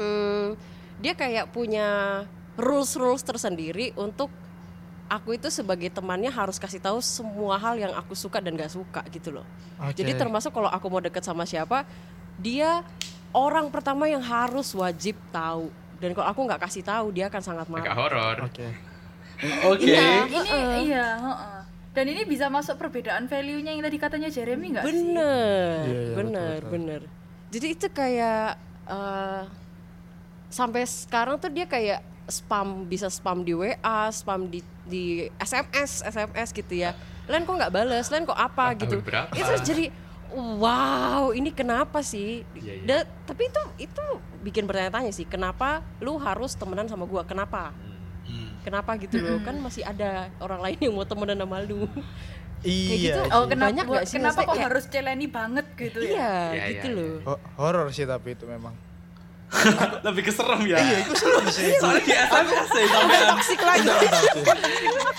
hmm, 0.00 0.58
dia 0.98 1.12
kayak 1.14 1.52
punya 1.54 2.22
rules 2.58 2.98
rules 2.98 3.22
tersendiri 3.22 3.94
untuk 3.94 4.28
aku 5.10 5.34
itu 5.34 5.50
sebagai 5.50 5.90
temannya 5.90 6.30
harus 6.30 6.56
kasih 6.56 6.78
tahu 6.78 7.02
semua 7.02 7.58
hal 7.58 7.74
yang 7.74 7.92
aku 7.98 8.14
suka 8.14 8.38
dan 8.38 8.54
gak 8.54 8.70
suka 8.70 9.02
gitu 9.10 9.34
loh. 9.34 9.46
Oke. 9.82 9.98
Jadi 9.98 10.14
termasuk 10.14 10.54
kalau 10.54 10.70
aku 10.70 10.86
mau 10.86 11.02
deket 11.02 11.26
sama 11.26 11.42
siapa, 11.42 11.82
dia 12.38 12.86
orang 13.34 13.66
pertama 13.74 14.06
yang 14.06 14.22
harus 14.22 14.70
wajib 14.70 15.18
tahu. 15.34 15.66
Dan 15.98 16.14
kalau 16.14 16.30
aku 16.30 16.40
nggak 16.46 16.62
kasih 16.62 16.86
tahu, 16.86 17.10
dia 17.12 17.26
akan 17.28 17.42
sangat 17.42 17.66
agak 17.66 17.74
marah. 17.74 17.96
horor 17.98 18.36
Oke. 18.46 18.68
Oke. 19.66 19.84
Iya. 19.84 20.24
ini 20.24 20.30
Heeh. 20.30 20.72
iya 20.86 21.06
heeh. 21.18 21.60
Dan 21.90 22.04
ini 22.04 22.22
bisa 22.22 22.46
masuk 22.46 22.76
perbedaan 22.76 23.26
value-nya 23.26 23.70
yang 23.70 23.82
tadi 23.82 23.96
katanya 23.96 24.28
Jeremy 24.28 24.66
nggak 24.70 24.84
sih 24.84 24.88
Bener, 24.88 25.82
Iya, 25.82 26.00
iya, 26.00 26.14
bener, 26.14 26.38
betul, 26.40 26.54
betul. 26.60 26.70
bener. 26.70 27.00
Jadi 27.50 27.66
itu 27.68 27.86
kayak 27.88 28.48
eh, 28.86 29.42
sampai 30.48 30.82
sekarang 30.84 31.34
tuh 31.36 31.48
dia 31.48 31.64
kayak 31.64 32.00
spam 32.26 32.84
bisa 32.84 33.06
spam 33.06 33.42
di 33.42 33.52
WA, 33.52 33.74
spam 34.08 34.46
di 34.46 34.62
di 34.84 35.04
SMS, 35.36 36.02
SMS 36.04 36.50
gitu 36.50 36.74
ya. 36.76 36.94
Lain 37.26 37.42
kok 37.42 37.54
nggak 37.54 37.70
bales, 37.70 38.06
lain 38.06 38.22
kok 38.22 38.34
apa 38.34 38.70
Tahun 38.70 38.80
gitu. 38.80 38.96
berapa? 39.00 39.30
Itu 39.32 39.50
jadi 39.64 39.90
wow 40.30 41.30
ini 41.32 41.50
kenapa 41.50 42.00
sih 42.00 42.46
Iya, 42.54 42.72
iya. 42.76 42.86
Da- 42.86 43.08
tapi 43.24 43.46
itu 43.46 43.60
itu 43.82 44.04
bikin 44.40 44.62
bertanya-tanya 44.62 45.10
sih 45.10 45.26
kenapa 45.26 45.82
lu 45.98 46.16
harus 46.16 46.54
temenan 46.54 46.86
sama 46.86 47.02
gua 47.02 47.22
kenapa 47.24 47.74
Hmm. 47.74 47.89
Kenapa 48.60 48.96
gitu 48.96 49.16
loh 49.16 49.38
kan 49.40 49.56
masih 49.56 49.82
ada 49.82 50.10
orang 50.38 50.60
lain 50.60 50.78
yang 50.80 50.92
mau 50.92 51.04
temenan 51.04 51.38
sama 51.38 51.60
lu 51.60 51.84
Iya. 52.60 52.92
gitu. 52.92 53.20
Oh, 53.32 53.48
Banyak 53.48 53.48
kenapa 53.48 53.88
nggak 53.88 54.04
sih 54.04 54.16
kenapa 54.16 54.40
kok 54.42 54.52
kayak- 54.52 54.64
harus 54.68 54.84
celeni 54.86 55.26
banget 55.26 55.66
gitu 55.74 55.98
ya? 55.98 56.12
iya 56.12 56.32
Iya, 56.52 56.64
gitu 56.70 56.86
iya, 56.86 56.94
loh 56.94 57.14
Ho- 57.26 57.42
horor 57.56 57.88
sih 57.88 58.04
tapi 58.04 58.36
itu 58.36 58.44
memang. 58.44 58.76
Lebih 60.06 60.22
keserem 60.30 60.60
ya. 60.62 60.78
Iya, 60.78 60.96
itu 61.02 61.12
serem 61.18 61.44
sih. 61.50 61.74
Soalnya 61.82 62.02
di 62.06 62.14
SMS 62.14 62.68
ya 62.70 62.86
sampean. 62.86 63.26
Toxic 63.34 63.60
lagi 63.60 63.88
sih. 63.90 64.08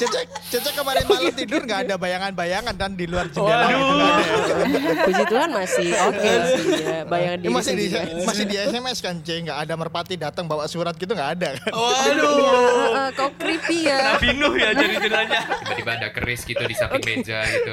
Cecek, 0.01 0.25
Cecek 0.49 0.73
kemarin 0.73 1.03
malam 1.05 1.33
tidur 1.35 1.61
nggak 1.67 1.79
ada 1.87 1.95
bayangan-bayangan 1.99 2.73
dan 2.73 2.91
di 2.95 3.05
luar 3.05 3.27
jendela 3.29 3.67
ada. 3.67 3.75
ya. 3.75 5.03
puji 5.05 5.23
Tuhan 5.29 5.49
masih 5.51 5.89
oke 6.09 6.31
sih 6.57 6.65
ya 6.81 6.97
bayangan 7.05 7.37
diri 7.43 7.53
masih 7.53 7.73
di 7.75 7.85
sendiri. 7.91 8.25
masih 8.25 8.43
di 8.47 8.55
SMS 8.57 8.97
kan, 9.03 9.15
C 9.21 9.29
nggak 9.45 9.59
ada 9.67 9.73
merpati 9.77 10.15
datang 10.17 10.47
bawa 10.47 10.65
surat 10.65 10.95
gitu 10.97 11.11
nggak 11.11 11.31
ada 11.37 11.47
kan? 11.59 11.71
Waduh. 11.75 12.37
Ya, 12.41 12.57
eh, 12.97 13.09
kok 13.13 13.31
creepy 13.37 13.77
ya 13.85 13.97
Nabi 14.15 14.29
Nuh 14.39 14.53
ya 14.57 14.69
jadi 14.73 14.95
ceritanya. 14.97 15.39
Tiba-tiba 15.61 15.91
ada 16.01 16.07
keris 16.09 16.41
gitu 16.47 16.63
di 16.63 16.75
samping 16.75 17.03
meja 17.03 17.39
gitu. 17.45 17.71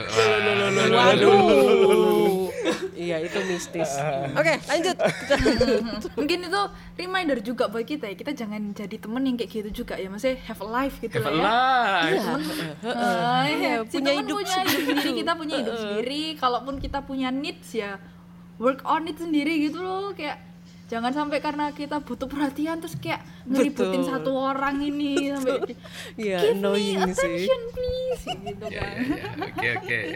Waduh. 0.90 2.17
Iya 2.94 3.16
itu 3.20 3.38
mistis. 3.44 3.90
Oke 4.38 4.54
lanjut. 4.64 4.96
Mungkin 6.18 6.38
itu 6.44 6.62
reminder 6.94 7.38
juga 7.40 7.66
buat 7.66 7.82
kita 7.82 8.08
ya. 8.08 8.14
Kita 8.14 8.32
jangan 8.32 8.72
jadi 8.72 8.96
temen 8.96 9.22
yang 9.22 9.36
kayak 9.36 9.50
gitu 9.50 9.82
juga 9.82 9.94
ya. 9.94 10.06
Maksudnya 10.06 10.38
have 10.44 10.60
a 10.60 10.68
life 10.68 10.96
gitu 10.98 11.14
Have 11.14 11.28
a 11.28 11.32
lah 11.32 12.08
ya. 12.08 12.22
life. 12.22 12.48
Iya, 12.82 13.54
iya. 13.54 13.74
Punya 13.82 14.12
temen 14.12 14.22
hidup 14.22 14.36
punya 14.36 14.56
hidup 14.58 14.70
sendiri, 14.74 15.10
kita 15.16 15.32
punya 15.34 15.54
hidup 15.58 15.76
sendiri. 15.76 16.22
Kalaupun 16.36 16.74
kita 16.78 16.98
punya 17.00 17.28
needs 17.28 17.68
ya 17.72 17.96
work 18.56 18.82
on 18.82 19.06
it 19.06 19.16
sendiri 19.16 19.56
gitu 19.60 19.78
loh. 19.78 20.10
Kayak 20.12 20.44
jangan 20.88 21.12
sampai 21.12 21.44
karena 21.44 21.68
kita 21.70 22.00
butuh 22.00 22.24
perhatian 22.24 22.80
terus 22.80 22.96
kayak 22.96 23.20
ngeributin 23.44 24.00
Betul. 24.00 24.08
satu 24.08 24.32
orang 24.32 24.80
ini 24.80 25.36
sampai 25.36 25.76
Iya 26.16 26.38
give 26.40 26.56
me 26.56 26.64
annoying 26.64 26.98
sih. 27.12 27.12
attention 27.12 27.60
please 27.76 28.24
gitu 28.24 28.66
kan. 28.72 28.94
Oke, 29.52 29.68
oke. 29.76 30.00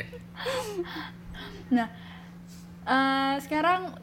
Nah, 1.73 1.89
eh, 2.85 3.35
sekarang 3.43 3.95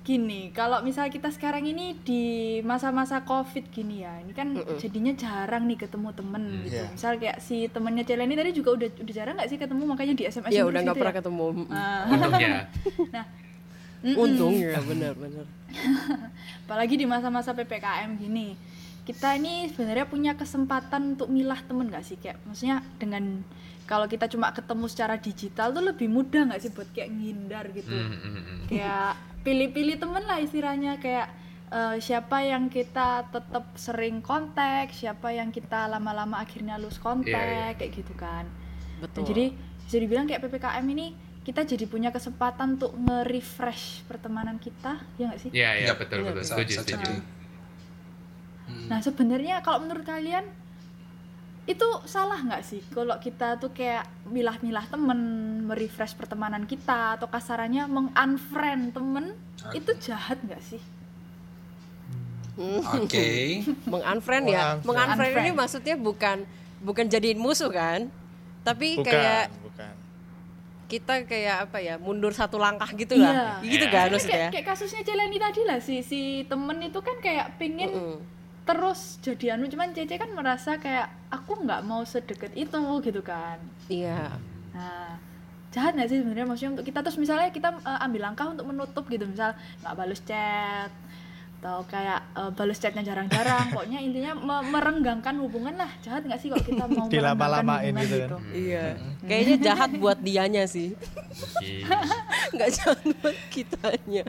gini, 0.00 0.50
kalau 0.50 0.80
misal 0.82 1.06
kita 1.06 1.28
sekarang 1.30 1.62
ini 1.62 1.94
di 2.02 2.24
masa-masa 2.64 3.20
covid 3.22 3.68
gini 3.70 4.02
ya, 4.02 4.16
ini 4.24 4.32
kan 4.32 4.56
jadinya 4.80 5.12
jarang 5.14 5.68
nih 5.68 5.86
ketemu 5.86 6.08
temen 6.16 6.42
gitu. 6.66 6.82
Iya. 6.82 6.88
Misal 6.90 7.12
kayak 7.20 7.38
si 7.38 7.68
temennya 7.70 8.02
Celeni 8.08 8.34
tadi 8.34 8.50
juga 8.50 8.74
udah 8.74 8.88
udah 8.96 9.14
jarang 9.14 9.34
nggak 9.38 9.50
sih 9.52 9.58
ketemu, 9.60 9.82
makanya 9.86 10.14
di 10.16 10.24
SMS 10.26 10.50
Ya 10.50 10.64
terus 10.64 10.72
udah 10.72 10.80
nggak 10.82 10.96
gitu 10.96 11.02
pernah 11.04 11.14
ya? 11.14 11.18
ketemu. 11.20 11.46
Ah, 11.70 12.02
Untungnya. 12.10 12.60
nah, 13.14 13.24
Untungnya 14.16 14.78
benar-benar. 14.82 15.46
apalagi 16.66 16.94
di 16.98 17.06
masa-masa 17.06 17.52
ppkm 17.54 18.10
gini, 18.18 18.56
kita 19.06 19.36
ini 19.38 19.68
sebenarnya 19.70 20.08
punya 20.08 20.32
kesempatan 20.34 21.14
untuk 21.14 21.28
milah 21.30 21.60
temen 21.62 21.86
nggak 21.86 22.02
sih 22.02 22.16
kayak, 22.18 22.40
maksudnya 22.48 22.82
dengan 22.98 23.44
kalau 23.90 24.06
kita 24.06 24.30
cuma 24.30 24.54
ketemu 24.54 24.86
secara 24.86 25.18
digital 25.18 25.74
tuh 25.74 25.82
lebih 25.82 26.06
mudah 26.06 26.46
nggak 26.46 26.62
sih 26.62 26.70
buat 26.70 26.86
kayak 26.94 27.10
ngindar 27.10 27.66
gitu. 27.74 27.90
Hmm, 27.90 28.14
hmm, 28.14 28.58
kayak 28.70 29.18
pilih-pilih 29.42 29.98
temen 29.98 30.22
lah 30.22 30.38
istilahnya 30.38 30.96
kayak 30.96 31.26
eh, 31.68 31.96
siapa 31.98 32.38
yang 32.40 32.68
kita 32.68 33.26
tetap 33.26 33.74
sering 33.74 34.20
kontak 34.20 34.90
siapa 34.90 35.30
yang 35.30 35.50
kita 35.50 35.86
lama-lama 35.86 36.38
akhirnya 36.38 36.76
lose 36.76 36.98
kontak 36.98 37.34
Iya, 37.34 37.42
iya. 37.42 37.68
kayak 37.74 37.92
gitu 37.98 38.14
kan 38.14 38.46
Nah, 38.46 39.08
Betul. 39.08 39.22
jadi 39.26 39.44
bisa 39.80 39.96
dibilang 39.96 40.28
kayak 40.28 40.44
ppkm 40.44 40.86
ini 40.92 41.06
kita 41.40 41.64
jadi 41.64 41.88
punya 41.88 42.12
kesempatan 42.12 42.76
untuk 42.76 42.92
nge-refresh 42.92 44.04
pertemanan 44.04 44.60
kita 44.60 45.00
ya 45.16 45.32
nggak 45.32 45.40
sih 45.40 45.50
Iya, 45.50 45.70
iya, 45.72 45.84
Iya, 45.88 45.92
betul, 45.96 46.18
iya, 46.20 46.30
betul. 46.30 46.44
Setuju, 46.44 46.72
setuju. 46.84 47.12
nah 48.86 49.00
sebenarnya 49.00 49.64
kalau 49.64 49.82
menurut 49.82 50.04
kalian 50.04 50.46
itu 51.62 51.84
salah 52.02 52.36
nggak 52.36 52.62
sih 52.62 52.82
kalau 52.90 53.14
kita 53.16 53.54
tuh 53.56 53.70
kayak 53.70 54.02
milah-milah 54.24 54.84
temen 54.84 55.18
merefresh 55.64 56.12
pertemanan 56.12 56.64
kita 56.64 57.14
atau 57.14 57.26
kasarannya 57.26 57.86
meng-unfriend 57.86 58.90
temen 58.90 59.36
itu 59.70 59.90
jahat 60.00 60.40
nggak 60.40 60.60
sih 60.60 60.82
Oke. 62.92 63.64
Meng-unfriend 63.92 64.44
ya. 64.46 64.76
Meng-unfriend. 64.78 64.84
Meng-unfriend 64.84 65.36
ini 65.42 65.52
maksudnya 65.54 65.96
bukan 65.96 66.44
bukan 66.78 67.08
jadiin 67.08 67.40
musuh 67.40 67.72
kan? 67.72 68.12
Tapi 68.60 69.00
Bukan, 69.00 69.08
kayak 69.08 69.48
bukan. 69.64 69.92
kita 70.84 71.14
kayak 71.24 71.56
apa 71.64 71.78
ya 71.80 71.96
mundur 71.96 72.28
satu 72.30 72.60
langkah 72.60 72.90
gitu 72.92 73.16
lah. 73.16 73.56
Iya. 73.60 73.64
Gitu 73.64 73.80
Iya. 73.80 73.88
kan 73.88 73.96
Kayak, 74.02 74.12
maksudnya. 74.12 74.48
kayak 74.52 74.66
kasusnya 74.66 75.00
Celeni 75.00 75.38
tadi 75.38 75.60
lah 75.64 75.78
si 75.78 76.04
si 76.04 76.20
temen 76.44 76.76
itu 76.82 77.00
kan 77.00 77.16
kayak 77.18 77.56
pengen 77.56 77.90
Mm-mm. 77.90 78.16
Terus 78.70 79.00
jadi 79.18 79.46
anu 79.52 79.66
cuman 79.66 79.90
Cece 79.90 80.14
kan 80.14 80.30
merasa 80.30 80.76
kayak 80.76 81.10
aku 81.28 81.58
nggak 81.60 81.82
mau 81.82 82.02
sedekat 82.04 82.54
itu 82.54 82.78
gitu 83.02 83.20
kan 83.20 83.58
Iya. 83.86 84.38
nah 84.70 85.18
jahat 85.70 85.94
nggak 85.94 86.08
sih 86.08 86.18
sebenarnya 86.18 86.46
maksudnya 86.46 86.72
untuk 86.72 86.84
kita 86.84 86.98
terus 87.00 87.14
misalnya 87.16 87.50
kita 87.50 87.74
eh, 87.74 87.98
ambil 88.00 88.20
langkah 88.24 88.46
untuk 88.46 88.62
menutup 88.64 89.04
gitu 89.06 89.22
misal 89.24 89.50
nggak 89.80 89.94
balas 89.94 90.20
chat 90.20 90.90
atau 91.58 91.84
kayak 91.84 92.24
eh, 92.32 92.50
balas 92.50 92.78
chatnya 92.78 93.02
jarang-jarang 93.02 93.68
pokoknya 93.74 93.98
intinya 93.98 94.32
me- 94.32 94.66
merenggangkan 94.66 95.34
hubungan 95.36 95.74
lah 95.74 95.90
jahat 96.00 96.22
nggak 96.22 96.38
sih 96.38 96.48
kalau 96.48 96.62
kita 96.62 96.84
mau 96.84 97.04
merenggangkan 97.06 97.12
Dilama-lamain 97.12 97.90
hubungan 97.90 98.06
gitu 98.06 98.16
kan. 98.16 98.30
Iya. 98.50 98.84
Kayaknya 99.26 99.56
jahat 99.60 99.90
buat 99.94 100.18
dianya 100.20 100.64
sih. 100.64 100.94
Nggak 102.54 102.70
jahat 102.72 102.98
buat 103.16 103.36
kitanya. 103.48 104.24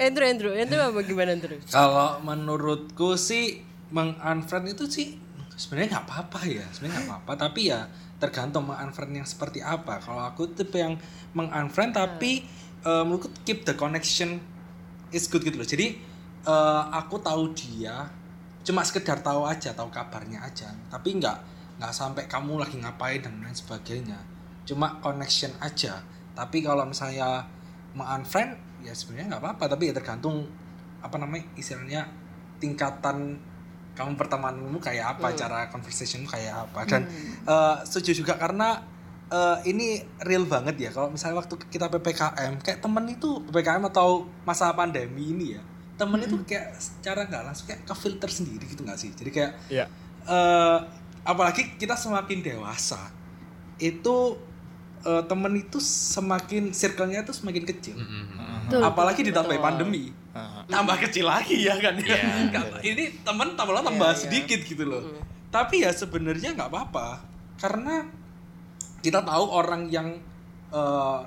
Andrew, 0.00 0.24
Andrew, 0.24 0.52
Andrew 0.56 0.80
apa 0.80 1.00
gimana 1.04 1.36
Andrew? 1.36 1.58
Kalau 1.68 2.20
menurutku 2.24 3.14
sih 3.20 3.60
meng-unfriend 3.92 4.76
itu 4.76 4.84
sih 4.88 5.08
sebenarnya 5.56 5.98
nggak 5.98 6.06
apa-apa 6.08 6.40
ya, 6.48 6.66
sebenarnya 6.72 7.04
nggak 7.04 7.08
apa-apa. 7.08 7.32
Tapi 7.48 7.60
ya 7.68 7.80
tergantung 8.18 8.70
meng-unfriend 8.70 9.12
yang 9.24 9.28
seperti 9.28 9.60
apa. 9.60 10.00
Kalau 10.00 10.24
aku 10.24 10.50
tipe 10.56 10.80
yang 10.80 10.96
meng-unfriend 11.36 11.94
tapi 11.96 12.44
eh, 12.84 13.02
menurutku 13.04 13.30
keep 13.44 13.68
the 13.68 13.74
connection 13.76 14.40
is 15.12 15.28
good 15.28 15.44
gitu 15.44 15.56
loh. 15.60 15.68
Jadi 15.68 15.98
eh, 16.46 16.82
aku 16.92 17.20
tahu 17.20 17.52
dia 17.52 18.08
cuma 18.64 18.84
sekedar 18.84 19.24
tahu 19.24 19.48
aja, 19.48 19.72
tahu 19.72 19.88
kabarnya 19.92 20.44
aja. 20.44 20.72
Tapi 20.88 21.18
nggak 21.20 21.38
nggak 21.78 21.92
sampai 21.94 22.24
kamu 22.26 22.58
lagi 22.58 22.76
ngapain 22.80 23.20
dan 23.22 23.38
lain 23.40 23.54
sebagainya. 23.54 24.18
Cuma 24.64 25.00
connection 25.00 25.52
aja. 25.60 26.02
Tapi 26.36 26.62
kalau 26.62 26.86
misalnya 26.86 27.46
meng-unfriend 27.96 28.67
ya 28.82 28.92
sebenarnya 28.94 29.36
nggak 29.36 29.42
apa-apa 29.42 29.64
tapi 29.74 29.90
ya 29.90 29.94
tergantung 29.96 30.46
apa 30.98 31.16
namanya 31.18 31.46
istilahnya 31.54 32.06
tingkatan 32.58 33.38
kamu 33.94 34.14
pertemananmu 34.14 34.78
kayak 34.78 35.18
apa 35.18 35.34
cara 35.34 35.66
conversationmu 35.74 36.30
kayak 36.30 36.54
apa. 36.70 36.86
Dan 36.86 37.02
eh, 37.46 37.76
setuju 37.82 38.22
juga 38.22 38.38
karena 38.38 38.78
eh, 39.26 39.58
ini 39.70 39.98
real 40.22 40.46
banget 40.46 40.78
ya 40.78 40.90
kalau 40.94 41.10
misalnya 41.10 41.42
waktu 41.42 41.58
kita 41.66 41.90
ppkm 41.90 42.62
kayak 42.62 42.78
temen 42.78 43.04
itu 43.10 43.42
ppkm 43.50 43.90
atau 43.90 44.26
masa 44.46 44.70
pandemi 44.74 45.34
ini 45.34 45.58
ya 45.58 45.62
temen 45.98 46.22
itu 46.22 46.38
kayak 46.46 46.78
secara 46.78 47.26
nggak 47.26 47.42
langsung 47.42 47.66
kayak 47.66 47.82
ke 47.82 47.94
filter 47.98 48.30
sendiri 48.30 48.64
gitu 48.70 48.86
nggak 48.86 48.98
sih? 49.02 49.10
Jadi 49.18 49.30
kayak 49.34 49.52
Iya. 49.66 49.84
eh 50.30 50.78
apalagi 51.26 51.74
kita 51.74 51.98
semakin 51.98 52.38
dewasa 52.40 53.10
itu 53.82 54.38
eh, 55.08 55.22
temen 55.24 55.52
itu 55.56 55.80
semakin 55.80 56.70
circle-nya 56.70 57.24
itu 57.24 57.32
semakin 57.32 57.64
kecil 57.64 57.96
Hmm, 57.96 58.04
hmm, 58.04 58.24
hmm. 58.28 58.56
Betul, 58.68 58.80
apalagi 58.84 59.20
ditambah 59.24 59.48
Betul. 59.50 59.64
pandemi 59.64 60.04
Ah. 60.30 60.62
tambah 60.68 61.00
kecil 61.00 61.24
lagi 61.24 61.64
ya 61.64 61.74
kan 61.74 61.96
ya 61.98 62.14
Iya. 62.14 62.62
Ini 62.94 63.24
temen 63.24 63.56
tambah 63.56 63.72
lama 63.72 63.88
tambah 63.88 64.06
Iya, 64.06 64.14
iya. 64.14 64.22
sedikit 64.22 64.60
gitu 64.62 64.84
loh 64.84 65.02
tapi 65.48 65.80
ya 65.80 65.90
sebenarnya 65.90 66.52
nggak 66.52 66.68
apa-apa 66.68 67.24
karena 67.56 68.04
kita 69.00 69.24
tahu 69.24 69.44
orang 69.48 69.88
yang 69.88 70.12
eh, 70.68 71.20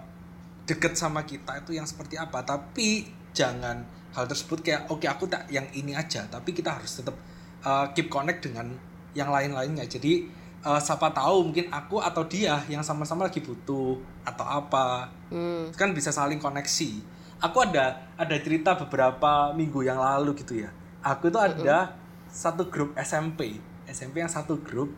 deket 0.63 0.93
sama 0.93 1.25
kita 1.25 1.59
itu 1.59 1.73
yang 1.73 1.83
seperti 1.83 2.15
apa 2.15 2.39
tapi 2.41 3.03
jangan 3.33 3.81
hal 4.11 4.27
tersebut 4.27 4.61
kayak 4.61 4.85
oke 4.87 5.03
aku 5.03 5.25
tak 5.25 5.49
yang 5.49 5.65
ini 5.73 5.91
aja 5.91 6.27
tapi 6.27 6.51
kita 6.51 6.71
harus 6.71 7.01
tetap 7.01 7.17
eh, 7.59 7.85
keep 7.91 8.07
connect 8.07 8.45
dengan 8.45 8.69
yang 9.11 9.27
lain-lainnya 9.27 9.83
jadi 9.83 10.23
eh, 10.61 10.81
siapa 10.81 11.09
tahu 11.11 11.49
mungkin 11.49 11.67
aku 11.69 11.97
atau 11.97 12.23
dia 12.25 12.61
yang 12.69 12.81
sama-sama 12.81 13.25
lagi 13.25 13.41
butuh 13.41 13.97
atau 14.21 14.45
apa 14.45 15.09
Hmm. 15.31 15.71
kan 15.71 15.95
bisa 15.95 16.11
saling 16.11 16.37
koneksi. 16.37 16.99
Aku 17.39 17.63
ada 17.63 18.05
ada 18.19 18.35
cerita 18.37 18.75
beberapa 18.75 19.55
minggu 19.55 19.81
yang 19.81 19.97
lalu 19.97 20.35
gitu 20.37 20.59
ya. 20.61 20.69
Aku 21.01 21.31
itu 21.31 21.39
ada 21.39 21.95
satu 22.27 22.67
grup 22.67 22.93
SMP, 22.93 23.57
SMP 23.87 24.19
yang 24.19 24.29
satu 24.29 24.59
grup 24.61 24.91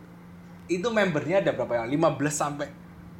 itu 0.66 0.84
membernya 0.90 1.40
ada 1.40 1.54
berapa 1.54 1.80
ya? 1.80 1.84
15 1.86 2.18
sampai 2.34 2.68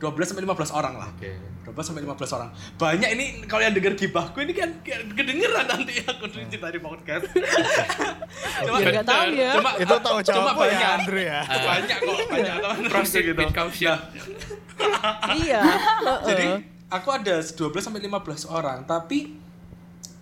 12 0.02 0.28
sampai 0.28 0.42
15 0.44 0.78
orang 0.78 0.94
lah. 0.98 1.08
Oke. 1.14 1.32
12 1.64 1.80
sampai 1.80 2.02
15 2.04 2.36
orang. 2.36 2.50
Banyak 2.76 3.10
ini 3.16 3.24
kalau 3.48 3.62
yang 3.64 3.72
denger 3.72 3.94
gibahku 3.96 4.36
ini 4.44 4.52
kan 4.52 4.70
kedengeran 4.84 5.64
nanti 5.64 6.02
aku 6.04 6.28
cerita 6.28 6.68
di 6.68 6.80
podcast. 6.82 7.24
cuma, 8.66 8.78
Ya, 8.84 9.00
tahu 9.00 9.24
ya. 9.32 9.52
Cuma, 9.56 9.70
Itu 9.80 9.94
tahu 10.02 10.18
cuma 10.20 10.50
ya 10.50 10.54
banyak. 10.60 10.88
Andre 11.00 11.22
ya. 11.24 11.40
Banyak 11.46 11.98
kok, 12.04 12.16
banyak 12.28 12.54
teman 12.60 12.78
Proceed 12.92 13.22
gitu. 13.32 13.38
with 13.40 13.54
caution. 13.56 13.98
Nah, 14.74 15.32
iya. 15.32 15.62
jadi 16.28 16.74
aku 16.94 17.08
ada 17.10 17.42
12 17.42 17.58
sampai 17.82 18.00
15 18.06 18.46
orang 18.54 18.86
tapi 18.86 19.34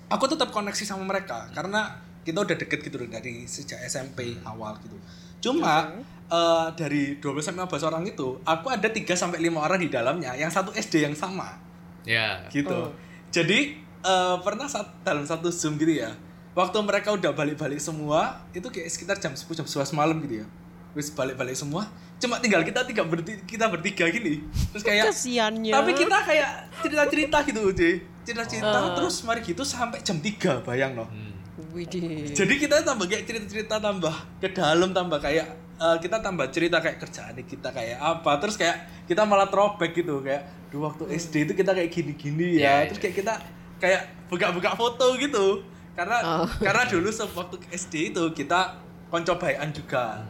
aku 0.09 0.25
tetap 0.25 0.49
koneksi 0.49 0.85
sama 0.89 1.05
mereka 1.05 1.53
karena 1.53 2.01
kita 2.25 2.39
udah 2.41 2.57
deket 2.57 2.81
gitu 2.87 2.97
dari 3.03 3.45
sejak 3.45 3.83
SMP 3.85 4.41
awal 4.47 4.79
gitu 4.81 4.97
cuma 5.43 5.91
eh, 6.33 6.67
dari 6.73 7.21
12 7.21 7.45
sampai 7.45 7.69
15 7.69 7.85
orang 7.85 8.03
itu 8.05 8.41
aku 8.43 8.67
ada 8.67 8.89
3 8.89 9.05
sampai 9.13 9.39
5 9.39 9.53
orang 9.59 9.79
di 9.79 9.89
dalamnya 9.89 10.33
yang 10.33 10.49
satu 10.49 10.73
SD 10.73 11.05
yang 11.05 11.13
sama 11.13 11.61
Ya. 12.03 12.43
gitu. 12.49 12.91
Jadi 13.31 13.79
eh, 14.03 14.37
pernah 14.41 14.67
saat 14.67 14.91
dalam 15.01 15.23
satu 15.23 15.47
zoom 15.49 15.77
gitu 15.77 15.95
ya, 15.95 16.11
waktu 16.53 16.75
mereka 16.81 17.15
udah 17.15 17.31
balik-balik 17.31 17.79
semua, 17.79 18.43
itu 18.51 18.67
kayak 18.67 18.91
sekitar 18.91 19.17
jam 19.17 19.31
10 19.31 19.47
jam 19.55 19.63
11 19.63 19.95
malam 19.95 20.19
gitu 20.19 20.43
ya, 20.43 20.47
wis 20.93 21.15
balik-balik 21.15 21.55
semua, 21.55 21.87
cuma 22.19 22.43
tinggal 22.43 22.61
kita 22.61 22.83
tiga 22.83 23.07
berti 23.07 23.39
kita 23.47 23.71
bertiga 23.71 24.11
gini, 24.11 24.43
terus 24.75 24.83
kayak 24.83 25.07
Kasiannya. 25.09 25.71
tapi 25.71 25.91
kita 25.95 26.19
kayak 26.19 26.51
cerita-cerita 26.83 27.39
gitu, 27.47 27.63
J. 27.71 27.81
cerita-cerita 28.23 28.99
terus 28.99 29.23
mari 29.23 29.41
gitu 29.41 29.63
sampai 29.63 30.03
jam 30.03 30.19
3 30.19 30.67
bayang 30.67 30.99
loh. 30.99 31.07
Hmm. 31.07 31.31
Widih. 31.71 32.27
Jadi 32.35 32.55
kita 32.59 32.83
tambah 32.83 33.07
kayak 33.07 33.23
cerita-cerita 33.25 33.79
tambah 33.79 34.13
ke 34.43 34.51
dalam 34.51 34.91
tambah 34.91 35.23
kayak 35.23 35.47
eh, 35.83 35.97
kita 35.99 36.23
tambah 36.23 36.47
cerita 36.55 36.79
kayak 36.79 37.03
kerjaan 37.03 37.35
kita 37.43 37.75
kayak 37.75 37.99
apa 37.99 38.39
terus 38.39 38.55
kayak 38.55 39.07
kita 39.11 39.27
malah 39.27 39.51
throwback 39.51 39.91
gitu 39.99 40.23
kayak 40.23 40.63
dulu 40.73 40.89
waktu 40.89 41.05
SD 41.13 41.35
itu 41.45 41.53
kita 41.53 41.77
kayak 41.77 41.91
gini-gini 41.93 42.57
ya. 42.57 42.89
Iya, 42.89 42.89
terus 42.89 42.99
iya. 42.99 43.05
kayak 43.05 43.17
kita 43.21 43.35
kayak 43.77 44.03
buka-buka 44.33 44.73
foto 44.73 45.07
gitu. 45.21 45.61
Karena 45.93 46.17
Oh. 46.25 46.49
karena 46.67 46.89
dulu 46.89 47.13
waktu 47.13 47.57
SD 47.69 48.17
itu 48.17 48.25
kita 48.33 48.81
konco 49.13 49.37
juga 49.77 50.25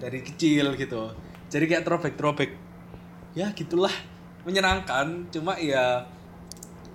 dari 0.00 0.24
kecil 0.24 0.72
gitu. 0.80 1.12
Jadi 1.52 1.64
kayak 1.68 1.84
throwback 1.84 2.14
throwback 2.16 2.50
ya 3.36 3.52
gitulah. 3.52 3.92
Menyenangkan. 4.48 5.28
Cuma 5.28 5.60
ya 5.60 6.08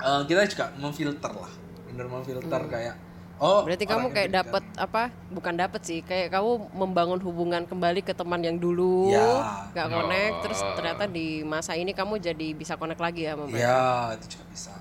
eh, 0.02 0.22
kita 0.26 0.50
juga 0.50 0.74
memfilter 0.82 1.30
lah. 1.30 1.54
Bener 1.86 2.10
memfilter 2.10 2.62
kayak 2.66 2.96
oh 3.40 3.64
Berarti 3.64 3.84
kamu 3.84 4.06
kayak 4.10 4.30
dapat 4.30 4.64
apa? 4.76 5.04
Bukan 5.30 5.54
dapat 5.56 5.82
sih, 5.82 6.00
kayak 6.00 6.30
kamu 6.30 6.70
membangun 6.72 7.20
hubungan 7.20 7.64
kembali 7.64 8.00
ke 8.00 8.12
teman 8.12 8.40
yang 8.40 8.56
dulu 8.56 9.10
Ya. 9.10 9.66
nggak 9.72 9.88
Oh. 9.88 9.94
connect, 9.96 10.36
terus 10.44 10.60
ternyata 10.76 11.04
di 11.06 11.42
masa 11.42 11.74
ini 11.74 11.92
kamu 11.92 12.20
jadi 12.20 12.48
bisa 12.52 12.76
connect 12.76 13.00
lagi 13.00 13.24
ya 13.24 13.34
sama 13.34 13.48
mereka. 13.48 13.64
ya 13.64 13.80
itu 14.14 14.26
juga 14.30 14.46
bisa 14.50 14.74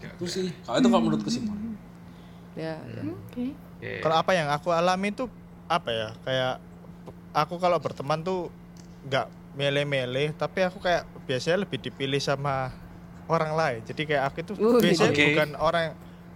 itu 0.00 0.24
sih 0.26 0.48
kalau 0.62 0.76
itu 0.76 0.88
kalau 0.88 1.02
menurutku 1.02 1.28
sih 1.28 1.40
Mon. 1.40 1.78
Ya. 2.52 2.76
Oke. 3.06 3.54
Oke. 3.78 3.92
Kalau 4.00 4.16
apa 4.16 4.32
yang 4.34 4.48
aku 4.48 4.68
alami 4.70 5.08
itu 5.08 5.24
apa 5.64 5.88
ya? 5.88 6.08
Kayak 6.20 6.54
aku 7.30 7.56
kalau 7.56 7.78
berteman 7.78 8.20
tuh 8.20 8.50
nggak 9.06 9.26
mele-mele, 9.52 10.34
tapi 10.34 10.62
aku 10.62 10.78
kayak 10.78 11.06
biasanya 11.24 11.62
lebih 11.62 11.78
dipilih 11.78 12.18
sama 12.18 12.74
orang 13.26 13.54
lain. 13.54 13.80
Jadi 13.86 14.02
kayak 14.04 14.24
aku 14.26 14.36
itu 14.42 14.52
biasanya 14.58 15.14
Oke. 15.14 15.24
bukan 15.30 15.48
orang 15.56 15.84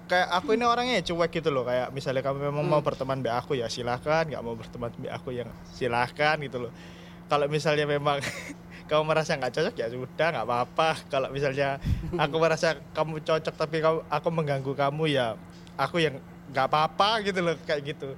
kayak 0.04 0.28
aku 0.30 0.54
ini 0.56 0.64
orangnya 0.68 1.00
cuek 1.00 1.30
gitu 1.40 1.48
loh. 1.48 1.64
Kayak 1.64 1.88
misalnya 1.92 2.22
kamu 2.24 2.50
memang 2.52 2.64
mau 2.64 2.80
berteman 2.84 3.20
be 3.24 3.30
aku 3.32 3.56
ya 3.56 3.66
silahkan, 3.72 4.24
nggak 4.28 4.42
mau 4.44 4.54
berteman 4.56 4.92
be 4.96 5.08
aku 5.08 5.32
yang 5.32 5.48
silahkan 5.72 6.36
gitu 6.40 6.68
loh. 6.68 6.72
Kalau 7.28 7.48
misalnya 7.48 7.88
memang 7.88 8.20
kamu 8.88 9.02
merasa 9.08 9.32
nggak 9.36 9.52
cocok 9.52 9.74
ya 9.80 9.86
sudah 9.88 10.28
nggak 10.34 10.46
apa-apa. 10.46 10.88
Kalau 11.08 11.28
misalnya 11.32 11.80
aku 12.20 12.36
merasa 12.36 12.76
kamu 12.92 13.24
cocok 13.24 13.54
tapi 13.56 13.80
kamu 13.80 13.98
aku 14.08 14.28
mengganggu 14.28 14.72
kamu 14.76 15.04
ya 15.08 15.26
aku 15.74 16.04
yang 16.04 16.20
nggak 16.52 16.66
apa-apa 16.68 17.24
gitu 17.24 17.40
loh 17.40 17.56
kayak 17.64 17.96
gitu. 17.96 18.12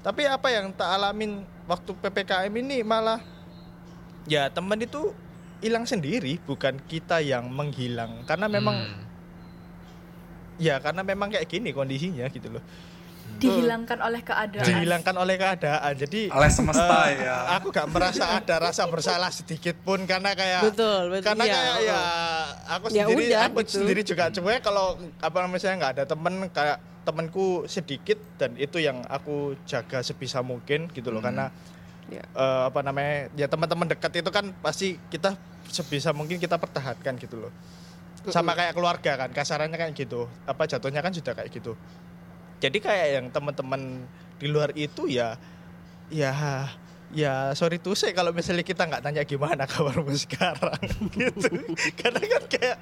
Tapi 0.00 0.24
apa 0.24 0.48
yang 0.54 0.70
tak 0.72 0.88
alamin 0.88 1.42
waktu 1.66 1.90
ppkm 1.98 2.52
ini 2.62 2.80
malah 2.86 3.18
ya 4.24 4.48
teman 4.48 4.78
itu 4.78 5.12
hilang 5.60 5.88
sendiri 5.88 6.38
bukan 6.44 6.78
kita 6.84 7.18
yang 7.24 7.48
menghilang 7.48 8.22
karena 8.28 8.46
memang 8.46 8.76
Hmm. 8.76 9.05
Ya 10.56 10.80
karena 10.80 11.00
memang 11.00 11.28
kayak 11.28 11.46
gini 11.46 11.70
kondisinya 11.70 12.26
gitu 12.28 12.48
loh. 12.50 12.64
Dihilangkan 13.36 14.00
oleh 14.00 14.22
keadaan. 14.24 14.64
dihilangkan 14.64 15.14
oleh 15.18 15.36
keadaan. 15.36 15.92
Jadi 15.92 16.32
oleh 16.32 16.48
semesta 16.48 17.10
eh, 17.10 17.20
ya. 17.20 17.58
aku 17.58 17.68
gak 17.68 17.84
merasa 17.92 18.38
ada 18.38 18.56
rasa 18.56 18.88
bersalah 18.88 19.28
sedikit 19.28 19.76
pun 19.82 20.08
karena 20.08 20.32
kayak 20.32 20.72
Betul, 20.72 21.12
betul. 21.12 21.24
karena 21.26 21.44
Iya, 21.44 21.52
kayak 21.52 21.76
ya 21.84 22.00
aku 22.70 22.84
Ya 22.88 23.04
sendiri 23.04 23.24
udah, 23.28 23.40
aku 23.44 23.58
gitu. 23.60 23.72
sendiri 23.82 24.00
juga. 24.06 24.24
Cuek 24.32 24.60
kalau 24.64 24.96
apa 25.20 25.36
namanya 25.42 25.72
nggak 25.74 25.92
ada 26.00 26.04
temen 26.08 26.34
kayak 26.48 26.78
temenku 27.04 27.46
sedikit 27.68 28.18
dan 28.40 28.56
itu 28.56 28.80
yang 28.80 29.04
aku 29.04 29.52
jaga 29.68 30.00
sebisa 30.00 30.40
mungkin 30.40 30.88
gitu 30.90 31.12
loh. 31.12 31.20
Karena 31.20 31.52
Ya. 32.06 32.22
eh, 32.22 32.62
apa 32.70 32.86
namanya 32.86 33.26
ya 33.34 33.50
teman-teman 33.50 33.90
dekat 33.90 34.22
itu 34.22 34.30
kan 34.30 34.54
pasti 34.62 34.94
kita 35.10 35.34
sebisa 35.66 36.14
mungkin 36.14 36.38
kita 36.38 36.54
pertahankan 36.54 37.18
gitu 37.18 37.42
loh 37.42 37.50
sama 38.32 38.52
kayak 38.58 38.74
keluarga 38.74 39.12
kan 39.18 39.30
kasarannya 39.30 39.78
kan 39.78 39.90
gitu. 39.92 40.30
Apa 40.46 40.66
jatuhnya 40.66 41.00
kan 41.02 41.12
sudah 41.14 41.32
kayak 41.34 41.50
gitu. 41.50 41.74
Jadi 42.62 42.78
kayak 42.80 43.06
yang 43.20 43.26
teman-teman 43.30 44.06
di 44.36 44.46
luar 44.48 44.72
itu 44.76 45.08
ya 45.08 45.36
ya 46.12 46.32
ya 47.14 47.54
sorry 47.54 47.78
tuh 47.78 47.94
saya 47.94 48.12
kalau 48.12 48.34
misalnya 48.34 48.66
kita 48.66 48.86
nggak 48.86 49.02
tanya 49.02 49.22
gimana 49.22 49.64
kabarmu 49.70 50.14
sekarang 50.14 50.80
gitu. 51.14 51.50
Karena 51.98 52.22
kan 52.22 52.42
kayak 52.50 52.78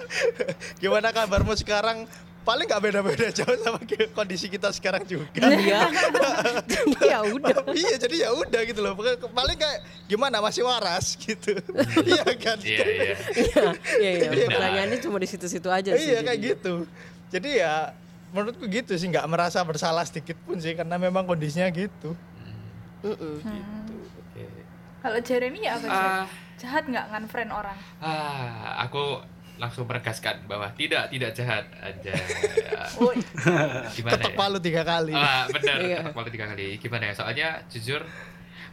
gimana 0.81 1.09
kabarmu 1.13 1.53
sekarang 1.59 2.09
paling 2.45 2.69
nggak 2.69 2.83
beda-beda 2.83 3.27
jauh 3.33 3.57
sama 3.59 3.81
kondisi 4.13 4.47
kita 4.47 4.69
sekarang 4.69 5.01
juga 5.03 5.27
Iya. 5.41 5.89
Jadi 6.63 6.93
ya 7.11 7.19
udah. 7.25 7.57
iya 7.73 7.97
jadi 7.97 8.17
ya 8.21 8.31
udah 8.31 8.61
gitu 8.63 8.81
loh 8.81 8.93
paling 9.33 9.57
kayak 9.57 9.81
gimana 10.05 10.39
masih 10.39 10.61
waras 10.63 11.17
gitu 11.17 11.57
iya 12.07 12.25
kan 12.37 12.61
Iya, 12.61 12.85
iya. 12.85 13.15
Iya, 13.33 13.63
iya, 13.97 14.11
iya. 14.13 14.29
Benar. 14.31 14.49
Pertanyaannya 14.53 14.99
cuma 15.01 15.17
di 15.17 15.27
situ-situ 15.27 15.69
aja 15.69 15.97
sih. 15.97 16.05
iya 16.07 16.21
kayak 16.21 16.41
gitu 16.55 16.85
jadi 17.29 17.51
ya 17.59 17.75
menurutku 18.31 18.67
gitu 18.67 18.93
sih 18.93 19.09
nggak 19.09 19.25
merasa 19.25 19.63
bersalah 19.63 20.05
sedikit 20.05 20.37
pun 20.43 20.59
sih 20.59 20.75
karena 20.75 20.95
memang 20.95 21.25
kondisinya 21.25 21.67
gitu 21.69 22.13
Mm-mm. 23.01 23.37
Oke. 23.41 24.45
Kalau 24.99 25.19
Jeremy 25.21 25.61
ya 25.61 25.77
apa? 25.77 25.83
Jer? 25.83 25.93
Ah, 25.93 26.25
Jahat 26.57 26.85
nggak 26.85 27.05
ngan-friend 27.11 27.51
orang? 27.51 27.77
ah, 27.99 28.81
aku 28.81 29.21
langsung 29.57 29.85
menegaskan 29.85 30.45
bahwa 30.45 30.67
tidak 30.75 31.07
tidak 31.09 31.31
jahat 31.33 31.63
aja. 31.79 32.11
Gimana 33.95 34.13
ketok 34.13 34.33
ya? 34.33 34.37
palu 34.37 34.59
tiga 34.59 34.83
kali 34.83 35.13
Ah, 35.13 35.47
benar, 35.47 35.77
Iya. 35.79 35.99
ketok 36.03 36.15
palu 36.15 36.29
tiga 36.29 36.47
kali. 36.47 36.67
Gimana 36.77 37.05
ya? 37.07 37.15
Soalnya 37.15 37.49
jujur 37.67 38.03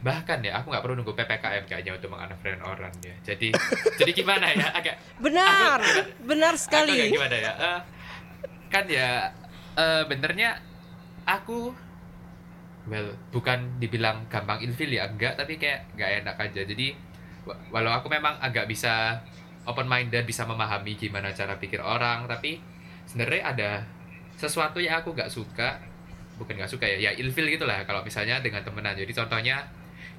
bahkan 0.02 0.42
ya 0.42 0.58
aku 0.58 0.74
nggak 0.74 0.82
perlu 0.82 0.98
nunggu 0.98 1.14
ppkm 1.14 1.64
kayaknya 1.64 1.92
untuk 1.94 2.10
mengunfriend 2.10 2.62
orang 2.62 2.94
ya. 3.00 3.14
Jadi 3.24 3.54
jadi 4.00 4.12
gimana 4.12 4.50
ya? 4.50 4.68
Agak 4.72 4.96
Benar, 5.18 5.80
benar 6.20 6.54
Aku 6.54 6.64
sekali. 6.64 6.98
kayak 6.98 7.14
gimana 7.14 7.36
ya? 7.36 7.52
Eh, 7.54 7.80
kan 8.68 8.86
ya 8.88 9.30
eh 9.72 10.04
benernya 10.04 10.58
aku 11.22 11.72
well 12.84 13.14
bukan 13.30 13.78
dibilang 13.78 14.26
gampang 14.28 14.58
ilfil 14.60 14.90
ya 14.90 15.06
enggak 15.06 15.38
tapi 15.38 15.56
kayak 15.56 15.86
nggak 15.94 16.10
enak 16.20 16.36
aja 16.36 16.62
jadi 16.66 16.98
wa- 17.44 17.60
walau 17.70 17.94
aku 17.94 18.10
memang 18.10 18.36
agak 18.38 18.66
bisa 18.66 19.22
open 19.64 19.86
minded 19.86 20.24
bisa 20.24 20.44
memahami 20.44 20.96
gimana 20.96 21.30
cara 21.32 21.56
pikir 21.56 21.80
orang. 21.80 22.26
Tapi 22.26 22.58
sebenarnya 23.06 23.42
ada 23.46 23.70
sesuatu 24.36 24.78
yang 24.78 25.00
aku 25.00 25.14
nggak 25.14 25.30
suka. 25.30 25.78
Bukan 26.38 26.58
nggak 26.58 26.72
suka 26.72 26.90
ya 26.90 26.98
ya 26.98 27.12
ilfil 27.14 27.46
gitulah 27.46 27.86
kalau 27.86 28.02
misalnya 28.02 28.42
dengan 28.42 28.66
temenan. 28.66 28.98
Jadi 28.98 29.14
contohnya 29.14 29.62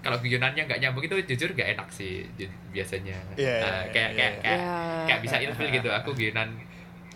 kalau 0.02 0.18
guyonannya 0.18 0.66
nggak 0.66 0.78
nyambung 0.82 1.02
itu 1.02 1.14
jujur 1.34 1.54
nggak 1.54 1.78
enak 1.78 1.88
sih 1.90 2.26
biasanya. 2.70 3.14
Nah, 3.14 3.38
iya, 3.38 3.86
kayak 3.90 4.10
iya, 4.14 4.18
kayak 4.18 4.34
kayak 4.42 4.58
Ya. 4.58 4.78
kayak 5.06 5.20
bisa 5.22 5.36
ilfil 5.38 5.68
gitu 5.70 5.90
aku 5.90 6.10
guyonan 6.14 6.50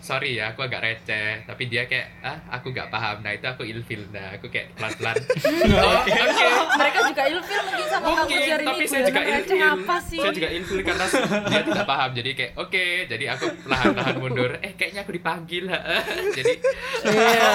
sorry 0.07 0.39
ya 0.39 0.55
aku 0.55 0.63
agak 0.63 0.79
receh. 0.79 1.43
Tapi 1.43 1.67
dia 1.67 1.83
kayak 1.83 2.23
ah 2.23 2.39
aku 2.47 2.71
nggak 2.71 2.87
paham. 2.87 3.19
Nah 3.19 3.35
itu 3.35 3.43
aku 3.43 3.67
ilfil. 3.67 4.07
Nah 4.07 4.39
aku 4.39 4.47
kayak 4.47 4.71
pelan 4.79 4.95
pelan 4.95 5.15
oh, 5.83 5.99
oke. 5.99 6.47
mereka 6.79 6.99
juga 7.11 7.23
ilfil 7.27 7.59
mungkin 7.67 7.85
sama 7.91 8.05
kamu 8.07 8.15
mungkin 8.23 8.39
Jeremy. 8.39 8.67
tapi 8.71 8.83
saya 8.87 9.03
juga 9.03 9.21
ilfil. 9.27 9.59
apa 9.59 9.95
sih? 9.99 10.19
saya 10.23 10.31
juga 10.31 10.49
ilfil 10.55 10.79
karena 10.79 11.05
dia 11.51 11.61
tidak 11.67 11.83
paham. 11.85 12.09
Jadi 12.15 12.29
kayak 12.31 12.51
oke. 12.55 12.85
Jadi 13.11 13.25
aku 13.27 13.45
perlahan 13.67 13.91
lahan 13.91 14.15
mundur. 14.15 14.51
Eh 14.63 14.71
kayaknya 14.79 15.01
aku 15.03 15.11
dipanggil 15.11 15.65
jadi 16.37 16.53
Iya. 17.03 17.51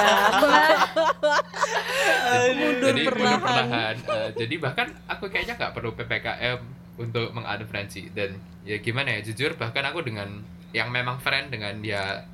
mundur 2.52 2.92
jadi 2.92 3.02
perlahan. 3.08 3.32
mundur 3.32 3.40
perlahan. 3.40 3.94
Eh, 3.96 4.28
jadi 4.36 4.54
bahkan 4.60 4.88
aku 5.08 5.24
kayaknya 5.32 5.54
nggak 5.56 5.72
perlu 5.72 5.90
ppkm 5.96 6.58
untuk 7.00 7.32
mengadvensi. 7.32 8.12
Dan 8.12 8.36
ya 8.68 8.76
gimana 8.78 9.16
ya 9.16 9.20
jujur 9.24 9.56
bahkan 9.56 9.88
aku 9.88 10.04
dengan 10.04 10.28
yang 10.72 10.88
memang 10.88 11.20
friend 11.20 11.52
dengan 11.52 11.76
dia 11.84 12.24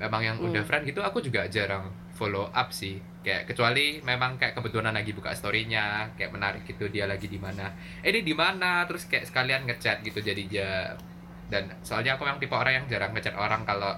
memang 0.00 0.20
yang 0.24 0.36
udah 0.40 0.64
friend 0.64 0.88
gitu 0.88 1.04
aku 1.04 1.20
juga 1.20 1.44
jarang 1.46 1.92
follow 2.16 2.48
up 2.50 2.72
sih. 2.72 2.96
Kayak 3.20 3.52
kecuali 3.52 4.00
memang 4.00 4.40
kayak 4.40 4.56
kebetulan 4.56 4.96
lagi 4.96 5.12
buka 5.12 5.36
storynya 5.36 6.08
kayak 6.16 6.32
menarik 6.32 6.64
gitu 6.64 6.88
dia 6.88 7.04
lagi 7.04 7.28
di 7.28 7.36
mana. 7.36 7.68
Eh 8.00 8.08
ini 8.08 8.24
di 8.24 8.32
mana? 8.32 8.88
Terus 8.88 9.04
kayak 9.04 9.28
sekalian 9.28 9.68
ngechat 9.68 10.00
gitu 10.00 10.18
jadi 10.18 10.42
ya 10.48 10.70
dan 11.52 11.66
soalnya 11.84 12.14
aku 12.16 12.24
memang 12.24 12.38
tipe 12.40 12.54
orang 12.54 12.80
yang 12.80 12.86
jarang 12.88 13.12
ngechat 13.12 13.34
orang 13.34 13.66
kalau 13.66 13.92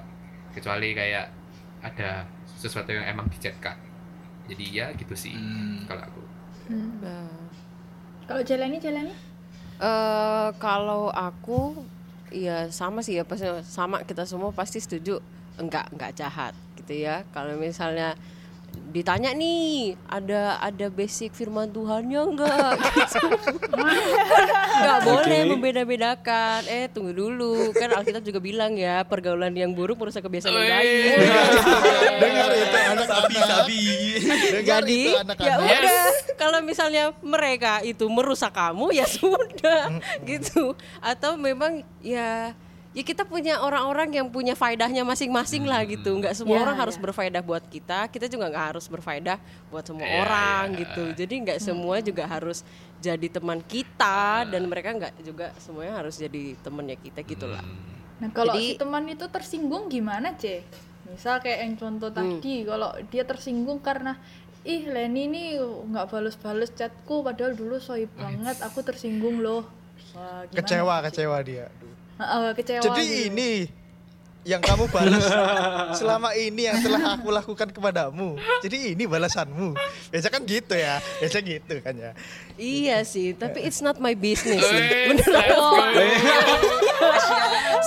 kecuali 0.50 0.96
kayak 0.96 1.28
ada 1.84 2.24
sesuatu 2.56 2.88
yang 2.88 3.04
emang 3.04 3.28
dichatkan 3.28 3.76
jadi 4.48 4.64
ya 4.72 4.86
gitu 4.96 5.12
sih 5.14 5.36
Hmm. 5.36 5.84
kalau 5.86 6.02
aku. 6.02 6.22
Nah. 7.04 7.28
Kalau 8.24 8.42
jalani 8.42 8.78
jalani? 8.80 9.12
Eh, 9.82 10.48
kalau 10.56 11.10
aku 11.10 11.84
ya 12.32 12.70
sama 12.72 13.02
sih 13.04 13.18
ya 13.20 13.24
pasti 13.28 13.44
sama. 13.66 14.00
Kita 14.06 14.24
semua 14.24 14.50
pasti 14.54 14.78
setuju 14.80 15.18
enggak 15.62 15.86
enggak 15.94 16.12
jahat 16.18 16.54
gitu 16.82 17.06
ya. 17.06 17.22
Kalau 17.30 17.54
misalnya 17.54 18.18
ditanya 18.92 19.32
nih 19.32 19.96
ada 20.04 20.60
ada 20.60 20.86
basic 20.92 21.32
firman 21.32 21.72
Tuhannya 21.72 22.20
enggak? 22.28 22.76
Gitu. 22.92 23.24
nggak 24.82 25.00
boleh 25.04 25.40
membeda-bedakan. 25.48 26.60
Eh 26.68 26.92
tunggu 26.92 27.16
dulu. 27.16 27.72
Kan 27.72 27.92
Alkitab 27.96 28.20
juga 28.20 28.40
bilang 28.40 28.76
ya 28.76 29.00
pergaulan 29.08 29.52
yang 29.56 29.72
buruk 29.72 29.96
merusak 29.96 30.24
kebiasaan 30.24 30.52
yang 30.52 30.68
baik. 30.68 31.16
Dengar 32.20 32.50
itu 32.52 32.78
anak 32.92 33.06
sabi 33.08 33.34
sabi 33.40 33.80
Dengar 34.52 34.64
jadi 34.84 35.02
ya 35.40 35.54
udah 35.56 36.04
kalau 36.36 36.58
misalnya 36.60 37.04
mereka 37.24 37.80
itu 37.80 38.04
merusak 38.12 38.52
kamu 38.52 38.92
ya 38.92 39.06
sudah. 39.08 39.88
Gitu. 40.24 40.76
Atau 41.00 41.40
memang 41.40 41.80
ya 42.04 42.52
ya 42.92 43.02
kita 43.02 43.24
punya 43.24 43.56
orang-orang 43.58 44.12
yang 44.12 44.28
punya 44.28 44.52
faedahnya 44.52 45.00
masing-masing 45.02 45.64
lah 45.64 45.80
gitu 45.82 46.12
nggak 46.12 46.32
semua 46.34 46.56
Ya, 46.56 46.62
orang 46.62 46.76
harus 46.76 46.94
ya. 46.94 47.02
berfaedah 47.02 47.40
buat 47.40 47.64
kita 47.66 48.04
kita 48.06 48.28
juga 48.28 48.46
nggak 48.46 48.66
harus 48.70 48.84
berfaedah 48.86 49.40
buat 49.68 49.80
semua 49.82 50.04
Ya, 50.04 50.20
orang 50.20 50.64
ya. 50.70 50.78
gitu 50.84 51.04
jadi 51.16 51.34
nggak 51.42 51.58
semua 51.58 51.96
juga 51.98 52.24
harus 52.24 52.60
jadi 52.98 53.26
teman 53.26 53.58
kita 53.62 54.44
dan 54.46 54.62
mereka 54.66 54.92
nggak 54.92 55.14
juga 55.20 55.56
semuanya 55.56 55.98
harus 55.98 56.14
jadi 56.14 56.54
temannya 56.58 56.96
kita 56.96 57.20
gitulah 57.22 57.64
Nah 58.14 58.30
kalau 58.30 58.54
Jadi- 58.54 58.68
si 58.68 58.78
teman 58.78 59.02
itu 59.04 59.26
tersinggung 59.26 59.90
gimana 59.90 60.30
C? 60.36 60.62
Misal 61.04 61.42
kayak 61.42 61.58
yang 61.58 61.74
contoh 61.74 62.06
Hmm. 62.08 62.38
tadi, 62.38 62.62
kalau 62.62 62.94
dia 63.10 63.26
tersinggung 63.26 63.82
karena 63.82 64.14
ih 64.62 64.86
Leni 64.86 65.26
ini 65.26 65.42
nggak 65.58 66.06
balas-balas 66.06 66.70
chatku 66.70 67.20
padahal 67.20 67.50
dulu 67.52 67.82
soy 67.82 68.06
banget, 68.06 68.62
aku 68.62 68.78
tersinggung 68.80 69.42
loh. 69.42 69.66
Wah? 70.14 70.46
Kecewa, 70.46 71.02
kecewa 71.02 71.34
dia. 71.42 71.66
Aduh. 71.66 71.91
Heeh, 72.22 72.46
kecewa. 72.54 72.82
Jadi 72.86 73.04
gitu. 73.04 73.26
ini 73.34 73.50
yang 74.42 74.58
kamu 74.58 74.90
balas 74.90 75.22
selama 75.98 76.34
ini 76.34 76.66
yang 76.66 76.82
telah 76.82 77.14
aku 77.14 77.30
lakukan 77.30 77.70
kepadamu. 77.70 78.34
Jadi 78.62 78.94
ini 78.94 79.06
balasanmu. 79.06 79.74
Biasa 80.10 80.28
kan 80.34 80.42
gitu 80.42 80.74
ya. 80.74 80.98
Biasa 81.22 81.38
gitu 81.42 81.74
kan 81.78 81.94
ya. 81.94 82.12
iya 82.60 83.00
sih 83.02 83.32
tapi 83.32 83.64
it's 83.64 83.80
not 83.80 83.96
my 83.96 84.12
business 84.12 84.60
sih 84.60 84.76
Wes, 84.76 85.08
beneran 85.08 85.44
go. 85.50 85.72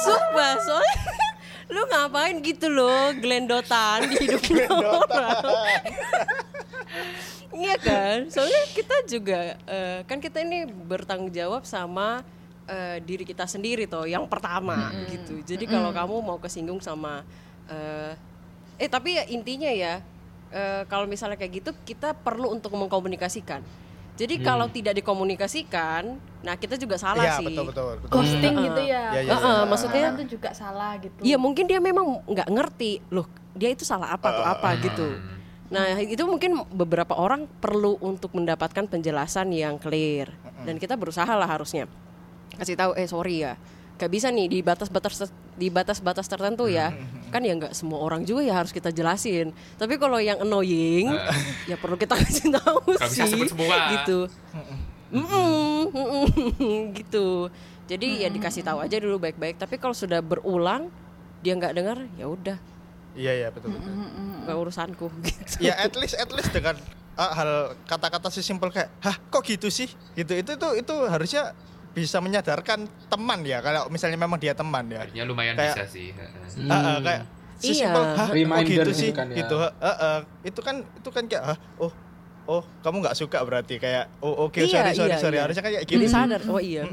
Sumpah, 0.03 0.53
soalnya 0.57 0.97
lu 1.73 1.81
ngapain 1.85 2.35
gitu 2.41 2.67
loh 2.69 3.13
gelendotan 3.13 4.09
di 4.09 4.15
hidup 4.25 4.41
orang. 4.73 5.43
iya 7.53 7.75
kan? 7.77 8.17
Soalnya 8.31 8.61
kita 8.73 8.95
juga 9.05 9.39
eh, 9.69 9.99
kan 10.09 10.17
kita 10.17 10.41
ini 10.41 10.65
bertanggung 10.65 11.29
jawab 11.29 11.61
sama 11.67 12.25
eh, 12.65 12.97
diri 13.01 13.23
kita 13.23 13.45
sendiri 13.45 13.85
toh 13.85 14.05
yang 14.05 14.25
pertama 14.25 14.89
gitu. 15.07 15.41
Jadi 15.41 15.65
kalau 15.65 15.93
kamu 15.93 16.15
mau 16.21 16.37
kesinggung 16.37 16.81
sama 16.81 17.21
eh 17.65 18.13
eh 18.75 18.89
tapi 18.91 19.15
ya 19.15 19.23
intinya 19.31 19.71
ya 19.71 20.01
eh, 20.51 20.83
kalau 20.85 21.05
misalnya 21.05 21.37
kayak 21.37 21.63
gitu 21.63 21.71
kita 21.85 22.13
perlu 22.13 22.51
untuk 22.51 22.73
mengkomunikasikan. 22.75 23.61
Jadi 24.15 24.39
kalau 24.39 24.71
tidak 24.71 24.95
dikomunikasikan, 24.95 26.15
nah 26.39 26.55
kita 26.55 26.79
juga 26.79 26.95
salah 26.95 27.27
Iya, 27.27 27.35
sih. 27.35 27.51
betul 27.51 27.67
betul 27.67 27.99
betul. 27.99 28.15
ghosting 28.15 28.55
gitu 28.63 28.81
ya. 28.87 29.11
Ya, 29.11 29.21
ya, 29.27 29.33
Heeh, 29.35 29.59
ya. 29.59 29.67
maksudnya 29.67 30.03
itu 30.15 30.39
juga 30.39 30.49
salah 30.55 30.95
gitu. 31.03 31.19
Iya 31.19 31.35
mungkin 31.35 31.67
dia 31.67 31.83
memang 31.83 32.23
nggak 32.23 32.47
ngerti 32.47 33.03
loh 33.11 33.27
dia 33.51 33.75
itu 33.75 33.83
salah 33.83 34.15
apa 34.15 34.31
atau 34.31 34.43
apa 34.47 34.69
gitu. 34.79 35.19
Nah 35.67 35.99
itu 35.99 36.23
mungkin 36.23 36.63
beberapa 36.71 37.11
orang 37.17 37.43
perlu 37.59 37.99
untuk 37.99 38.31
mendapatkan 38.31 38.87
penjelasan 38.87 39.51
yang 39.51 39.75
clear 39.75 40.31
dan 40.63 40.79
kita 40.79 40.95
berusaha 40.95 41.27
lah 41.35 41.51
harusnya 41.51 41.83
kasih 42.59 42.75
tahu 42.75 42.91
eh 42.95 43.07
sorry 43.07 43.43
ya. 43.43 43.53
Gak 43.95 44.11
bisa 44.11 44.27
nih 44.27 44.51
di 44.51 44.59
batas-batas 44.59 45.31
di 45.55 45.71
batas-batas 45.71 46.27
tertentu 46.27 46.67
ya. 46.67 46.91
Kan 47.31 47.47
ya 47.47 47.55
nggak 47.55 47.71
semua 47.71 48.03
orang 48.03 48.27
juga 48.27 48.43
ya 48.43 48.59
harus 48.59 48.75
kita 48.75 48.91
jelasin. 48.91 49.55
Tapi 49.79 49.95
kalau 49.95 50.19
yang 50.19 50.43
annoying 50.43 51.15
ya 51.71 51.79
perlu 51.79 51.95
kita 51.95 52.15
kasih 52.19 52.51
tahu 52.51 52.95
sih. 53.07 53.23
sebut 53.23 53.47
semua. 53.55 53.75
gitu. 53.95 54.27
Mm-mm, 55.15 55.95
mm-mm, 55.95 56.79
gitu. 56.99 57.47
Jadi 57.85 58.25
ya 58.25 58.29
dikasih 58.33 58.65
tahu 58.65 58.81
aja 58.81 58.97
dulu 58.99 59.21
baik-baik. 59.21 59.55
Tapi 59.61 59.79
kalau 59.79 59.93
sudah 59.95 60.19
berulang 60.19 60.91
dia 61.45 61.53
nggak 61.55 61.73
dengar 61.77 61.97
ya 62.19 62.25
udah. 62.27 62.57
Iya 63.15 63.31
iya 63.31 63.47
betul 63.47 63.71
betul. 63.71 63.91
nggak 64.43 64.57
urusanku. 64.59 65.07
Gitu 65.23 65.55
Ya 65.71 65.79
at 65.79 65.95
least 65.95 66.19
at 66.19 66.27
least 66.35 66.51
dengan 66.51 66.75
ah, 67.15 67.31
hal 67.31 67.51
kata-kata 67.87 68.27
sesimpel 68.27 68.73
kayak 68.75 68.91
hah 68.99 69.15
kok 69.31 69.45
gitu 69.47 69.71
sih? 69.71 69.87
Gitu 70.19 70.35
itu 70.35 70.51
itu 70.57 70.67
itu 70.83 70.95
harusnya 71.07 71.55
bisa 71.95 72.19
menyadarkan 72.19 72.79
teman 73.07 73.39
ya 73.41 73.63
kalau 73.63 73.87
misalnya 73.87 74.19
memang 74.19 74.35
dia 74.35 74.51
teman 74.51 74.83
ya 74.85 75.01
Artinya 75.01 75.23
lumayan 75.23 75.55
Kayak- 75.55 75.79
bisa 75.79 75.83
sih. 75.87 76.11
Heeh. 76.11 76.67
Ah, 76.67 76.75
ah, 76.75 76.97
kayak 76.99 77.21
sesimpel 77.55 78.03
Iya. 78.03 78.11
hah 78.13 78.27
kok 78.27 78.35
Reminder 78.35 78.67
gitu 78.67 78.83
gitu 78.83 78.91
sih 78.93 79.09
kan 79.09 79.27
ya. 79.31 79.35
gitu 79.39 79.55
ah, 79.55 79.71
ah. 79.79 80.17
itu 80.43 80.59
kan 80.59 80.75
itu 80.83 81.09
kan 81.09 81.23
kayak 81.23 81.43
hah 81.45 81.57
oh 81.79 81.91
oh 82.45 82.61
kamu 82.83 82.99
nggak 82.99 83.15
suka 83.15 83.39
berarti 83.41 83.79
kayak 83.79 84.11
oh 84.19 84.45
oke 84.45 84.59
Iya, 84.59 84.67
sorry 84.67 84.91
sorry 84.93 85.09
iya, 85.09 85.17
sorry 85.17 85.35
iya. 85.35 85.43
harusnya 85.47 85.63
kayak 85.63 85.81
jadi 85.81 85.95
gini 85.95 86.05
sadar 86.05 86.41
oh 86.45 86.59
iya 86.59 86.83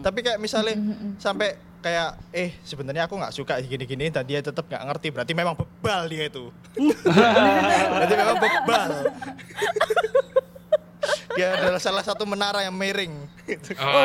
tapi 0.00 0.18
kayak 0.24 0.40
misalnya 0.40 0.74
sampai 1.20 1.54
kayak 1.78 2.16
eh 2.32 2.56
sebenarnya 2.64 3.04
aku 3.04 3.14
nggak 3.14 3.30
suka 3.30 3.60
gini-gini 3.60 4.08
dan 4.08 4.24
dia 4.24 4.40
tetap 4.40 4.64
nggak 4.64 4.82
ngerti 4.82 5.08
berarti 5.12 5.32
memang 5.32 5.54
bebal 5.54 6.08
dia 6.08 6.24
itu 6.26 6.50
berarti 7.94 8.14
memang 8.16 8.36
bebal 8.38 8.90
dia 11.34 11.54
adalah 11.54 11.78
salah 11.78 12.02
satu 12.02 12.24
menara 12.24 12.62
yang 12.62 12.74
miring 12.74 13.14
gitu. 13.46 13.74
Oh, 13.76 14.02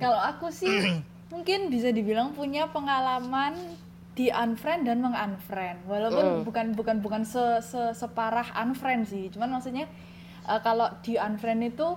Kalau 0.00 0.16
aku 0.16 0.48
sih 0.48 0.70
mungkin 1.28 1.68
bisa 1.68 1.92
dibilang 1.92 2.32
punya 2.32 2.68
pengalaman 2.72 3.54
di 4.16 4.32
unfriend 4.32 4.88
dan 4.88 5.00
mengunfriend. 5.00 5.84
Walaupun 5.84 6.42
bukan 6.42 6.66
bukan 6.72 6.96
bukan 7.00 7.22
se, 7.22 7.40
se- 7.62 7.94
separah 7.94 8.48
unfriend 8.56 9.06
sih. 9.06 9.28
Cuman 9.28 9.52
maksudnya 9.52 9.84
eh, 10.44 10.60
kalau 10.60 10.88
di 11.04 11.20
unfriend 11.20 11.68
itu 11.68 11.96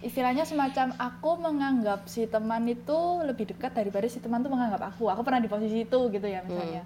istilahnya 0.00 0.48
semacam 0.48 0.96
aku 0.96 1.30
menganggap 1.36 2.08
si 2.08 2.24
teman 2.24 2.64
itu 2.64 2.96
lebih 3.20 3.52
dekat 3.52 3.76
daripada 3.76 4.08
si 4.08 4.16
teman 4.16 4.40
tuh 4.40 4.48
menganggap 4.48 4.94
aku. 4.94 5.10
Aku 5.10 5.20
pernah 5.20 5.42
di 5.42 5.50
posisi 5.50 5.84
itu 5.84 5.98
gitu 6.08 6.26
ya 6.26 6.40
misalnya. 6.40 6.82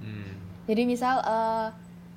hmm. 0.00 0.30
Jadi 0.62 0.82
misal 0.86 1.18
eh, 1.20 1.66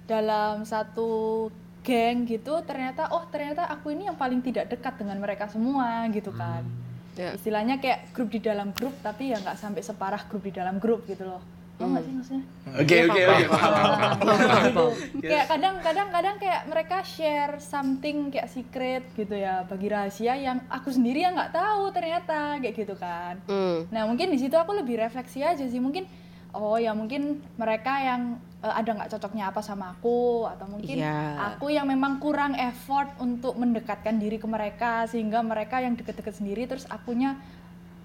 dalam 0.06 0.66
satu 0.66 1.50
geng 1.86 2.26
gitu 2.26 2.66
ternyata 2.66 3.14
oh 3.14 3.30
ternyata 3.30 3.70
aku 3.70 3.94
ini 3.94 4.10
yang 4.10 4.18
paling 4.18 4.42
tidak 4.42 4.74
dekat 4.74 4.98
dengan 4.98 5.22
mereka 5.22 5.46
semua 5.46 6.10
gitu 6.10 6.34
kan. 6.34 6.66
Ya. 7.16 7.32
Istilahnya 7.38 7.80
kayak 7.80 8.12
grup 8.12 8.34
di 8.34 8.42
dalam 8.42 8.74
grup 8.74 8.92
tapi 9.06 9.32
ya 9.32 9.38
nggak 9.40 9.56
sampai 9.56 9.82
separah 9.86 10.26
grup 10.28 10.44
di 10.44 10.52
dalam 10.52 10.82
grup 10.82 11.06
gitu 11.06 11.24
loh. 11.30 11.40
Lo 11.76 11.92
nggak 11.92 12.04
sih 12.08 12.14
maksudnya? 12.16 12.44
Oke 12.80 12.96
oke 13.08 13.22
oke. 13.28 13.44
Kayak 15.24 15.48
kadang 15.52 15.76
kadang 15.84 16.08
kadang 16.12 16.36
kayak 16.40 16.62
mereka 16.72 16.98
share 17.04 17.56
something 17.60 18.32
kayak 18.34 18.48
secret 18.48 19.04
gitu 19.16 19.36
ya 19.36 19.64
bagi 19.68 19.88
rahasia 19.92 20.34
yang 20.40 20.64
aku 20.72 20.90
sendiri 20.92 21.24
yang 21.24 21.36
nggak 21.38 21.54
tahu 21.54 21.92
ternyata 21.94 22.60
kayak 22.64 22.76
gitu 22.76 22.96
kan. 22.98 23.40
Hmm. 23.46 23.88
Nah 23.94 24.08
mungkin 24.08 24.32
di 24.34 24.40
situ 24.42 24.56
aku 24.58 24.74
lebih 24.76 25.00
refleksi 25.00 25.44
aja 25.46 25.64
sih 25.64 25.80
mungkin 25.80 26.10
oh 26.56 26.78
ya 26.78 26.92
mungkin 26.92 27.22
mereka 27.54 28.00
yang 28.00 28.22
eh, 28.60 28.74
ada 28.74 28.90
nggak 28.90 29.12
cocoknya 29.12 29.52
apa 29.52 29.60
sama 29.60 29.92
aku 29.92 30.20
atau 30.48 30.66
mungkin 30.66 30.98
Iya. 30.98 31.20
aku 31.52 31.68
yang 31.70 31.86
memang 31.86 32.18
kurang 32.18 32.56
effort 32.56 33.12
untuk 33.20 33.54
mendekatkan 33.54 34.16
diri 34.16 34.36
ke 34.36 34.48
mereka 34.48 35.04
sehingga 35.06 35.40
mereka 35.42 35.78
yang 35.78 35.94
deket-deket 35.94 36.34
sendiri 36.34 36.64
terus 36.66 36.88
akunya 36.88 37.36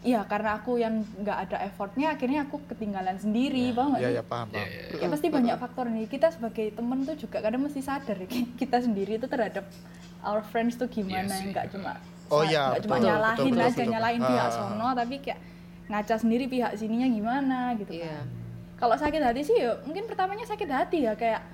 Iya 0.01 0.25
karena 0.25 0.57
aku 0.57 0.81
yang 0.81 1.05
nggak 1.15 1.39
ada 1.45 1.61
effortnya 1.61 2.09
akhirnya 2.11 2.49
aku 2.49 2.57
ketinggalan 2.67 3.21
sendiri 3.21 3.69
paham 3.71 3.93
nggak 3.93 4.01
ya 4.01 4.09
sih? 4.09 4.17
ya 4.17 4.25
paham 4.25 4.49
paham 4.49 4.69
ya 4.97 5.07
pasti 5.07 5.27
banyak 5.29 5.57
faktor 5.57 5.87
nih 5.87 6.07
kita 6.07 6.33
sebagai 6.33 6.73
temen 6.73 7.05
tuh 7.05 7.17
juga 7.19 7.37
kadang 7.39 7.61
mesti 7.61 7.81
sadar 7.81 8.17
ya, 8.17 8.25
kita 8.57 8.81
sendiri 8.81 9.21
itu 9.21 9.29
terhadap 9.29 9.69
our 10.23 10.41
friends 10.43 10.75
tuh 10.75 10.89
gimana 10.89 11.29
Iya 11.29 11.37
sih. 11.37 11.53
nggak 11.53 11.67
cuma 11.71 12.01
Oh 12.33 12.41
iya, 12.43 12.73
nggak 12.73 12.83
cuma 12.83 12.97
nyalahin 12.97 13.37
betul, 13.37 13.53
betul, 13.53 13.61
aja 13.61 13.77
betul. 13.77 13.93
nyalahin 13.93 14.21
pihak 14.25 14.41
Ah. 14.41 14.51
sono 14.51 14.89
tapi 14.97 15.15
kayak 15.21 15.41
ngaca 15.87 16.15
sendiri 16.17 16.45
pihak 16.47 16.73
sininya 16.73 17.09
gimana 17.11 17.59
gitu 17.77 17.93
Iya. 17.93 18.09
kan 18.09 18.25
kalau 18.81 18.97
sakit 18.97 19.21
hati 19.21 19.45
sih 19.45 19.57
ya 19.61 19.77
mungkin 19.85 20.09
pertamanya 20.09 20.49
sakit 20.49 20.67
hati 20.67 21.05
ya 21.05 21.13
kayak 21.15 21.45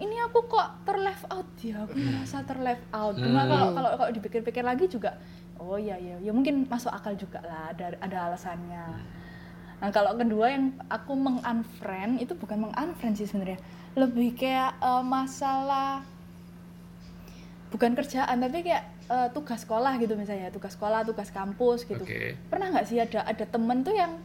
ini 0.00 0.16
aku 0.16 0.48
kok 0.48 0.80
terleft 0.88 1.28
out 1.28 1.44
ya? 1.60 1.84
Aku 1.84 1.92
merasa 1.92 2.40
terleft 2.40 2.88
out. 2.88 3.20
Cuma 3.20 3.44
Hmm. 3.44 3.52
kalau 3.52 3.66
kalau 3.76 3.90
kalau 4.00 4.10
dipikir-pikir 4.10 4.64
lagi 4.64 4.88
juga 4.88 5.12
oh 5.60 5.76
iya 5.76 6.00
iya 6.00 6.16
ya 6.18 6.32
mungkin 6.32 6.64
masuk 6.64 6.88
akal 6.88 7.12
juga 7.14 7.44
lah 7.44 7.68
ada 7.68 7.92
ada 8.00 8.18
alasannya. 8.32 8.86
Nah 9.76 9.88
kalau 9.92 10.16
kedua 10.16 10.48
yang 10.48 10.72
aku 10.88 11.12
mengunfriend 11.12 12.16
itu 12.16 12.32
bukan 12.32 12.64
mengunfriend 12.64 13.12
sih 13.14 13.28
sebenarnya. 13.28 13.60
Lebih 13.92 14.40
kayak 14.40 14.80
eh, 14.80 15.04
masalah 15.04 16.00
bukan 17.70 17.92
kerjaan 17.94 18.40
tapi 18.40 18.64
kayak 18.64 18.84
eh, 19.06 19.28
tugas 19.36 19.62
sekolah 19.62 20.00
gitu 20.00 20.16
misalnya 20.16 20.48
tugas 20.48 20.74
sekolah 20.74 21.04
tugas 21.04 21.28
kampus 21.28 21.84
gitu. 21.84 22.00
Oke. 22.02 22.40
pernah 22.48 22.72
nggak 22.72 22.86
sih 22.88 22.98
ada 22.98 23.20
ada 23.22 23.44
temen 23.44 23.84
tuh 23.84 23.92
yang 23.92 24.16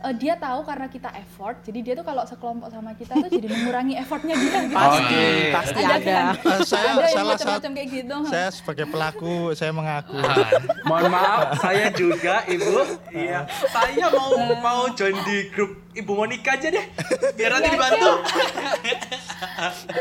eh, 0.00 0.14
dia 0.16 0.34
tahu 0.36 0.60
karena 0.64 0.86
kita 0.88 1.10
effort 1.16 1.56
jadi 1.64 1.78
dia 1.80 1.94
tuh 1.96 2.04
kalau 2.04 2.22
sekelompok 2.24 2.68
sama 2.68 2.92
kita 2.96 3.12
tuh 3.16 3.30
jadi 3.30 3.46
mengurangi 3.48 3.94
effortnya 3.96 4.34
dia 4.36 4.44
gitu. 4.44 4.58
Pasti, 4.74 5.04
Oke. 5.04 5.26
pasti 5.52 5.80
Ada 5.80 5.94
ada. 5.96 6.14
kan? 6.14 6.34
Eh, 6.40 6.60
saya 6.64 6.90
Ada 6.90 7.00
yang 7.00 7.16
salah 7.16 7.34
macam-macam 7.34 7.70
satu 7.70 7.76
kayak 7.76 7.88
gitu 7.88 8.16
saya 8.28 8.48
sebagai 8.52 8.86
pelaku 8.88 9.34
saya 9.56 9.72
mengaku 9.72 10.18
Mohon 10.84 11.04
maaf, 11.12 11.40
saya 11.60 11.86
juga 11.94 12.42
Ibu. 12.44 12.76
Iya. 13.14 13.46
Saya 13.70 14.06
mau 14.10 14.34
mau 14.58 14.82
join 14.92 15.16
di 15.24 15.48
grup 15.52 15.79
Ibu 15.90 16.12
Monica 16.12 16.54
aja 16.54 16.68
deh. 16.68 16.86
Biar 17.36 17.50
nanti 17.50 17.68
dibantu. 17.68 18.10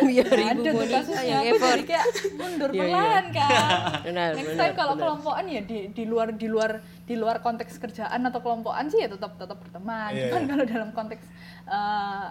Biar 0.02 0.28
ibu 0.30 0.62
ada 0.62 0.72
kasusnya 0.86 1.24
yang 1.26 1.44
effort. 1.50 1.72
jadi 1.74 1.84
kayak 1.84 2.06
mundur 2.36 2.70
Iya, 2.70 2.78
iya. 2.78 2.86
pelan 2.86 3.26
kan 3.32 3.50
Benar, 4.02 4.30
next 4.32 4.46
benar, 4.46 4.60
time 4.62 4.76
kalau 4.76 4.94
benar. 4.94 5.04
kelompokan 5.04 5.46
ya 5.48 5.62
di 5.62 5.80
di 5.90 6.04
luar 6.06 6.28
di 6.32 6.48
luar 6.48 6.72
di 7.04 7.16
luar 7.16 7.36
konteks 7.40 7.74
kerjaan 7.78 8.22
atau 8.22 8.40
kelompokan 8.40 8.86
sih 8.86 9.00
ya 9.00 9.10
tetap 9.10 9.34
tetap 9.36 9.58
berteman 9.58 10.12
Iya, 10.12 10.30
cuman 10.30 10.40
iya. 10.40 10.48
kalau 10.48 10.66
dalam 10.68 10.90
konteks 10.92 11.26
eh, 11.66 12.28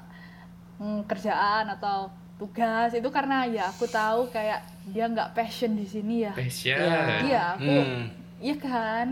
mm, 0.79 1.01
kerjaan 1.05 1.65
atau 1.73 1.99
tugas 2.37 2.91
itu 2.93 3.09
karena 3.09 3.43
ya 3.45 3.67
aku 3.67 3.85
tahu 3.85 4.31
kayak 4.31 4.63
dia 4.87 5.05
nggak 5.05 5.35
passion 5.35 5.75
di 5.75 5.83
sini 5.85 6.23
ya 6.23 6.33
Passion. 6.33 6.79
iya 7.25 7.43
aku 7.53 7.67
Hmm. 7.67 8.05
iya 8.39 8.55
kan 8.57 9.07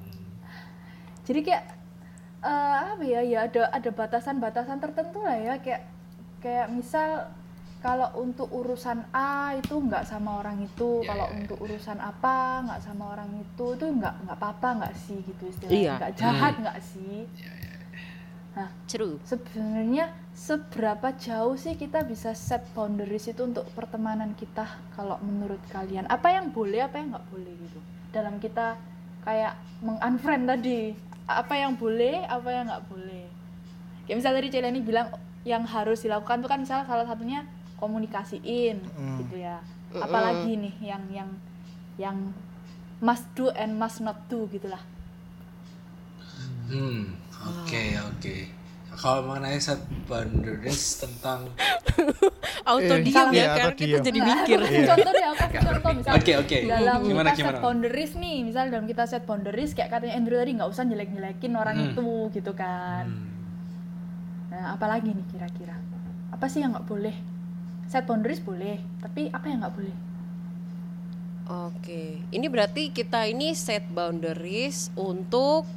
jadi 1.26 1.40
kayak 1.42 1.64
eh, 2.44 2.76
apa 2.92 3.02
ya 3.02 3.20
ya 3.24 3.38
ada 3.48 3.62
ada 3.72 3.90
batasan-batasan 3.90 4.78
tertentu 4.84 5.24
lah 5.24 5.36
ya. 5.36 5.54
Kayak 5.64 5.82
kayak 6.44 6.68
misal 6.70 7.32
kalau 7.84 8.08
untuk 8.16 8.48
urusan 8.48 9.04
A 9.12 9.52
itu 9.60 9.76
nggak 9.76 10.08
sama 10.08 10.40
orang 10.40 10.56
itu 10.64 11.04
Ya, 11.04 11.12
kalau 11.12 11.26
ya, 11.28 11.32
ya. 11.32 11.36
untuk 11.44 11.58
urusan 11.60 11.98
apa 12.00 12.36
nggak 12.64 12.80
sama 12.80 13.04
orang 13.12 13.28
itu 13.36 13.66
itu 13.76 13.86
nggak 13.92 14.14
nggak 14.24 14.36
apa-apa 14.40 14.68
nggak 14.80 14.94
sih 14.96 15.20
gitu 15.20 15.52
istilahnya? 15.52 15.76
Iya. 15.76 15.92
nggak 16.00 16.14
jahat 16.16 16.54
nggak 16.60 16.78
sih? 16.80 17.28
True. 18.86 19.18
sebenarnya 19.26 20.14
seberapa 20.30 21.10
jauh 21.18 21.58
sih 21.58 21.74
kita 21.74 22.06
bisa 22.06 22.38
set 22.38 22.62
boundaries 22.70 23.26
itu 23.26 23.42
untuk 23.42 23.66
pertemanan 23.74 24.30
kita 24.38 24.62
kalau 24.94 25.18
menurut 25.18 25.58
kalian? 25.74 26.06
Apa 26.06 26.30
yang 26.30 26.54
boleh 26.54 26.86
apa 26.86 27.02
yang 27.02 27.10
nggak 27.10 27.26
boleh 27.34 27.50
gitu? 27.50 27.82
Dalam 28.14 28.38
kita 28.38 28.78
kayak 29.26 29.58
mengunfriend 29.82 30.46
tadi 30.46 30.94
apa 31.24 31.54
yang 31.56 31.72
boleh 31.74 32.20
apa 32.24 32.48
yang 32.48 32.64
nggak 32.68 32.84
boleh 32.86 33.24
kayak 34.04 34.16
misalnya 34.20 34.38
tadi 34.44 34.50
Celeni 34.52 34.80
bilang 34.84 35.08
yang 35.44 35.64
harus 35.64 36.04
dilakukan 36.04 36.40
tuh 36.40 36.48
kan 36.48 36.60
misalnya 36.60 36.84
salah 36.84 37.04
satunya 37.04 37.44
komunikasiin 37.76 38.80
Hmm. 38.92 39.18
gitu 39.20 39.40
ya 39.40 39.60
apalagi 39.94 40.56
nih 40.58 40.74
yang 40.80 41.02
yang 41.08 41.30
yang 41.96 42.16
must 42.98 43.24
do 43.32 43.48
and 43.52 43.76
must 43.76 44.00
not 44.00 44.16
do 44.26 44.44
gitulah 44.48 44.80
Hmm, 46.64 47.12
oke 47.44 47.82
oke. 48.08 48.36
Kalau 48.94 49.20
mengenai 49.24 49.58
set 49.58 49.76
boundaries 50.04 50.82
tentang 50.98 51.50
Auto 52.64 52.94
Eh, 52.94 53.02
diam 53.02 53.28
iya, 53.28 53.44
ya 53.44 53.52
auto 53.52 53.58
karena 53.60 53.74
kita 53.76 53.98
jadi 54.00 54.20
mikir. 54.22 54.58
kasih 54.58 54.82
contoh 54.86 55.12
deh, 55.12 55.24
aku 55.26 55.36
kasih 55.44 55.60
contoh 55.66 55.90
misalnya 55.92 56.16
Oke, 56.16 56.32
oke. 56.34 56.58
dalam 56.64 56.98
Gimana, 57.02 57.28
kita 57.28 57.36
gimana? 57.36 57.50
set 57.50 57.60
boundaries 57.60 58.12
nih, 58.14 58.36
misal 58.40 58.62
dalam 58.66 58.86
kita 58.86 59.02
set 59.04 59.22
boundaries 59.22 59.70
kayak 59.72 59.90
katanya 59.90 60.14
Andrew 60.14 60.38
tadi 60.38 60.52
nggak 60.54 60.70
usah 60.70 60.84
jelek-jelekin 60.84 61.52
orang 61.52 61.76
Hmm. 61.76 61.86
itu 61.90 62.08
gitu 62.32 62.52
kan. 62.54 63.04
Hmm. 63.04 63.28
Nah, 64.48 64.64
apalagi 64.72 65.10
nih 65.10 65.26
kira-kira? 65.28 65.76
Apa 66.30 66.46
sih 66.46 66.58
yang 66.58 66.72
nggak 66.72 66.86
boleh? 66.86 67.12
Set 67.84 68.04
boundaries 68.04 68.40
boleh, 68.40 68.80
tapi 68.98 69.28
apa 69.28 69.44
yang 69.44 69.60
nggak 69.60 69.74
boleh? 69.74 69.96
Oke, 71.44 72.02
ini 72.26 72.46
berarti 72.48 72.88
kita 72.88 73.28
ini 73.28 73.52
set 73.52 73.84
boundaries 73.86 74.88
untuk 74.94 75.68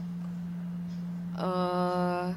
eh 1.36 2.28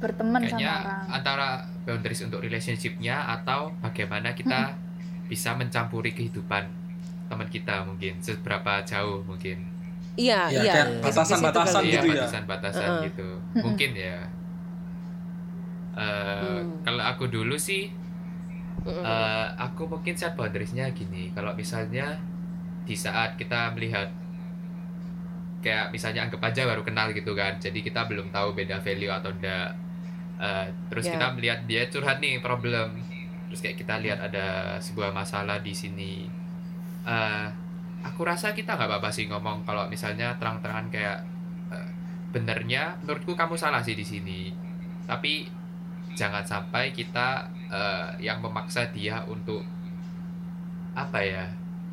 Berteman 0.00 0.40
sama 0.40 0.48
Kayaknya 0.56 0.72
orang. 0.80 1.04
antara 1.12 1.48
boundaries 1.84 2.22
untuk 2.24 2.40
relationship-nya 2.40 3.16
atau 3.30 3.68
bagaimana 3.78 4.32
kita 4.32 4.72
bisa 5.28 5.52
mencampuri 5.54 6.10
kehidupan 6.10 6.64
teman 7.28 7.46
kita 7.46 7.84
mungkin 7.84 8.18
seberapa 8.18 8.82
jauh 8.82 9.22
mungkin 9.22 9.62
iya 10.16 10.50
Ya, 10.50 10.60
iya 10.60 10.74
ke 10.98 11.04
batasan-batasan 11.06 11.82
iya 11.84 12.00
gitu 12.00 12.08
ya. 12.10 12.14
batasan-batasan 12.18 12.88
Heeh. 12.90 13.02
gitu 13.06 13.28
Mm-mm. 13.54 13.62
mungkin 13.62 13.90
ya 13.94 14.18
Eh, 15.90 16.02
Hmm. 16.40 16.80
kalau 16.80 17.02
aku 17.02 17.28
dulu 17.28 17.58
sih 17.58 17.90
eh, 18.86 19.46
aku 19.58 19.84
mungkin 19.86 20.14
set 20.14 20.32
boundariesnya 20.32 20.88
gini 20.90 21.28
kalau 21.30 21.52
misalnya 21.52 22.16
di 22.82 22.96
saat 22.96 23.36
kita 23.36 23.74
melihat 23.74 24.08
kayak 25.60 25.92
misalnya 25.92 26.24
anggap 26.24 26.40
aja 26.42 26.64
baru 26.64 26.80
kenal 26.80 27.12
gitu 27.12 27.36
kan 27.36 27.60
jadi 27.60 27.76
kita 27.76 28.08
belum 28.08 28.32
tahu 28.32 28.56
beda 28.56 28.80
value 28.80 29.12
atau 29.12 29.28
enggak 29.30 29.76
Eh, 30.40 30.66
terus 30.88 31.04
Ya. 31.04 31.20
kita 31.20 31.26
melihat 31.36 31.60
dia 31.68 31.84
curhat 31.86 32.16
nih 32.18 32.40
problem. 32.40 32.96
Terus 33.52 33.60
kayak 33.60 33.76
kita 33.76 34.00
lihat 34.00 34.18
ada 34.24 34.76
sebuah 34.80 35.12
masalah 35.12 35.60
di 35.60 35.76
sini. 35.76 36.24
Eh, 37.04 37.46
aku 38.00 38.24
rasa 38.24 38.56
kita 38.56 38.72
nggak 38.72 38.88
apa-apa 38.88 39.12
sih 39.12 39.28
ngomong 39.28 39.68
kalau 39.68 39.84
misalnya 39.86 40.32
terang-terangan 40.40 40.88
kayak 40.88 41.18
eh, 41.68 41.88
benernya 42.32 42.96
menurutku 43.04 43.36
kamu 43.36 43.52
salah 43.54 43.84
sih 43.84 43.92
di 43.92 44.06
sini. 44.06 44.48
Tapi 45.04 45.44
jangan 46.16 46.40
sampai 46.42 46.90
kita 46.90 47.44
eh, 47.68 48.08
yang 48.18 48.40
memaksa 48.40 48.88
dia 48.90 49.20
untuk 49.28 49.60
apa 50.90 51.20
ya 51.22 51.44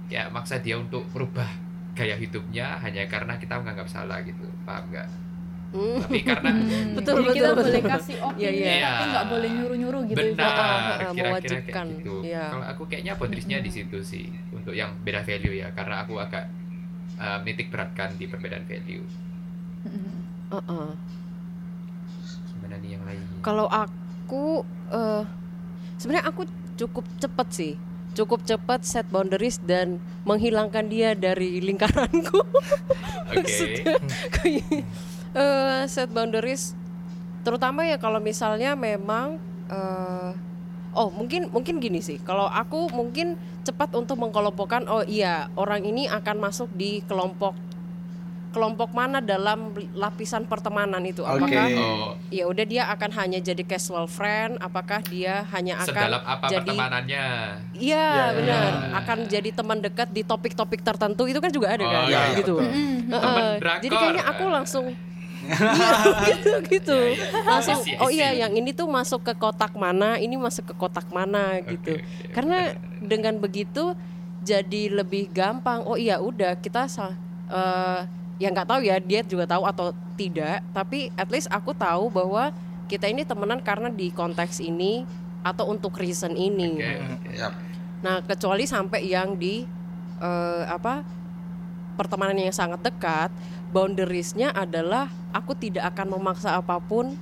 ya 0.07 0.25
maksa 0.31 0.57
dia 0.63 0.79
untuk 0.79 1.03
merubah 1.11 1.45
gaya 1.93 2.15
hidupnya 2.15 2.79
hanya 2.79 3.03
karena 3.11 3.35
kita 3.35 3.59
menganggap 3.59 3.91
salah 3.91 4.23
gitu. 4.23 4.47
Paham 4.63 4.87
nggak 4.87 5.26
Hmm. 5.67 5.99
tapi 5.99 6.19
karena 6.21 6.49
Hmm, 6.49 6.95
Betul, 6.95 7.13
jadi 7.17 7.27
kita 7.29 7.49
betul, 7.49 7.59
boleh 7.59 7.71
betul. 7.77 7.91
kasih 7.91 8.15
opini, 8.21 8.41
Iya, 8.41 8.49
iya. 8.53 8.87
tapi 8.87 9.03
nggak 9.05 9.25
boleh 9.27 9.49
nyuruh-nyuruh 9.51 10.01
gitu. 10.05 10.17
benar 10.17 10.47
Ah, 10.47 10.63
ah, 10.63 11.11
kira-kira 11.11 11.59
kayak 11.61 11.85
gitu 11.93 12.15
iya. 12.21 12.43
kalau 12.47 12.65
aku 12.65 12.83
kayaknya 12.85 13.13
boundariesnya 13.13 13.57
di 13.59 13.69
situ 13.69 13.97
sih 13.99 14.25
untuk 14.49 14.71
yang 14.71 14.95
beda 14.97 15.21
value 15.21 15.55
ya 15.55 15.67
karena 15.71 16.01
aku 16.01 16.15
agak 16.17 16.47
eh, 17.15 17.37
menitik 17.41 17.67
beratkan 17.67 18.15
di 18.15 18.25
perbedaan 18.25 18.63
value 18.63 19.03
Mm-mm. 19.83 20.15
Uh-uh. 20.49 20.89
gimana 22.49 22.75
nih 22.77 22.89
yang 22.89 23.03
lain 23.03 23.19
Kalau 23.39 23.67
aku 23.67 24.63
eh 24.89 25.23
sebenarnya 25.97 26.25
aku 26.25 26.43
cukup 26.75 27.05
cepet 27.17 27.47
sih. 27.49 27.73
Cukup 28.13 28.41
cepat 28.43 28.81
set 28.81 29.05
boundaries 29.07 29.59
dan 29.59 29.97
menghilangkan 30.23 30.85
dia 30.85 31.13
dari 31.13 31.57
lingkaranku. 31.59 32.41
oke 33.29 33.35
Maksudnya 33.35 33.93
kayak 34.35 34.85
eh, 35.37 35.81
set 35.85 36.09
boundaries 36.09 36.73
terutama 37.41 37.85
ya 37.85 37.95
kalau 37.95 38.19
misalnya 38.19 38.73
memang 38.73 39.37
eh 39.69 40.31
oh 40.91 41.07
mungkin 41.07 41.47
mungkin 41.47 41.77
gini 41.77 42.01
sih. 42.01 42.17
Kalau 42.19 42.49
aku 42.49 42.89
mungkin 42.89 43.37
cepat 43.61 43.93
untuk 43.93 44.17
mengkelompokkan 44.17 44.83
oh 44.87 45.05
iya 45.05 45.45
orang 45.53 45.85
ini 45.85 46.09
akan 46.09 46.41
masuk 46.41 46.73
di 46.73 47.05
kelompok 47.05 47.53
kelompok 48.49 48.89
mana 48.89 49.21
dalam 49.21 49.69
lapisan 49.93 50.49
pertemanan 50.49 51.03
itu. 51.05 51.21
Apakah 51.21 51.69
oh 51.69 52.17
ya 52.27 52.49
udah 52.49 52.65
dia 52.65 52.83
akan 52.89 53.11
hanya 53.13 53.37
jadi 53.37 53.61
casual 53.61 54.09
friend 54.09 54.57
apakah 54.57 55.05
dia 55.05 55.45
hanya 55.53 55.77
akan 55.77 55.87
sedalam 55.87 56.21
apa 56.25 56.45
jadi 56.49 56.65
pertemanannya 56.65 57.25
iya 57.77 58.05
Ya, 58.09 58.25
benar 58.33 58.57
ya. 58.57 58.71
akan 58.97 59.17
jadi 59.29 59.49
teman 59.53 59.77
dekat 59.79 60.09
di 60.09 60.21
topik-topik 60.21 60.81
tertentu 60.81 61.23
itu 61.23 61.37
kan 61.37 61.51
juga 61.53 61.71
ada 61.71 61.83
Oh, 61.83 61.91
kan 61.93 62.03
iya, 62.03 62.19
iya, 62.25 62.35
gitu. 62.35 62.55
Heeh. 62.57 63.05
Temen 63.07 63.45
drakor. 63.61 63.83
jadi 63.85 63.95
kayaknya 63.95 64.23
aku 64.25 64.43
langsung 64.49 64.85
Iya, 64.89 65.16
gitu 66.27 66.51
gitu 66.73 66.97
Iya, 66.97 67.25
iya. 67.27 67.43
langsung 67.47 67.79
I 67.79 67.85
see, 67.85 67.95
I 67.95 68.01
oh 68.03 68.09
iya 68.11 68.29
yang 68.45 68.53
ini 68.55 68.71
tuh 68.75 68.87
masuk 68.87 69.23
ke 69.23 69.33
kotak 69.35 69.73
mana 69.73 70.19
ini 70.19 70.35
masuk 70.35 70.71
ke 70.71 70.73
kotak 70.75 71.07
mana 71.09 71.63
gitu 71.63 71.97
oke, 71.97 72.33
karena 72.35 72.75
dengan 72.99 73.39
begitu 73.39 73.95
jadi 74.43 74.91
lebih 75.03 75.31
gampang 75.31 75.83
oh 75.83 75.95
iya 75.95 76.19
udah 76.19 76.55
kita 76.59 76.87
eh, 77.49 77.99
ya 78.37 78.47
nggak 78.53 78.67
tahu 78.67 78.81
ya 78.85 79.01
dia 79.01 79.25
juga 79.25 79.49
tahu 79.49 79.63
atau 79.65 79.91
tidak 80.19 80.61
tapi 80.71 81.09
at 81.17 81.29
least 81.31 81.49
aku 81.49 81.73
tahu 81.73 82.09
bahwa 82.11 82.53
kita 82.87 83.09
ini 83.11 83.27
temenan 83.27 83.59
karena 83.59 83.91
di 83.91 84.13
konteks 84.13 84.63
ini 84.63 85.03
atau 85.43 85.69
untuk 85.69 85.95
reason 85.99 86.33
ini 86.35 86.79
Oke, 86.79 86.91
oke. 86.91 87.31
Yap. 87.35 87.53
Nah, 87.97 88.21
kecuali 88.21 88.63
sampai 88.69 89.09
yang 89.09 89.33
di 89.37 89.65
eh, 90.21 90.63
apa 90.69 91.01
pertemanan 91.97 92.37
yang 92.37 92.53
sangat 92.53 92.77
dekat, 92.85 93.33
boundariesnya 93.71 94.55
adalah 94.55 95.11
aku 95.35 95.53
tidak 95.57 95.91
akan 95.95 96.17
memaksa 96.19 96.55
apa 96.55 96.79
pun 96.79 97.15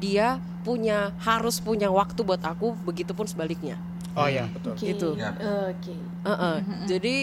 dia 0.00 0.40
punya 0.60 1.12
harus 1.20 1.60
punya 1.60 1.88
waktu 1.88 2.20
buat 2.20 2.40
aku, 2.40 2.76
begitupun 2.84 3.24
sebaliknya. 3.28 3.76
Oh 4.16 4.26
iya, 4.26 4.50
betul. 4.50 4.74
Oke. 4.74 4.84
Gitu. 4.90 5.08
Oke. 5.14 5.94
Heeh. 6.26 6.56
Jadi 6.90 7.16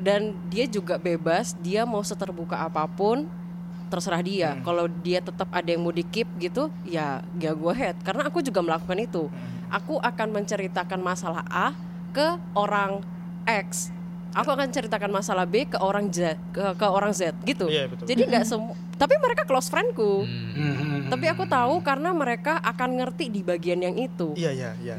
dan 0.00 0.32
dia 0.48 0.64
juga 0.64 0.96
bebas, 0.96 1.52
dia 1.60 1.84
mau 1.84 2.00
seterbuka 2.00 2.56
apa 2.56 2.88
pun 2.88 3.28
terserah 3.92 4.22
dia. 4.22 4.56
Kalau 4.62 4.86
dia 4.86 5.20
tetap 5.20 5.50
ada 5.50 5.66
yang 5.66 5.82
mau 5.82 5.92
di-keep 5.92 6.26
gitu, 6.38 6.70
ya 6.86 7.20
ya 7.36 7.52
go 7.52 7.74
ahead. 7.74 7.98
Karena 8.06 8.30
aku 8.30 8.40
juga 8.40 8.62
melakukan 8.62 8.98
itu. 8.98 9.28
Aku 9.70 10.02
akan 10.02 10.34
menceritakan 10.34 10.98
masalah 10.98 11.46
A 11.46 11.74
ke 12.10 12.38
orang 12.58 13.02
X. 13.46 13.94
Aku 14.30 14.48
akan 14.48 14.70
ceritakan 14.70 15.10
masalah 15.10 15.42
B 15.42 15.66
ke 15.66 15.74
orang 15.76 16.06
Z, 16.08 16.38
ke, 16.54 16.62
ke 16.78 16.86
orang 16.86 17.10
Z 17.10 17.34
gitu. 17.42 17.66
Iya, 17.66 17.90
betul. 17.90 18.06
Jadi 18.06 18.22
nggak 18.30 18.44
semu 18.46 18.72
tapi 19.00 19.16
mereka 19.16 19.48
close 19.48 19.72
friendku 19.72 20.28
Hmm. 20.28 20.52
Hmm. 20.52 21.08
tapi 21.08 21.24
aku 21.24 21.48
tahu 21.48 21.80
karena 21.80 22.12
mereka 22.12 22.60
akan 22.60 23.00
ngerti 23.00 23.32
di 23.32 23.40
bagian 23.40 23.80
yang 23.80 23.96
itu 23.96 24.36
Iya 24.36 24.52
iya 24.52 24.70
iya. 24.76 24.94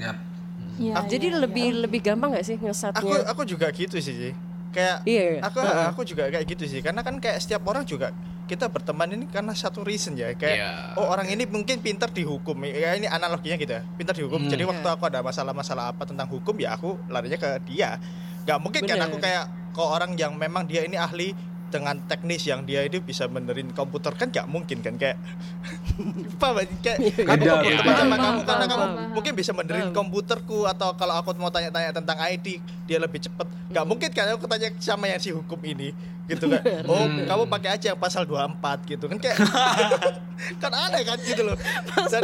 Iya, 0.82 1.06
jadi 1.06 1.30
iya, 1.30 1.38
lebih 1.38 1.68
iya. 1.70 1.80
lebih 1.86 2.00
gampang 2.02 2.34
gak 2.34 2.42
sih 2.42 2.58
Aku 2.58 2.66
ngesetnya 2.66 3.22
aku 3.30 3.42
juga 3.46 3.70
gitu 3.70 4.02
sih. 4.02 4.34
Kayak 4.74 5.06
Iya, 5.06 5.24
iya. 5.38 5.40
aku 5.46 5.60
aku 5.62 6.02
juga 6.02 6.32
kayak 6.34 6.46
gitu 6.50 6.64
sih. 6.66 6.82
Karena 6.82 7.06
kan 7.06 7.22
kayak 7.22 7.38
setiap 7.38 7.62
orang 7.70 7.86
juga 7.86 8.10
kita 8.50 8.66
berteman 8.66 9.14
ini 9.14 9.26
karena 9.30 9.54
satu 9.54 9.86
reason 9.86 10.18
ya. 10.18 10.34
Kayak 10.34 10.58
Iya. 10.58 10.70
oh 10.98 11.06
orang 11.06 11.30
ini 11.30 11.46
mungkin 11.46 11.84
pintar 11.86 12.10
dihukum. 12.10 12.58
Ya 12.66 12.98
ini 12.98 13.06
analoginya 13.06 13.62
gitu 13.62 13.78
ya. 13.78 13.84
Pintar 13.94 14.18
dihukum. 14.18 14.42
Hmm. 14.42 14.50
Jadi 14.50 14.64
waktu 14.66 14.82
Iya. 14.82 14.96
aku 14.98 15.04
ada 15.06 15.20
masalah-masalah 15.22 15.94
apa 15.94 16.04
tentang 16.08 16.26
hukum 16.26 16.56
ya 16.58 16.74
aku 16.74 16.98
larinya 17.12 17.38
ke 17.38 17.62
dia. 17.70 18.02
Gak 18.48 18.60
mungkin 18.62 18.82
kan 18.86 18.98
Bener. 18.98 19.08
aku 19.10 19.18
kayak 19.22 19.46
ke 19.72 19.82
orang 19.82 20.12
yang 20.20 20.36
memang 20.36 20.68
dia 20.68 20.84
ini 20.84 21.00
ahli 21.00 21.32
dengan 21.72 21.96
teknis 22.06 22.44
yang 22.44 22.68
dia 22.68 22.84
itu 22.84 23.00
bisa 23.00 23.26
benerin 23.32 23.72
komputer 23.72 24.12
kan 24.14 24.28
gak 24.28 24.46
mungkin 24.52 24.84
kan 24.84 25.00
kayak 25.00 25.16
apa 26.42 26.68
kayak 26.84 27.00
aku 27.24 27.44
mau 27.48 27.64
berteman 27.64 27.96
sama 27.96 28.16
kamu 28.20 28.40
karena 28.44 28.66
kamu 28.68 28.86
mungkin 29.16 29.34
bisa 29.34 29.52
benerin 29.56 29.90
komputerku 29.96 30.68
atau 30.68 30.94
kalau 31.00 31.16
aku 31.16 31.32
mau 31.40 31.48
tanya-tanya 31.48 31.96
tentang 31.96 32.18
ID 32.20 32.60
dia 32.86 32.98
lebih 33.00 33.24
cepet. 33.24 33.48
Nggak 33.72 33.86
mungkin 33.88 34.10
kan 34.12 34.36
aku 34.36 34.46
tanya 34.52 34.70
sama 34.84 35.08
yang 35.08 35.22
si 35.24 35.32
hukum 35.32 35.58
ini 35.64 35.96
gitu 36.28 36.52
kan. 36.52 36.62
Oh 36.88 37.08
Hmm. 37.08 37.28
kamu 37.28 37.44
pakai 37.50 37.70
aja 37.76 37.86
yang 37.96 38.00
pasal 38.00 38.24
24 38.28 38.88
gitu 38.88 39.06
kan 39.08 39.18
kayak 39.18 39.38
kan 40.62 40.72
aneh 40.72 41.02
kan 41.08 41.18
gitu 41.24 41.42
loh. 41.44 41.58
Dan 42.12 42.22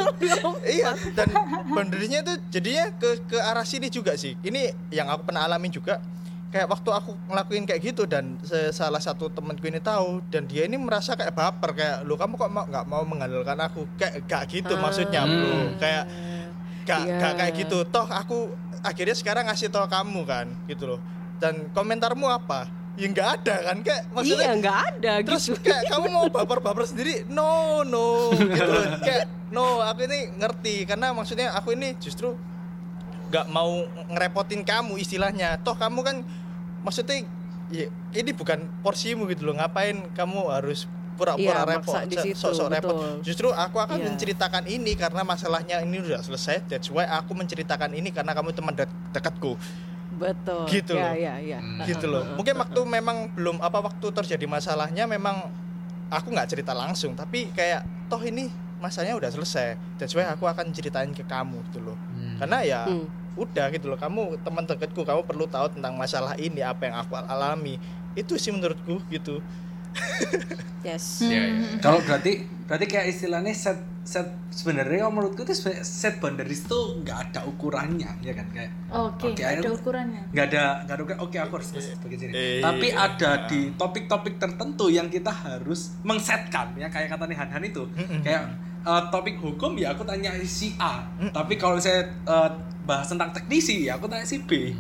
iya 0.67 0.91
dan 1.15 1.27
benernya 1.71 2.19
itu 2.23 2.33
jadinya 2.51 2.91
ke 2.99 3.23
ke 3.25 3.37
arah 3.39 3.63
sini 3.63 3.87
juga 3.87 4.19
sih. 4.19 4.35
Ini 4.43 4.75
yang 4.91 5.07
aku 5.07 5.27
pernah 5.31 5.47
alamin 5.47 5.71
juga 5.71 6.03
kayak 6.47 6.67
waktu 6.71 6.89
aku 6.95 7.11
ngelakuin 7.27 7.67
kayak 7.67 7.81
gitu 7.83 8.07
dan 8.07 8.39
salah 8.71 9.03
satu 9.03 9.27
temanku 9.27 9.67
ini 9.67 9.83
tahu 9.83 10.23
dan 10.31 10.47
dia 10.47 10.63
ini 10.63 10.79
merasa 10.79 11.11
kayak 11.13 11.35
baper 11.35 11.75
kayak 11.75 11.97
lu 12.07 12.15
kamu 12.15 12.39
kok 12.39 12.51
mau 12.51 12.63
nggak 12.63 12.85
mau 12.87 13.03
mengandalkan 13.03 13.59
aku? 13.59 13.83
Kayak 13.99 14.23
gak 14.25 14.43
gitu 14.47 14.73
maksudnya 14.79 15.27
bro. 15.27 15.43
Hmm. 15.43 15.75
kayak 15.75 16.03
gak, 16.87 17.01
Iya. 17.03 17.17
gak 17.19 17.33
kayak 17.35 17.53
gitu. 17.67 17.77
Toh 17.91 18.07
aku 18.07 18.55
akhirnya 18.79 19.15
sekarang 19.17 19.43
ngasih 19.51 19.67
tau 19.67 19.91
kamu 19.91 20.23
kan 20.23 20.47
gitu 20.71 20.87
loh. 20.95 20.99
Dan 21.37 21.67
komentarmu 21.75 22.25
apa? 22.31 22.71
Ya 22.97 23.05
nggak 23.11 23.29
ada 23.43 23.55
kan? 23.69 23.77
Kayak 23.85 24.01
iya 24.09 24.13
maksudnya 24.15 24.49
nggak 24.57 24.79
ada 24.89 25.11
terus 25.21 25.43
gitu. 25.51 25.59
kayak 25.61 25.83
kamu 25.91 26.05
mau 26.09 26.25
baper-baper 26.31 26.87
sendiri? 26.87 27.27
No 27.29 27.83
no 27.83 28.31
gitu 28.33 28.63
loh. 28.65 28.83
Kayak 29.05 29.29
no 29.53 29.83
aku 29.83 30.07
ini 30.07 30.31
ngerti. 30.33 30.87
Karena 30.87 31.11
maksudnya 31.13 31.53
aku 31.53 31.75
ini 31.77 31.93
justru 32.01 32.33
nggak 33.27 33.45
mau 33.47 33.83
ngerepotin 34.09 34.61
kamu 34.61 34.97
istilahnya. 34.97 35.59
Toh 35.61 35.73
kamu 35.73 35.99
kan 36.01 36.15
maksudnya 36.81 37.23
ya, 37.67 37.85
ini 38.13 38.31
bukan 38.31 38.65
porsimu 38.81 39.27
gitu 39.27 39.45
loh. 39.45 39.55
Ngapain 39.55 39.95
kamu 40.13 40.47
harus 40.49 40.87
pura-pura 41.17 41.65
Iya, 41.65 41.65
repot? 41.65 41.97
sok-sok 42.37 42.69
repot. 42.69 42.93
betul. 42.93 43.13
justru 43.25 43.47
aku 43.49 43.81
akan 43.81 43.97
Iya. 43.97 44.05
menceritakan 44.07 44.63
ini 44.69 44.93
karena 44.93 45.25
masalahnya 45.25 45.81
ini 45.81 45.97
udah 45.97 46.21
selesai. 46.21 46.69
That's 46.69 46.87
why 46.87 47.09
aku 47.09 47.33
menceritakan 47.33 47.89
ini 47.91 48.13
karena 48.13 48.31
kamu 48.31 48.53
teman 48.53 48.77
de- 48.77 48.85
dekatku. 49.11 49.57
Betul. 50.17 50.65
Gitu 50.65 50.93
ya 50.93 51.09
loh. 51.09 51.13
ya 51.13 51.33
ya. 51.37 51.59
Hmm. 51.61 51.85
gitu 51.85 52.05
loh. 52.05 52.25
mungkin 52.33 52.57
waktu 52.57 52.79
memang 52.81 53.33
belum 53.33 53.57
apa 53.59 53.81
waktu 53.83 54.07
terjadi 54.09 54.45
masalahnya 54.45 55.05
memang 55.05 55.45
aku 56.09 56.31
nggak 56.31 56.49
cerita 56.49 56.73
langsung. 56.73 57.13
Tapi 57.13 57.49
kayak 57.51 57.81
toh 58.07 58.21
ini 58.21 58.49
masalahnya 58.77 59.17
udah 59.17 59.29
selesai. 59.29 59.77
That's 59.97 60.13
why 60.13 60.25
aku 60.25 60.45
akan 60.45 60.69
ceritain 60.69 61.09
ke 61.11 61.21
kamu 61.21 61.61
gitu 61.69 61.81
loh. 61.81 61.97
Hmm. 61.97 62.16
Karena 62.37 62.57
ya 62.61 62.81
Hmm. 62.83 63.05
udah 63.35 63.65
gitu 63.69 63.85
loh 63.87 63.95
kamu 63.95 64.21
teman 64.41 64.63
dekatku 64.63 65.01
kamu 65.01 65.21
perlu 65.23 65.45
tahu 65.45 65.69
tentang 65.69 65.93
masalah 65.93 66.33
ini 66.35 66.59
apa 66.59 66.85
yang 66.85 66.97
aku 66.97 67.13
alami 67.15 67.77
itu 68.13 68.33
sih 68.33 68.49
menurutku 68.49 68.97
gitu 69.07 69.37
yes 70.83 71.21
Iya, 71.21 71.29
iya. 71.29 71.41
Hmm. 71.51 71.77
Kalau 71.79 71.99
berarti 71.99 72.33
berarti 72.63 72.85
kayak 72.85 73.05
istilahnya 73.09 73.51
set 73.51 73.77
set 74.01 74.23
sebenarnya 74.49 75.03
kalau 75.03 75.13
menurutku 75.13 75.43
itu 75.43 75.53
set 75.81 76.17
boundaries 76.17 76.63
itu 76.63 76.79
nggak 76.97 77.17
ada 77.27 77.39
ukurannya 77.43 78.07
ya 78.19 78.31
kan 78.31 78.47
kayak 78.49 78.71
Oke, 78.89 79.29
Oke, 79.29 79.43
ada 79.43 79.59
ayo. 79.59 79.75
ukurannya. 79.75 80.21
nggak 80.31 80.45
ada 80.47 80.63
nggak 80.81 80.95
ada 80.95 81.03
oke 81.19 81.37
aku 81.37 81.53
harus 81.53 81.69
nge-set 81.71 81.97
bagian 81.99 82.19
sini 82.21 82.33
Eh, 82.33 82.59
tapi 82.59 82.87
iya. 82.87 83.03
ada 83.05 83.31
di 83.45 83.59
topik-topik 83.73 84.37
tertentu 84.37 84.87
yang 84.87 85.07
kita 85.07 85.27
harus 85.29 85.91
mengsetkan 86.01 86.71
ya 86.73 86.87
kayak 86.87 87.09
kata 87.09 87.25
nih 87.25 87.37
Han-Han 87.37 87.63
itu 87.65 87.83
kayak 88.21 88.43
eh, 88.87 89.03
topik 89.11 89.35
hukum 89.43 89.75
ya 89.75 89.91
aku 89.91 90.07
tanya 90.07 90.31
si 90.47 90.71
A. 90.79 91.03
Tapi 91.35 91.59
kalau 91.59 91.75
saya 91.75 92.07
eh, 92.07 92.49
bahas 92.87 93.11
tentang 93.11 93.35
teknisi 93.35 93.83
ya 93.83 93.99
aku 93.99 94.07
tanya 94.07 94.23
si 94.23 94.39
B. 94.39 94.71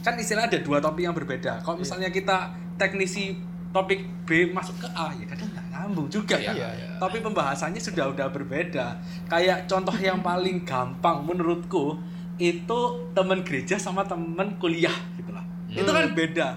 Kan 0.00 0.16
istilah 0.16 0.48
ada 0.48 0.56
dua 0.64 0.80
topik 0.80 1.04
yang 1.04 1.12
berbeda. 1.12 1.60
Kalau 1.60 1.76
misalnya 1.76 2.08
kita 2.08 2.56
teknisi 2.80 3.36
topik 3.68 4.00
B 4.24 4.48
masuk 4.48 4.80
ke 4.80 4.88
A 4.96 5.12
ya 5.12 5.28
kadang 5.28 5.52
nggak 5.52 5.66
nyambung 5.68 6.08
juga 6.08 6.40
Iya, 6.40 6.56
ya. 6.56 6.68
Iya. 6.72 6.88
tapi 6.96 7.20
pembahasannya 7.20 7.76
sudah 7.76 8.08
udah 8.16 8.32
berbeda. 8.32 8.96
Kayak 9.28 9.68
contoh 9.68 9.92
yang 10.00 10.24
paling 10.24 10.64
gampang 10.64 11.20
menurutku 11.28 12.00
itu 12.40 12.78
teman 13.12 13.44
gereja 13.44 13.76
sama 13.76 14.06
teman 14.08 14.56
kuliah 14.56 14.94
gitu 15.20 15.30
lah. 15.34 15.44
Itu 15.68 15.90
kan 15.90 16.16
beda. 16.16 16.48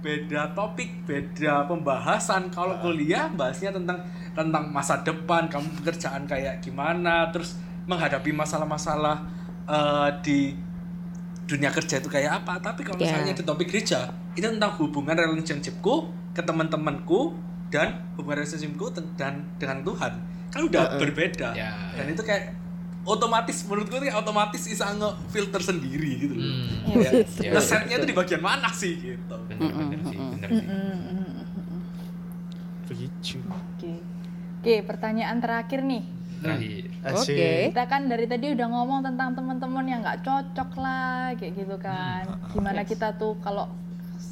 Beda 0.00 0.54
topik 0.54 1.04
beda 1.04 1.66
pembahasan. 1.66 2.48
Kalau 2.54 2.78
kuliah 2.78 3.26
bahasnya 3.34 3.74
tentang 3.74 4.00
tentang 4.32 4.68
masa 4.68 4.98
depan 4.98 5.46
kamu 5.46 5.66
pekerjaan 5.78 6.22
kayak 6.24 6.60
gimana 6.60 7.28
terus 7.28 7.58
menghadapi 7.84 8.30
masalah-masalah 8.30 9.26
eh, 9.64 10.08
di 10.20 10.54
dunia 11.44 11.68
kerja 11.68 11.98
itu 11.98 12.06
kayak 12.06 12.40
apa 12.40 12.62
tapi 12.62 12.80
kalau 12.80 12.96
Ya. 12.96 13.10
misalnya 13.10 13.32
di 13.32 13.42
topik 13.42 13.66
gereja 13.66 14.06
itu 14.32 14.46
tentang 14.46 14.70
hubungan 14.78 15.14
relationshipku 15.14 15.94
ke 16.30 16.40
teman-temanku 16.40 17.34
dan 17.68 18.06
hubungan 18.14 18.38
relationshipku 18.38 18.86
dan 19.16 19.42
dengan 19.56 19.82
Tuhan 19.82 20.12
kan 20.48 20.60
udah 20.62 20.94
berbeda 20.96 21.50
Ya. 21.52 21.90
dan 21.92 22.06
itu 22.06 22.22
kayak 22.22 22.54
otomatis 23.02 23.64
menurutku 23.64 23.96
itu 23.96 24.04
kayak 24.04 24.20
otomatis 24.20 24.62
bisa 24.62 24.92
nge-filter 24.92 25.58
sendiri 25.58 26.10
gitu 26.20 26.34
loh 26.34 26.46
Hmm. 26.86 27.00
ya, 27.00 27.10
Iya. 27.16 27.50
ngesetnya 27.50 27.94
itu 27.96 28.06
di 28.06 28.14
bagian 28.14 28.38
mana 28.40 28.68
sih 28.70 28.94
gitu 28.94 29.34
Bener, 29.48 29.70
bener 29.72 30.00
sih, 30.04 30.18
bener 30.20 30.48
sih. 30.52 30.66
begitu 32.86 33.38
Oke. 33.46 33.92
Oke, 34.60 34.84
pertanyaan 34.84 35.40
terakhir 35.40 35.80
nih. 35.80 36.04
Terakhir. 36.44 36.84
Asik. 37.00 37.32
Oke. 37.32 37.48
Kita 37.72 37.84
kan 37.88 38.12
dari 38.12 38.28
tadi 38.28 38.52
udah 38.52 38.66
ngomong 38.68 39.00
tentang 39.00 39.32
teman-teman 39.32 39.88
yang 39.88 40.04
nggak 40.04 40.20
cocok 40.20 40.76
lah, 40.76 41.32
kayak 41.32 41.64
gitu 41.64 41.80
kan. 41.80 42.28
Gimana 42.52 42.84
kita 42.84 43.16
tuh 43.16 43.40
kalau 43.40 43.72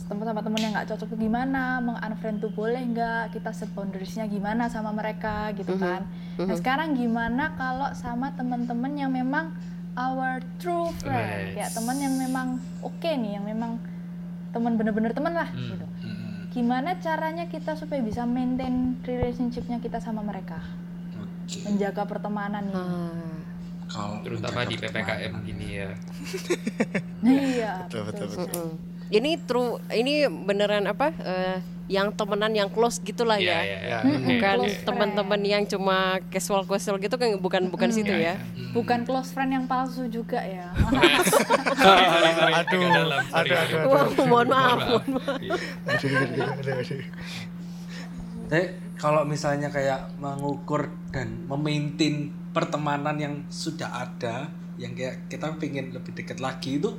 teman 0.04 0.28
sama 0.28 0.44
teman 0.44 0.60
yang 0.60 0.76
nggak 0.76 0.84
cocok 0.84 1.08
tuh 1.08 1.16
gimana, 1.16 1.80
meng-unfriend 1.80 2.44
tuh 2.44 2.52
boleh 2.52 2.76
nggak, 2.92 3.32
kita 3.32 3.56
set 3.56 3.72
boundariesnya 3.72 4.28
gimana 4.28 4.68
sama 4.68 4.92
mereka 4.92 5.48
gitu 5.56 5.80
kan. 5.80 6.04
Nah 6.36 6.56
sekarang 6.60 6.92
gimana 6.92 7.56
kalau 7.56 7.88
sama 7.96 8.28
teman-teman 8.36 8.92
yang 9.00 9.08
memang 9.08 9.56
our 9.96 10.44
true 10.60 10.92
friend, 11.00 11.56
Right. 11.56 11.56
kayak 11.56 11.72
teman 11.72 11.96
yang 11.96 12.12
memang 12.14 12.60
oke 12.84 13.00
nih, 13.08 13.40
yang 13.40 13.48
memang 13.48 13.80
teman 14.48 14.76
bener-bener 14.76 15.12
teman 15.12 15.32
lah 15.32 15.48
Hmm. 15.48 15.72
gitu. 15.72 15.84
Hmm, 16.58 16.66
Gimana 16.66 16.98
caranya 16.98 17.46
kita 17.46 17.78
supaya 17.78 18.02
bisa 18.02 18.26
maintain 18.26 18.98
relationshipnya 19.00 19.78
kita 19.78 20.02
sama 20.02 20.20
mereka, 20.20 20.58
oke 21.14 21.54
menjaga 21.64 22.02
pertemanan 22.02 22.66
ini? 22.66 22.74
Ah. 22.74 23.38
kalau 23.86 24.18
Terutama 24.20 24.66
di 24.66 24.74
PPKM 24.74 25.32
gini 25.46 25.66
ya. 25.78 25.90
Iya. 27.22 27.86
betul 27.86 28.02
betul 28.04 28.26
betul 28.28 28.46
Mm-mm. 28.50 28.70
Ini 29.08 29.30
true, 29.40 29.78
ini 29.88 30.26
beneran 30.26 30.84
apa? 30.84 31.14
eh, 31.14 31.62
yang 31.88 32.12
temenan 32.12 32.52
yang 32.52 32.68
close 32.68 33.00
gitulah 33.00 33.40
Iya, 33.40 33.48
ya. 33.48 33.60
iya, 33.64 33.78
iya. 33.80 33.98
Mm-mm. 34.04 34.28
Bukan 34.28 34.56
Close 34.60 34.76
friend. 34.76 34.86
teman-teman 34.86 35.40
yang 35.40 35.62
cuma 35.64 35.96
casual 36.28 36.62
casual 36.62 37.00
gitu 37.00 37.16
kan 37.16 37.32
bukan 37.36 37.72
bukan 37.72 37.88
situ 37.88 38.12
Iya, 38.12 38.36
ya. 38.38 38.44
iya. 38.54 38.68
Bukan 38.76 39.08
close 39.08 39.32
friend 39.32 39.50
yang 39.50 39.64
palsu 39.64 40.04
juga 40.06 40.36
ya. 40.38 40.68
aduh 42.60 42.80
aduh 43.32 43.56
aduh 43.56 44.26
mohon 44.28 44.48
maaf. 44.48 44.78
Mohon 44.78 45.10
maaf. 45.16 45.40
aduh 45.88 46.10
Tapi 48.48 48.64
kalau 48.96 49.22
misalnya 49.24 49.68
kayak 49.68 50.16
mengukur 50.16 50.88
dan 51.08 51.44
memaintain 51.44 52.32
pertemanan 52.50 53.16
yang 53.16 53.34
sudah 53.48 53.86
ada, 54.02 54.48
yang 54.76 54.92
kayak 54.92 55.28
kita 55.28 55.52
pengen 55.56 55.92
lebih 55.92 56.12
dekat 56.12 56.40
lagi 56.40 56.80
itu, 56.80 56.96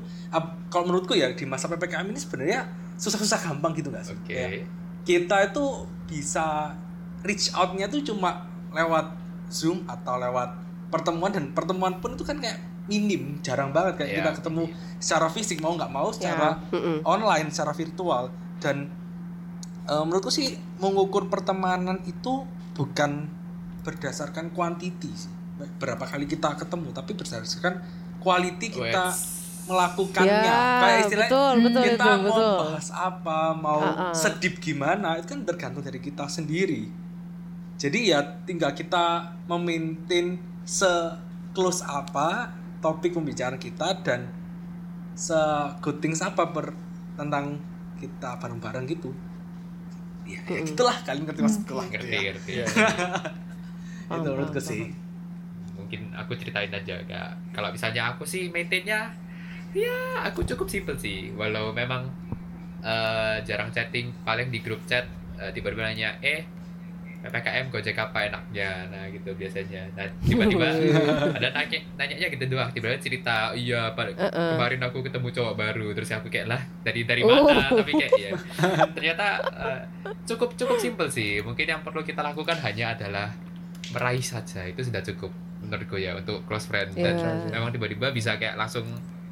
kalau 0.69 0.85
menurutku 0.87 1.13
ya 1.13 1.33
di 1.33 1.43
masa 1.43 1.65
ppkm 1.67 2.05
ini 2.07 2.19
sebenarnya 2.19 2.61
susah-susah 2.99 3.39
gampang 3.39 3.71
gitu 3.79 3.89
nggak 3.89 4.03
sih? 4.03 4.15
Oke. 4.15 4.35
Kayak 4.35 4.51
kita 5.07 5.35
itu 5.49 5.65
bisa 6.05 6.75
reach 7.23 7.49
outnya 7.55 7.87
tuh 7.87 8.03
cuma 8.03 8.45
lewat 8.75 9.15
zoom 9.49 9.87
atau 9.87 10.19
lewat 10.19 10.53
pertemuan 10.93 11.31
dan 11.33 11.55
pertemuan 11.55 11.97
pun 11.97 12.13
itu 12.13 12.27
kan 12.27 12.37
kayak 12.37 12.59
minim, 12.89 13.37
jarang 13.45 13.69
banget 13.69 14.01
kayak 14.01 14.09
Iya, 14.09 14.17
kita 14.21 14.31
ketemu 14.41 14.63
secara 14.97 15.27
fisik 15.29 15.61
mau 15.61 15.77
nggak 15.77 15.93
mau 15.93 16.09
secara 16.09 16.57
mm-mm. 16.73 17.05
online 17.05 17.53
secara 17.53 17.73
virtual 17.73 18.33
dan 18.57 18.89
eh, 19.85 20.03
menurutku 20.03 20.33
sih 20.33 20.57
mengukur 20.81 21.29
pertemanan 21.29 22.01
itu 22.09 22.45
bukan 22.73 23.29
berdasarkan 23.85 24.51
kuantiti 24.53 25.09
sih 25.13 25.31
berapa 25.59 26.07
kali 26.07 26.23
kita 26.23 26.55
ketemu 26.55 26.89
tapi 26.95 27.11
berdasarkan 27.19 27.83
quality 28.23 28.71
kita 28.71 29.11
Wes. 29.11 29.38
Melakukannya 29.69 30.41
Ya, 30.41 30.59
kayak 30.79 30.99
istilahnya 31.05 31.29
betul, 31.29 31.53
betul, 31.61 31.83
kita 31.85 32.01
betul, 32.01 32.17
mau 32.17 32.27
betul. 32.27 32.57
bahas 32.65 32.87
apa 32.89 33.39
mau 33.53 33.79
Ha-ha. 33.79 34.07
sedip 34.11 34.53
gimana 34.57 35.09
itu 35.15 35.27
kan 35.27 35.39
tergantung 35.43 35.81
dari 35.81 35.99
kita 35.99 36.25
sendiri 36.25 36.89
jadi 37.75 37.99
ya 38.03 38.19
tinggal 38.43 38.73
kita 38.73 39.05
memaintain 39.45 40.35
se 40.65 40.89
close 41.51 41.79
apa 41.81 42.51
topik 42.79 43.13
pembicaraan 43.13 43.55
kita 43.55 44.01
dan 44.01 44.27
se 45.13 45.37
good 45.79 45.99
things 45.99 46.19
apa 46.19 46.49
per, 46.49 46.73
tentang 47.13 47.59
kita 47.95 48.35
bareng-bareng 48.35 48.83
gitu 48.85 49.11
ya, 50.23 50.39
ya 50.41 50.61
gitulah 50.61 50.95
kalian 51.03 51.23
ngerti 51.23 51.41
maksudku 51.41 51.73
lah 51.73 51.85
gitu 51.87 51.99
ngerti 51.99 52.15
ya. 52.15 52.21
ngerti 52.25 52.51
Iya. 52.55 52.65
itu 54.09 54.25
menurutku 54.25 54.57
sih 54.57 54.89
mungkin 55.71 56.09
aku 56.11 56.33
ceritain 56.33 56.69
aja 56.69 56.97
kak 57.01 57.29
kalau 57.51 57.69
misalnya 57.69 58.09
aku 58.09 58.25
sih 58.25 58.49
maintainnya 58.49 59.13
ya 59.71 59.97
aku 60.23 60.41
cukup 60.43 60.67
simple 60.67 60.95
sih. 60.95 61.29
Walau 61.33 61.71
memang 61.71 62.09
eh, 62.79 63.37
jarang 63.43 63.69
chatting 63.69 64.11
paling 64.21 64.47
di 64.47 64.59
grup 64.59 64.81
chat 64.83 65.05
eh, 65.35 65.51
tiba-tiba 65.51 65.83
nanya 65.83 66.15
eh 66.19 66.45
ppkm 67.19 67.67
gojek 67.67 67.99
apa 67.99 68.31
enaknya? 68.31 68.87
Nah 68.87 69.03
gitu 69.11 69.35
biasanya. 69.35 69.83
Nah 69.91 70.07
tiba-tiba 70.23 70.71
ada 71.37 71.47
nanya 71.51 71.79
nanya 71.99 72.27
gitu 72.31 72.45
doang. 72.47 72.71
Tiba-tiba 72.71 72.95
cerita 72.97 73.51
iya 73.51 73.91
pak 73.91 74.15
kemarin 74.31 74.79
aku 74.81 75.03
ketemu 75.03 75.27
cowok 75.27 75.53
baru. 75.53 75.87
Terus 75.91 76.09
aku 76.15 76.31
kayak 76.31 76.47
lah 76.47 76.61
dari 76.79 77.03
dari 77.03 77.21
mana? 77.21 77.67
Tapi 77.75 77.91
kayak 77.91 78.11
ya 78.15 78.31
ternyata 78.95 79.25
eh, 79.43 79.81
cukup 80.23 80.55
cukup 80.55 80.79
simple 80.79 81.11
sih. 81.11 81.43
Mungkin 81.43 81.67
yang 81.67 81.81
perlu 81.83 82.01
kita 82.01 82.23
lakukan 82.23 82.55
hanya 82.63 82.95
adalah 82.95 83.35
meraih 83.91 84.23
saja. 84.23 84.63
Itu 84.63 84.87
sudah 84.87 85.03
cukup 85.03 85.29
menurutku 85.59 85.99
ya 85.99 86.15
untuk 86.15 86.47
close 86.47 86.71
friend. 86.71 86.95
Dan 86.95 87.19
Iya. 87.19 87.51
memang 87.51 87.75
tiba-tiba 87.75 88.15
bisa 88.15 88.39
kayak 88.39 88.55
langsung 88.55 88.87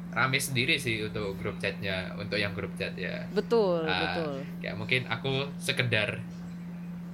rame 0.08 0.38
sendiri 0.40 0.80
sih 0.80 1.04
untuk 1.04 1.36
grup 1.36 1.60
chatnya 1.60 2.10
untuk 2.16 2.40
yang 2.40 2.52
grup 2.56 2.72
chat 2.74 2.92
ya. 2.96 3.28
Betul 3.30 3.84
Ah, 3.84 4.00
betul. 4.02 4.34
kayak 4.64 4.76
mungkin 4.80 5.00
aku 5.06 5.46
sekedar 5.60 6.18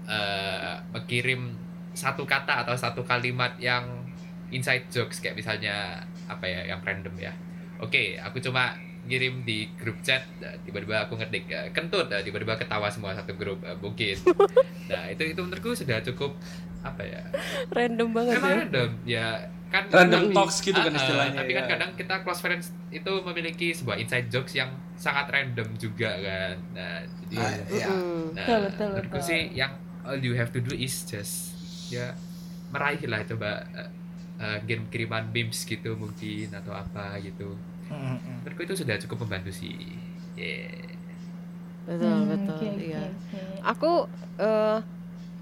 eh 0.04 0.74
mengirim 0.92 1.56
satu 1.96 2.26
kata 2.28 2.66
atau 2.66 2.76
satu 2.76 3.00
kalimat 3.06 3.56
yang 3.56 4.04
inside 4.52 4.84
jokes 4.92 5.22
kayak 5.24 5.38
misalnya 5.38 6.04
apa 6.28 6.44
ya 6.44 6.60
yang 6.68 6.80
random 6.84 7.14
ya. 7.16 7.32
Oke 7.80 8.20
aku 8.20 8.38
cuma 8.38 8.76
ngirim 9.04 9.44
di 9.44 9.68
grup 9.76 10.00
chat 10.00 10.24
nah, 10.40 10.48
tiba-tiba 10.64 11.04
aku 11.04 11.20
ngetik 11.20 11.44
eh, 11.52 11.68
kentut 11.76 12.08
tiba-tiba 12.08 12.56
ketawa 12.56 12.88
semua 12.88 13.12
satu 13.12 13.32
grup 13.36 13.60
eh, 13.64 13.76
mungkin. 13.80 14.16
Nah 14.84 15.08
itu 15.08 15.24
itu 15.32 15.40
menurutku 15.40 15.72
sudah 15.72 15.96
cukup 16.04 16.36
apa 16.84 17.00
ya? 17.00 17.24
Random 17.72 18.12
banget 18.12 18.36
memang 18.36 18.52
ya? 18.52 18.56
random 18.60 18.90
ya 19.08 19.26
kan 19.74 19.84
random 19.88 20.22
tapi- 20.24 20.36
talks 20.36 20.56
gitu 20.60 20.76
kan 20.76 20.86
Ah, 20.86 20.94
ah, 20.94 21.00
istilahnya 21.00 21.34
tapi 21.36 21.52
kan 21.52 21.64
ya. 21.64 21.70
kadang 21.74 21.90
kita 21.94 22.14
close 22.22 22.38
friends 22.38 22.66
itu 22.90 23.12
memiliki 23.20 23.68
sebuah 23.70 23.96
inside 23.96 24.26
jokes 24.28 24.54
yang 24.54 24.70
sangat 24.94 25.26
random 25.28 25.66
juga 25.74 26.14
kan 26.14 26.54
nah 26.70 26.96
jadi 27.20 27.36
Ah, 27.36 27.50
ya. 27.68 27.88
Mm. 27.88 28.24
Nah, 28.30 28.46
Betul, 28.46 28.58
betul, 28.62 28.86
menurutku 28.88 29.16
betul. 29.16 29.26
sih 29.26 29.40
yang 29.52 29.72
all 30.02 30.20
you 30.20 30.32
have 30.32 30.48
to 30.48 30.60
do 30.60 30.70
is 30.72 31.02
just 31.02 31.58
ya 31.88 32.14
meraih 32.68 33.02
lah 33.04 33.22
coba 33.24 33.50
uh, 33.72 33.90
uh, 34.36 34.58
kirim 34.62 34.86
kiriman 34.86 35.26
memes 35.28 35.58
gitu 35.60 35.94
mungkin 35.94 36.48
atau 36.50 36.70
apa 36.70 37.18
gitu. 37.18 37.58
Mm, 37.84 37.94
mm, 37.94 38.16
mm. 38.16 38.36
Menurutku 38.40 38.62
itu 38.64 38.74
sudah 38.76 38.94
cukup 38.98 39.24
membantu 39.24 39.50
sih. 39.50 39.74
Yeah. 40.32 40.94
betul 41.84 42.08
Hmm, 42.08 42.24
betul 42.26 42.56
oke, 42.56 42.80
iya 42.80 43.02
oke. 43.04 43.40
aku 43.62 43.90
eh 44.38 44.78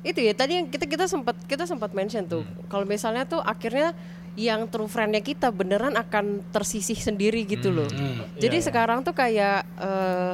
itu 0.03 0.21
ya 0.21 0.35
tadi 0.35 0.53
yang 0.55 0.67
kita 0.67 0.85
kita 0.85 1.07
sempat 1.07 1.39
kita 1.47 1.63
sempat 1.63 1.93
mention 1.93 2.27
tuh 2.27 2.43
Hmm. 2.43 2.67
kalau 2.67 2.83
misalnya 2.85 3.23
tuh 3.23 3.39
akhirnya 3.39 3.95
yang 4.35 4.65
true 4.65 4.87
friendnya 4.87 5.21
kita 5.21 5.49
beneran 5.49 5.93
akan 5.93 6.41
tersisih 6.49 6.97
sendiri 6.97 7.45
gitu 7.45 7.69
loh 7.69 7.87
Hmm. 7.87 8.25
jadi 8.37 8.57
Iya, 8.57 8.63
iya. 8.63 8.67
sekarang 8.67 8.99
tuh 9.01 9.13
kayak 9.13 9.61
eh 9.79 10.33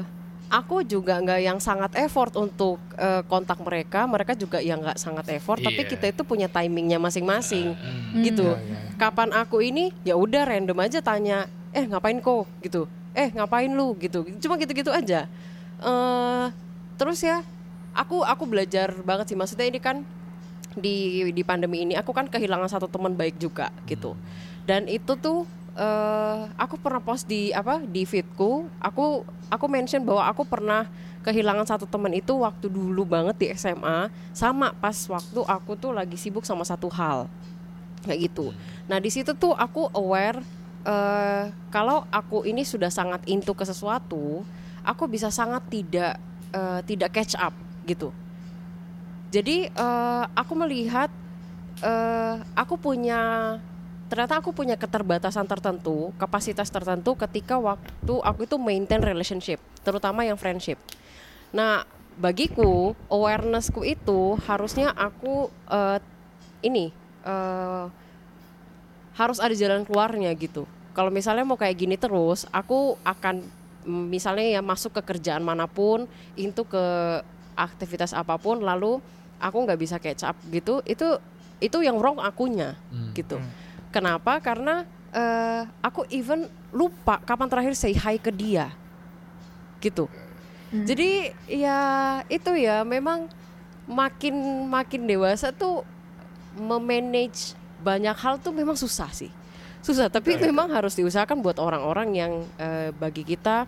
aku 0.49 0.81
juga 0.81 1.19
nggak 1.19 1.41
yang 1.43 1.59
sangat 1.59 1.93
effort 1.99 2.33
untuk 2.35 2.81
eh, 2.95 3.21
kontak 3.25 3.59
mereka 3.59 4.07
mereka 4.07 4.33
juga 4.33 4.59
yang 4.59 4.81
nggak 4.81 4.97
sangat 4.97 5.29
effort 5.31 5.59
tapi 5.59 5.83
Iya. 5.83 5.91
kita 5.91 6.07
itu 6.09 6.23
punya 6.23 6.47
timingnya 6.47 6.97
masing-masing 6.97 7.75
Hmm. 7.75 8.23
gitu 8.23 8.47
Iya, 8.47 8.63
iya. 8.63 8.79
kapan 8.97 9.31
aku 9.31 9.61
ini 9.61 9.91
ya 10.03 10.15
udah 10.15 10.47
random 10.47 10.79
aja 10.79 10.99
tanya 11.01 11.45
eh 11.71 11.85
ngapain 11.85 12.17
kok 12.19 12.49
gitu 12.61 12.87
eh 13.13 13.29
ngapain 13.29 13.69
lu 13.69 13.93
gitu 13.97 14.25
cuma 14.39 14.57
gitu-gitu 14.57 14.89
aja 14.89 15.27
eh 15.79 16.47
terus 16.95 17.21
ya 17.21 17.43
aku 17.93 18.23
aku 18.23 18.47
belajar 18.47 18.95
banget 19.03 19.29
sih 19.29 19.37
maksudnya 19.37 19.67
ini 19.67 19.79
kan 19.79 20.01
di 20.79 21.29
di 21.31 21.43
pandemi 21.43 21.85
ini 21.85 21.95
aku 21.95 22.11
kan 22.15 22.27
kehilangan 22.31 22.71
satu 22.71 22.87
teman 22.91 23.15
baik 23.15 23.39
juga 23.39 23.71
gitu. 23.85 24.15
Dan 24.65 24.87
itu 24.87 25.15
tuh 25.19 25.45
eh 25.79 26.41
aku 26.59 26.81
pernah 26.81 26.99
post 26.99 27.29
di 27.29 27.51
apa 27.55 27.83
di 27.83 28.03
feedku. 28.09 28.67
Aku 28.81 29.23
aku 29.51 29.67
mention 29.71 30.03
bahwa 30.03 30.27
aku 30.27 30.43
pernah 30.47 30.89
kehilangan 31.23 31.67
satu 31.67 31.85
teman 31.85 32.15
itu 32.15 32.33
waktu 32.41 32.71
dulu 32.73 33.05
banget 33.05 33.37
di 33.37 33.47
SMA 33.53 34.09
sama 34.33 34.73
pas 34.79 34.97
waktu 35.11 35.41
aku 35.45 35.77
tuh 35.77 35.93
lagi 35.93 36.17
sibuk 36.17 36.47
sama 36.47 36.65
satu 36.65 36.89
hal. 36.89 37.31
Kayak 38.03 38.31
gitu. 38.31 38.55
Nah 38.87 38.99
di 39.03 39.11
situ 39.11 39.35
tuh 39.35 39.53
aku 39.55 39.91
aware 39.93 40.41
eh 40.87 41.51
kalau 41.75 42.07
aku 42.09 42.47
ini 42.47 42.63
sudah 42.63 42.89
sangat 42.89 43.21
into 43.27 43.53
ke 43.53 43.67
sesuatu 43.67 44.47
aku 44.89 45.05
bisa 45.11 45.29
sangat 45.29 45.61
tidak 45.69 46.17
eh, 46.55 46.81
tidak 46.89 47.11
catch 47.13 47.37
up 47.37 47.53
gitu 47.85 48.09
jadi 49.29 49.69
eh, 49.69 50.25
aku 50.33 50.53
melihat 50.57 51.13
eh, 51.85 52.37
aku 52.57 52.81
punya 52.81 53.57
ternyata 54.09 54.41
aku 54.41 54.57
punya 54.57 54.81
keterbatasan 54.81 55.45
tertentu, 55.45 56.17
kapasitas 56.17 56.73
tertentu 56.73 57.13
ketika 57.13 57.61
waktu 57.61 58.15
aku 58.25 58.49
itu 58.49 58.57
maintain 58.57 59.05
relationship, 59.05 59.61
terutama 59.85 60.25
yang 60.25 60.41
friendship. 60.41 60.81
Nah, 61.53 61.85
bagiku 62.17 62.97
awarenessku 63.13 63.85
itu 63.85 64.41
harusnya 64.49 64.97
aku 64.97 65.53
eh, 65.69 66.01
ini 66.65 66.89
eh, 67.29 67.87
harus 69.19 69.39
ada 69.43 69.53
jalan 69.53 69.85
keluarnya 69.85 70.33
gitu. 70.39 70.65
Kalau 70.97 71.13
misalnya 71.13 71.45
mau 71.45 71.59
kayak 71.59 71.77
gini 71.77 72.01
terus, 72.01 72.49
aku 72.49 72.97
akan 73.05 73.45
mm, 73.85 74.05
misalnya 74.09 74.59
ya 74.59 74.61
masuk 74.65 74.97
ke 74.99 75.15
kerjaan 75.15 75.45
mana 75.45 75.69
pun, 75.69 76.09
itu 76.39 76.63
ke 76.65 76.85
aktivitas 77.59 78.15
apa 78.15 78.39
pun, 78.39 78.63
lalu 78.63 79.03
aku 79.39 79.57
nggak 79.65 79.81
bisa 79.81 79.97
catch 79.99 80.27
up 80.27 80.37
gitu. 80.51 80.83
Itu 80.85 81.19
itu 81.59 81.79
yang 81.83 81.99
wrong 81.99 82.23
akunya 82.23 82.79
Hmm. 82.91 83.11
gitu. 83.15 83.39
Kenapa? 83.91 84.39
Karena 84.39 84.85
eh, 85.09 85.63
aku 85.81 86.05
even 86.13 86.47
lupa 86.69 87.17
kapan 87.25 87.49
terakhir 87.49 87.73
say 87.73 87.97
hi 87.97 88.21
ke 88.21 88.29
dia, 88.29 88.77
gitu. 89.81 90.05
Jadi 90.69 91.33
ya 91.49 91.81
itu 92.29 92.53
ya 92.61 92.85
memang 92.85 93.25
makin 93.89 94.37
makin 94.69 95.09
dewasa 95.09 95.49
tuh 95.49 95.81
memanage 96.53 97.57
banyak 97.81 98.13
hal 98.13 98.37
tuh 98.37 98.53
memang 98.53 98.77
susah 98.77 99.09
sih, 99.17 99.33
susah. 99.81 100.13
Tapi 100.13 100.37
memang 100.37 100.69
harus 100.69 100.93
diusahakan 100.93 101.41
buat 101.41 101.57
orang-orang 101.57 102.09
yang 102.13 102.33
eh, 102.61 102.93
bagi 102.93 103.25
kita 103.25 103.65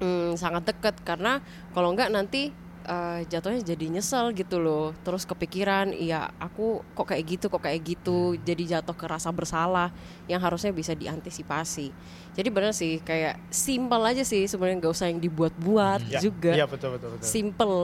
mm, 0.00 0.40
sangat 0.40 0.72
dekat 0.72 0.96
karena 1.04 1.44
kalau 1.76 1.92
enggak 1.92 2.08
nanti 2.08 2.48
eh, 2.82 3.20
jatuhnya 3.26 3.62
jadi 3.62 3.86
nyesel 3.88 4.30
gitu 4.34 4.58
loh. 4.58 4.90
Terus 5.02 5.22
kepikiran, 5.22 5.94
iya 5.94 6.30
aku 6.36 6.82
kok 6.94 7.08
kayak 7.10 7.24
gitu, 7.26 7.46
kok 7.48 7.62
kayak 7.62 7.80
gitu, 7.82 8.34
jadi 8.40 8.78
jatuh 8.78 8.94
ke 8.94 9.06
rasa 9.06 9.30
bersalah 9.30 9.88
yang 10.26 10.38
harusnya 10.38 10.70
bisa 10.70 10.92
diantisipasi. 10.92 11.90
Jadi 12.32 12.48
benar 12.48 12.72
sih 12.72 12.98
kayak 13.00 13.38
simple 13.48 14.02
aja 14.02 14.24
sih 14.24 14.44
sebenarnya 14.48 14.82
nggak 14.82 14.94
usah 14.94 15.08
yang 15.08 15.20
dibuat-buat 15.20 16.00
Ya, 16.08 16.20
juga. 16.20 16.52
Iya 16.56 16.66
betul 16.66 16.96
betul 16.96 17.08
betul. 17.16 17.26
simple. 17.26 17.78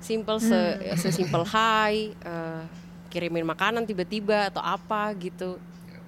Simple 0.00 0.38
se 0.40 0.60
sesimpel 0.96 1.44
hi 1.44 2.16
eh, 2.16 2.62
kirimin 3.12 3.44
makanan 3.44 3.84
tiba-tiba 3.84 4.48
atau 4.48 4.62
apa 4.64 5.12
gitu 5.20 5.60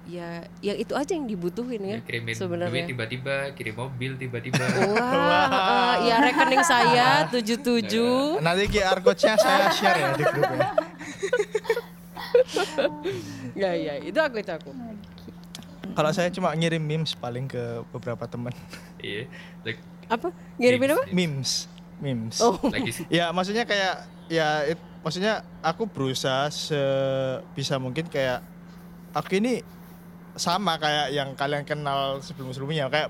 ya 0.03 0.29
yang 0.59 0.77
itu 0.77 0.91
aja 0.91 1.11
yang 1.11 1.23
dibutuhin 1.23 1.79
ya 1.79 1.95
Ya, 1.95 1.99
kirimin 2.01 2.27
duit 2.27 2.37
sebenarnya 2.37 2.83
tiba-tiba, 2.85 3.35
kirim 3.53 3.75
mobil 3.77 4.11
tiba-tiba. 4.13 4.59
wah 4.91 5.47
eh, 5.97 6.11
ya 6.11 6.15
rekening 6.19 6.59
saya 6.61 7.07
77 7.27 8.39
Nanti 8.39 8.63
QR 8.69 8.99
code-nya 8.99 9.33
saya 9.35 9.67
share 9.69 9.97
ya 9.97 10.07
di 10.11 10.23
grup 10.25 10.43
ya. 10.49 10.67
ya 13.53 13.71
ya 13.73 13.93
itu 14.01 14.17
aku 14.17 14.35
itu 14.37 14.51
aku 14.51 14.69
Kalau 15.93 16.09
saya 16.09 16.27
cuma 16.27 16.49
ngirim 16.51 16.81
memes 16.81 17.13
paling 17.13 17.45
ke 17.45 17.61
beberapa 17.87 18.25
teman. 18.25 18.49
Iya. 18.97 19.29
Like, 19.61 19.77
apa 20.09 20.33
ngirimin 20.57 20.89
apa 20.91 21.03
Memes, 21.07 21.69
memes. 21.97 22.37
oh 22.39 22.57
lagi 22.65 22.91
Ya 23.13 23.29
maksudnya 23.29 23.63
kayak 23.63 24.01
ya 24.25 24.65
it- 24.65 24.83
maksudnya 24.99 25.33
aku 25.59 25.85
berusaha 25.85 26.49
sebisa 26.49 27.77
mungkin 27.77 28.07
kayak 28.07 28.41
aku 29.11 29.37
ini 29.37 29.61
sama 30.33 30.81
kayak 30.81 31.13
yang 31.13 31.29
kalian 31.37 31.63
kenal 31.65 32.21
sebelum-sebelumnya. 32.21 32.89
Kayak 32.89 33.09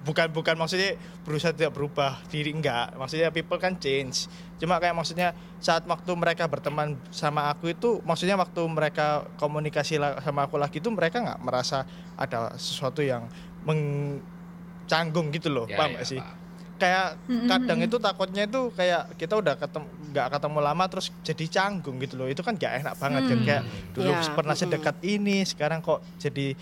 bukan 0.00 0.32
bukan 0.32 0.56
maksudnya 0.56 0.96
berusaha 1.22 1.52
tidak 1.52 1.76
berubah 1.76 2.20
diri 2.32 2.54
enggak. 2.56 2.96
Maksudnya 2.96 3.28
people 3.34 3.60
kan 3.60 3.76
change. 3.76 4.30
Cuma 4.56 4.80
kayak 4.80 4.96
maksudnya 4.96 5.36
saat 5.60 5.84
waktu 5.84 6.10
mereka 6.16 6.48
berteman 6.48 6.96
sama 7.12 7.52
aku 7.52 7.72
itu 7.72 8.00
maksudnya 8.04 8.36
waktu 8.40 8.60
mereka 8.64 9.28
komunikasi 9.36 10.00
sama 10.00 10.48
aku 10.48 10.56
lagi 10.56 10.80
itu 10.80 10.88
mereka 10.88 11.20
nggak 11.20 11.40
merasa 11.44 11.84
ada 12.16 12.56
sesuatu 12.56 13.04
yang 13.04 13.28
mengcanggung 13.64 15.28
gitu 15.34 15.52
loh. 15.52 15.66
Ya, 15.68 15.76
paham 15.76 15.92
ya, 15.92 15.94
nggak 16.00 16.06
sih? 16.08 16.20
paham. 16.20 16.38
Kayak 16.80 17.20
kadang 17.46 17.78
itu 17.78 17.96
takutnya 17.96 18.48
itu 18.48 18.72
kayak 18.72 19.12
kita 19.14 19.36
udah 19.36 19.54
ketemu 19.54 19.86
nggak 20.10 20.26
ketemu 20.32 20.58
lama 20.58 20.84
terus 20.88 21.06
jadi 21.20 21.44
canggung 21.46 22.00
gitu 22.00 22.16
loh. 22.16 22.26
Itu 22.26 22.40
kan 22.40 22.56
gak 22.56 22.80
enak 22.80 22.94
banget 22.96 23.22
kan 23.28 23.38
kayak 23.44 23.62
dulu 23.92 24.10
Ya, 24.10 24.18
pernah 24.32 24.56
sedekat 24.56 24.96
ini 25.04 25.44
sekarang 25.44 25.78
kok 25.78 26.00
jadi 26.16 26.56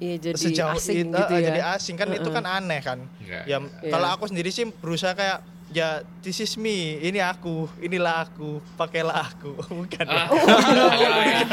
Iya 0.00 0.14
jadi 0.18 0.34
sejauh 0.34 0.74
asing 0.74 1.06
itu 1.06 1.14
gitu 1.14 1.32
eh, 1.32 1.38
ya. 1.38 1.46
jadi 1.52 1.60
asing 1.76 1.94
kan 1.94 2.08
itu 2.10 2.28
kan 2.28 2.42
aneh 2.42 2.80
kan. 2.80 2.98
Enggak. 3.20 3.44
ya 3.44 3.58
Iya. 3.60 3.90
kalau 3.90 4.08
aku 4.10 4.24
sendiri 4.26 4.48
sih 4.48 4.66
berusaha 4.66 5.12
kayak 5.12 5.38
ya 5.70 6.02
this 6.20 6.36
is 6.36 6.52
me 6.56 6.98
ini 6.98 7.16
aku 7.16 7.64
inilah 7.78 8.26
aku 8.26 8.58
pakailah 8.74 9.28
aku. 9.28 9.54
Bukan? 9.78 10.06
Ah. 10.08 10.26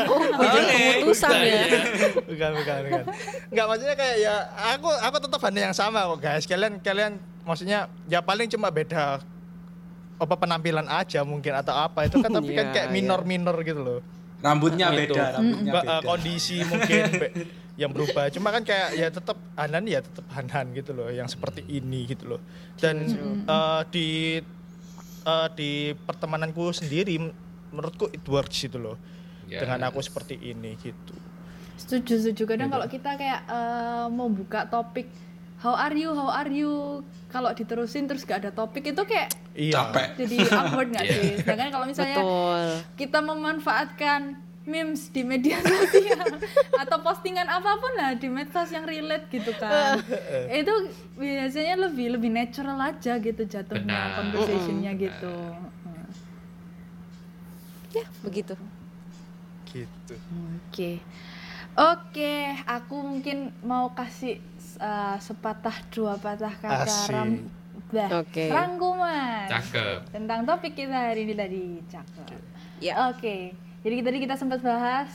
Oh, 0.09 0.21
keputusan 0.49 1.31
ya. 1.37 1.61
bukan 2.29 2.49
bukan 2.55 2.75
bukan. 2.87 3.03
Nggak 3.49 3.65
maksudnya 3.67 3.95
kayak 3.95 4.15
ya 4.17 4.35
aku 4.73 4.89
aku 4.89 5.17
tetap 5.21 5.41
hanya 5.45 5.61
yang 5.69 5.75
sama 5.75 6.07
kok 6.07 6.19
guys. 6.19 6.45
Kalian 6.45 6.79
kalian 6.81 7.13
maksudnya 7.49 7.79
ya 8.05 8.21
paling 8.21 8.45
cuma 8.45 8.69
beda 8.69 9.25
apa 10.15 10.35
penampilan 10.35 10.85
aja 10.85 11.23
mungkin 11.23 11.55
atau 11.55 11.73
apa 11.73 12.05
itu 12.05 12.19
kan 12.19 12.29
tapi 12.37 12.53
kan 12.53 12.65
Iya, 12.67 12.73
kayak 12.75 12.87
iya. 12.87 12.93
minor 12.93 13.21
minor 13.23 13.57
gitu 13.59 13.81
loh 13.81 13.99
Rambutnya 14.39 14.87
Gitu. 14.89 15.11
beda, 15.11 15.23
rambutnya 15.35 15.71
beda. 15.73 15.89
eh, 15.89 16.01
kondisi 16.01 16.57
mungkin 16.61 17.03
be- 17.11 17.33
yang 17.75 17.89
berubah 17.89 18.27
cuma 18.29 18.51
kan 18.51 18.61
kayak 18.61 18.89
ya 18.93 19.07
tetap 19.09 19.35
Hanan 19.53 19.83
ya 19.83 19.99
tetap 19.99 20.23
Hanan 20.29 20.71
gitu 20.71 20.91
loh 20.91 21.09
yang 21.09 21.25
seperti 21.25 21.65
ini 21.65 22.05
gitu 22.05 22.29
loh 22.29 22.41
dan 22.75 23.03
eh, 23.41 23.81
di 23.89 24.07
eh, 25.23 25.47
di 25.53 25.71
pertemananku 25.97 26.69
sendiri 26.69 27.17
menurutku 27.69 28.07
it 28.07 28.23
works 28.25 28.61
gitu 28.61 28.77
loh 28.77 28.95
Ya. 29.43 29.59
dengan 29.59 29.89
aku 29.89 29.97
seperti 29.99 30.37
ini 30.37 30.77
gitu 30.77 31.15
Setuju, 31.73 32.21
setuju. 32.21 32.43
Kadang 32.45 32.69
kalau 32.69 32.85
kita 32.85 33.15
kayak 33.15 33.41
eh, 33.45 34.05
mau 34.07 34.29
buka 34.29 34.67
topik 34.67 35.09
how 35.59 35.75
are 35.75 35.93
you, 35.93 36.09
how 36.11 36.31
are 36.31 36.47
you, 36.47 37.03
kalau 37.27 37.51
diterusin 37.51 38.07
terus 38.07 38.23
gak 38.23 38.41
ada 38.41 38.51
topik 38.51 38.83
itu 38.85 39.01
kayak 39.03 39.29
iya 39.53 39.91
Capek. 39.91 40.07
jadi 40.17 40.35
awkward 40.49 40.89
nggak 40.89 41.05
sih? 41.05 41.29
Sedangkan 41.37 41.69
kalau 41.69 41.85
misalnya 41.85 42.17
Betul. 42.17 42.63
kita 42.95 43.19
memanfaatkan 43.19 44.21
memes 44.63 45.09
di 45.09 45.25
media 45.25 45.57
sosial 45.65 46.29
atau 46.77 46.97
postingan 47.01 47.43
apa 47.43 47.71
pun 47.75 47.89
lah 47.97 48.13
di 48.13 48.29
medsos 48.29 48.69
yang 48.69 48.85
relate 48.85 49.25
gitu 49.27 49.49
kan 49.57 49.97
itu 50.61 50.73
biasanya 51.17 51.89
lebih 51.89 52.13
lebih 52.13 52.29
natural 52.29 52.77
aja 52.77 53.17
gitu 53.17 53.43
jatuhnya 53.43 53.81
Benar. 53.89 54.17
conversationnya 54.21 54.93
gitu 54.93 55.33
Hmm. 55.81 56.05
Ya, 57.89 58.05
begitu. 58.21 58.53
gitu 59.65 60.13
Oke, 60.69 61.01
oke, 61.73 62.33
aku 62.65 62.95
mungkin 63.01 63.49
mau 63.61 63.89
kasih 63.89 64.37
uh, 64.79 65.17
sepatah 65.19 65.75
dua 65.91 66.15
patah 66.17 66.55
kata 66.55 66.95
ram, 67.11 67.29
bah, 67.91 68.23
Oke. 68.23 68.47
rangkuman 68.49 69.45
Cakep. 69.51 70.09
tentang 70.15 70.47
topik 70.47 70.73
kita 70.73 71.13
hari 71.13 71.27
ini 71.27 71.33
tadi, 71.35 71.63
cakep. 71.91 72.39
Ya. 72.79 73.11
Oke, 73.11 73.53
jadi 73.83 73.95
tadi 74.01 74.17
kita 74.23 74.39
sempat 74.39 74.63
bahas 74.63 75.11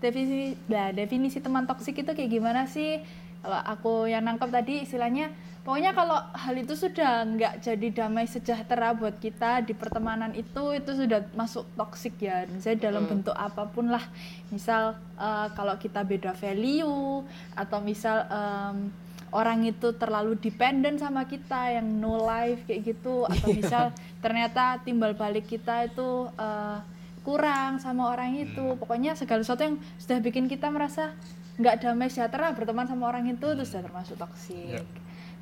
definisi, 0.00 0.56
bah, 0.64 0.94
definisi 0.94 1.38
teman 1.42 1.68
toksik 1.68 2.00
itu 2.00 2.10
kayak 2.14 2.30
gimana 2.30 2.64
sih? 2.64 3.02
Kalau 3.40 3.60
aku 3.64 3.92
yang 4.04 4.28
nangkep 4.28 4.52
tadi 4.52 4.84
istilahnya, 4.84 5.32
pokoknya 5.64 5.96
kalau 5.96 6.20
hal 6.36 6.54
itu 6.60 6.76
sudah 6.76 7.24
nggak 7.24 7.64
jadi 7.64 7.88
damai 7.88 8.28
sejahtera 8.28 8.92
buat 8.92 9.16
kita 9.16 9.64
di 9.64 9.72
pertemanan 9.72 10.36
itu, 10.36 10.76
itu 10.76 10.92
sudah 10.92 11.24
masuk 11.32 11.64
toksik 11.72 12.20
ya. 12.20 12.44
Misalnya 12.52 12.92
dalam 12.92 13.08
bentuk 13.08 13.32
apa 13.32 13.64
pun 13.64 13.88
lah, 13.88 14.04
misal 14.52 14.92
eh, 15.16 15.48
kalau 15.56 15.72
kita 15.80 16.04
beda 16.04 16.36
value 16.36 17.24
atau 17.56 17.78
misal 17.80 18.28
em, 18.28 18.92
orang 19.32 19.64
itu 19.64 19.94
terlalu 19.96 20.36
dependent 20.36 21.00
sama 21.00 21.24
kita 21.24 21.80
yang 21.80 21.88
no 21.96 22.20
life 22.20 22.60
kayak 22.68 22.92
gitu. 22.92 23.24
Atau 23.24 23.48
misal 23.60 23.96
ternyata 24.20 24.84
timbal 24.84 25.16
balik 25.16 25.48
kita 25.48 25.88
itu 25.88 26.28
eh, 26.36 26.78
kurang 27.24 27.80
sama 27.80 28.12
orang 28.12 28.36
itu. 28.36 28.76
Pokoknya 28.76 29.16
segala 29.16 29.40
sesuatu 29.40 29.64
yang 29.64 29.76
sudah 29.96 30.20
bikin 30.20 30.44
kita 30.44 30.68
merasa 30.68 31.16
nggak 31.60 31.84
damai 31.84 32.08
sejahtera 32.08 32.56
berteman 32.56 32.88
sama 32.88 33.12
orang 33.12 33.28
itu 33.28 33.46
itu 33.52 33.64
sudah 33.68 33.84
termasuk 33.84 34.16
toksik 34.16 34.82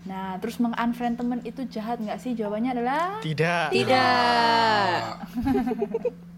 nah 0.07 0.39
terus 0.39 0.57
mengunfriend 0.63 1.19
temen 1.19 1.41
itu 1.43 1.67
jahat 1.69 1.99
nggak 1.99 2.17
sih? 2.23 2.33
Jawabannya 2.33 2.71
adalah 2.71 3.19
tidak. 3.19 3.69
Tidak. 3.75 4.99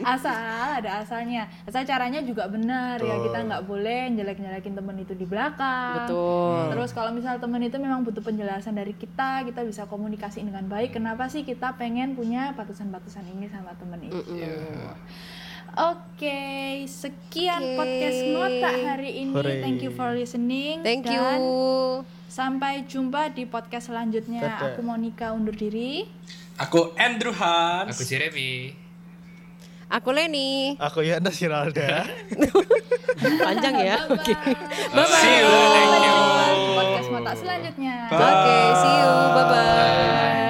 asal 0.00 0.80
ada 0.80 1.04
asalnya. 1.04 1.44
Asal 1.68 1.84
caranya 1.84 2.24
juga 2.24 2.48
benar 2.48 2.96
ya 3.02 3.20
kita 3.20 3.38
nggak 3.44 3.62
boleh 3.68 4.16
jelek-jelekin 4.16 4.74
temen 4.78 4.96
itu 4.96 5.12
di 5.12 5.26
belakang. 5.28 6.08
Betul. 6.08 6.72
Terus 6.72 6.90
kalau 6.96 7.10
misal 7.12 7.36
temen 7.36 7.60
itu 7.60 7.76
memang 7.76 8.00
butuh 8.00 8.24
penjelasan 8.24 8.72
dari 8.78 8.96
kita, 8.96 9.44
kita 9.44 9.60
bisa 9.66 9.84
komunikasi 9.84 10.40
dengan 10.40 10.64
baik. 10.66 10.96
Kenapa 10.96 11.28
sih 11.28 11.44
kita 11.44 11.76
pengen 11.76 12.16
punya 12.16 12.56
batasan-batasan 12.56 13.28
ini 13.28 13.50
sama 13.52 13.76
temen 13.76 14.08
itu? 14.08 14.16
Oke, 15.78 16.40
sekian 16.90 17.62
Oke. 17.62 17.76
podcast 17.78 18.20
Mota 18.34 18.70
hari 18.74 19.22
ini. 19.22 19.30
Hore. 19.30 19.62
Thank 19.62 19.86
you 19.86 19.94
for 19.94 20.10
listening. 20.10 20.82
Thank 20.82 21.06
you. 21.06 21.22
Dan 21.22 21.40
sampai 22.26 22.82
jumpa 22.90 23.30
di 23.30 23.46
podcast 23.46 23.94
selanjutnya. 23.94 24.42
Dadah. 24.42 24.74
Aku 24.74 24.82
Monica 24.82 25.30
undur 25.30 25.54
diri. 25.54 26.10
Aku 26.58 26.98
Andrew 26.98 27.30
Hans. 27.30 27.94
Aku 27.94 28.02
Jeremy. 28.02 28.74
Aku 29.88 30.12
Leni. 30.12 30.76
aku 30.76 31.00
ya 31.00 31.16
Anda 31.16 31.32
Siralda 31.32 32.04
Panjang 33.40 33.74
ya. 33.80 33.96
Oke. 34.12 34.36
Bye-bye. 34.98 35.22
See 35.24 35.36
you. 35.40 35.48
Thank 35.48 35.94
you. 36.04 36.18
Podcast 36.76 37.08
Mota 37.08 37.32
selanjutnya. 37.32 37.96
Bye. 38.12 38.20
Oke, 38.20 38.56
see 38.82 38.94
you. 38.98 39.12
Bye 39.32 39.46
bye. 39.48 40.47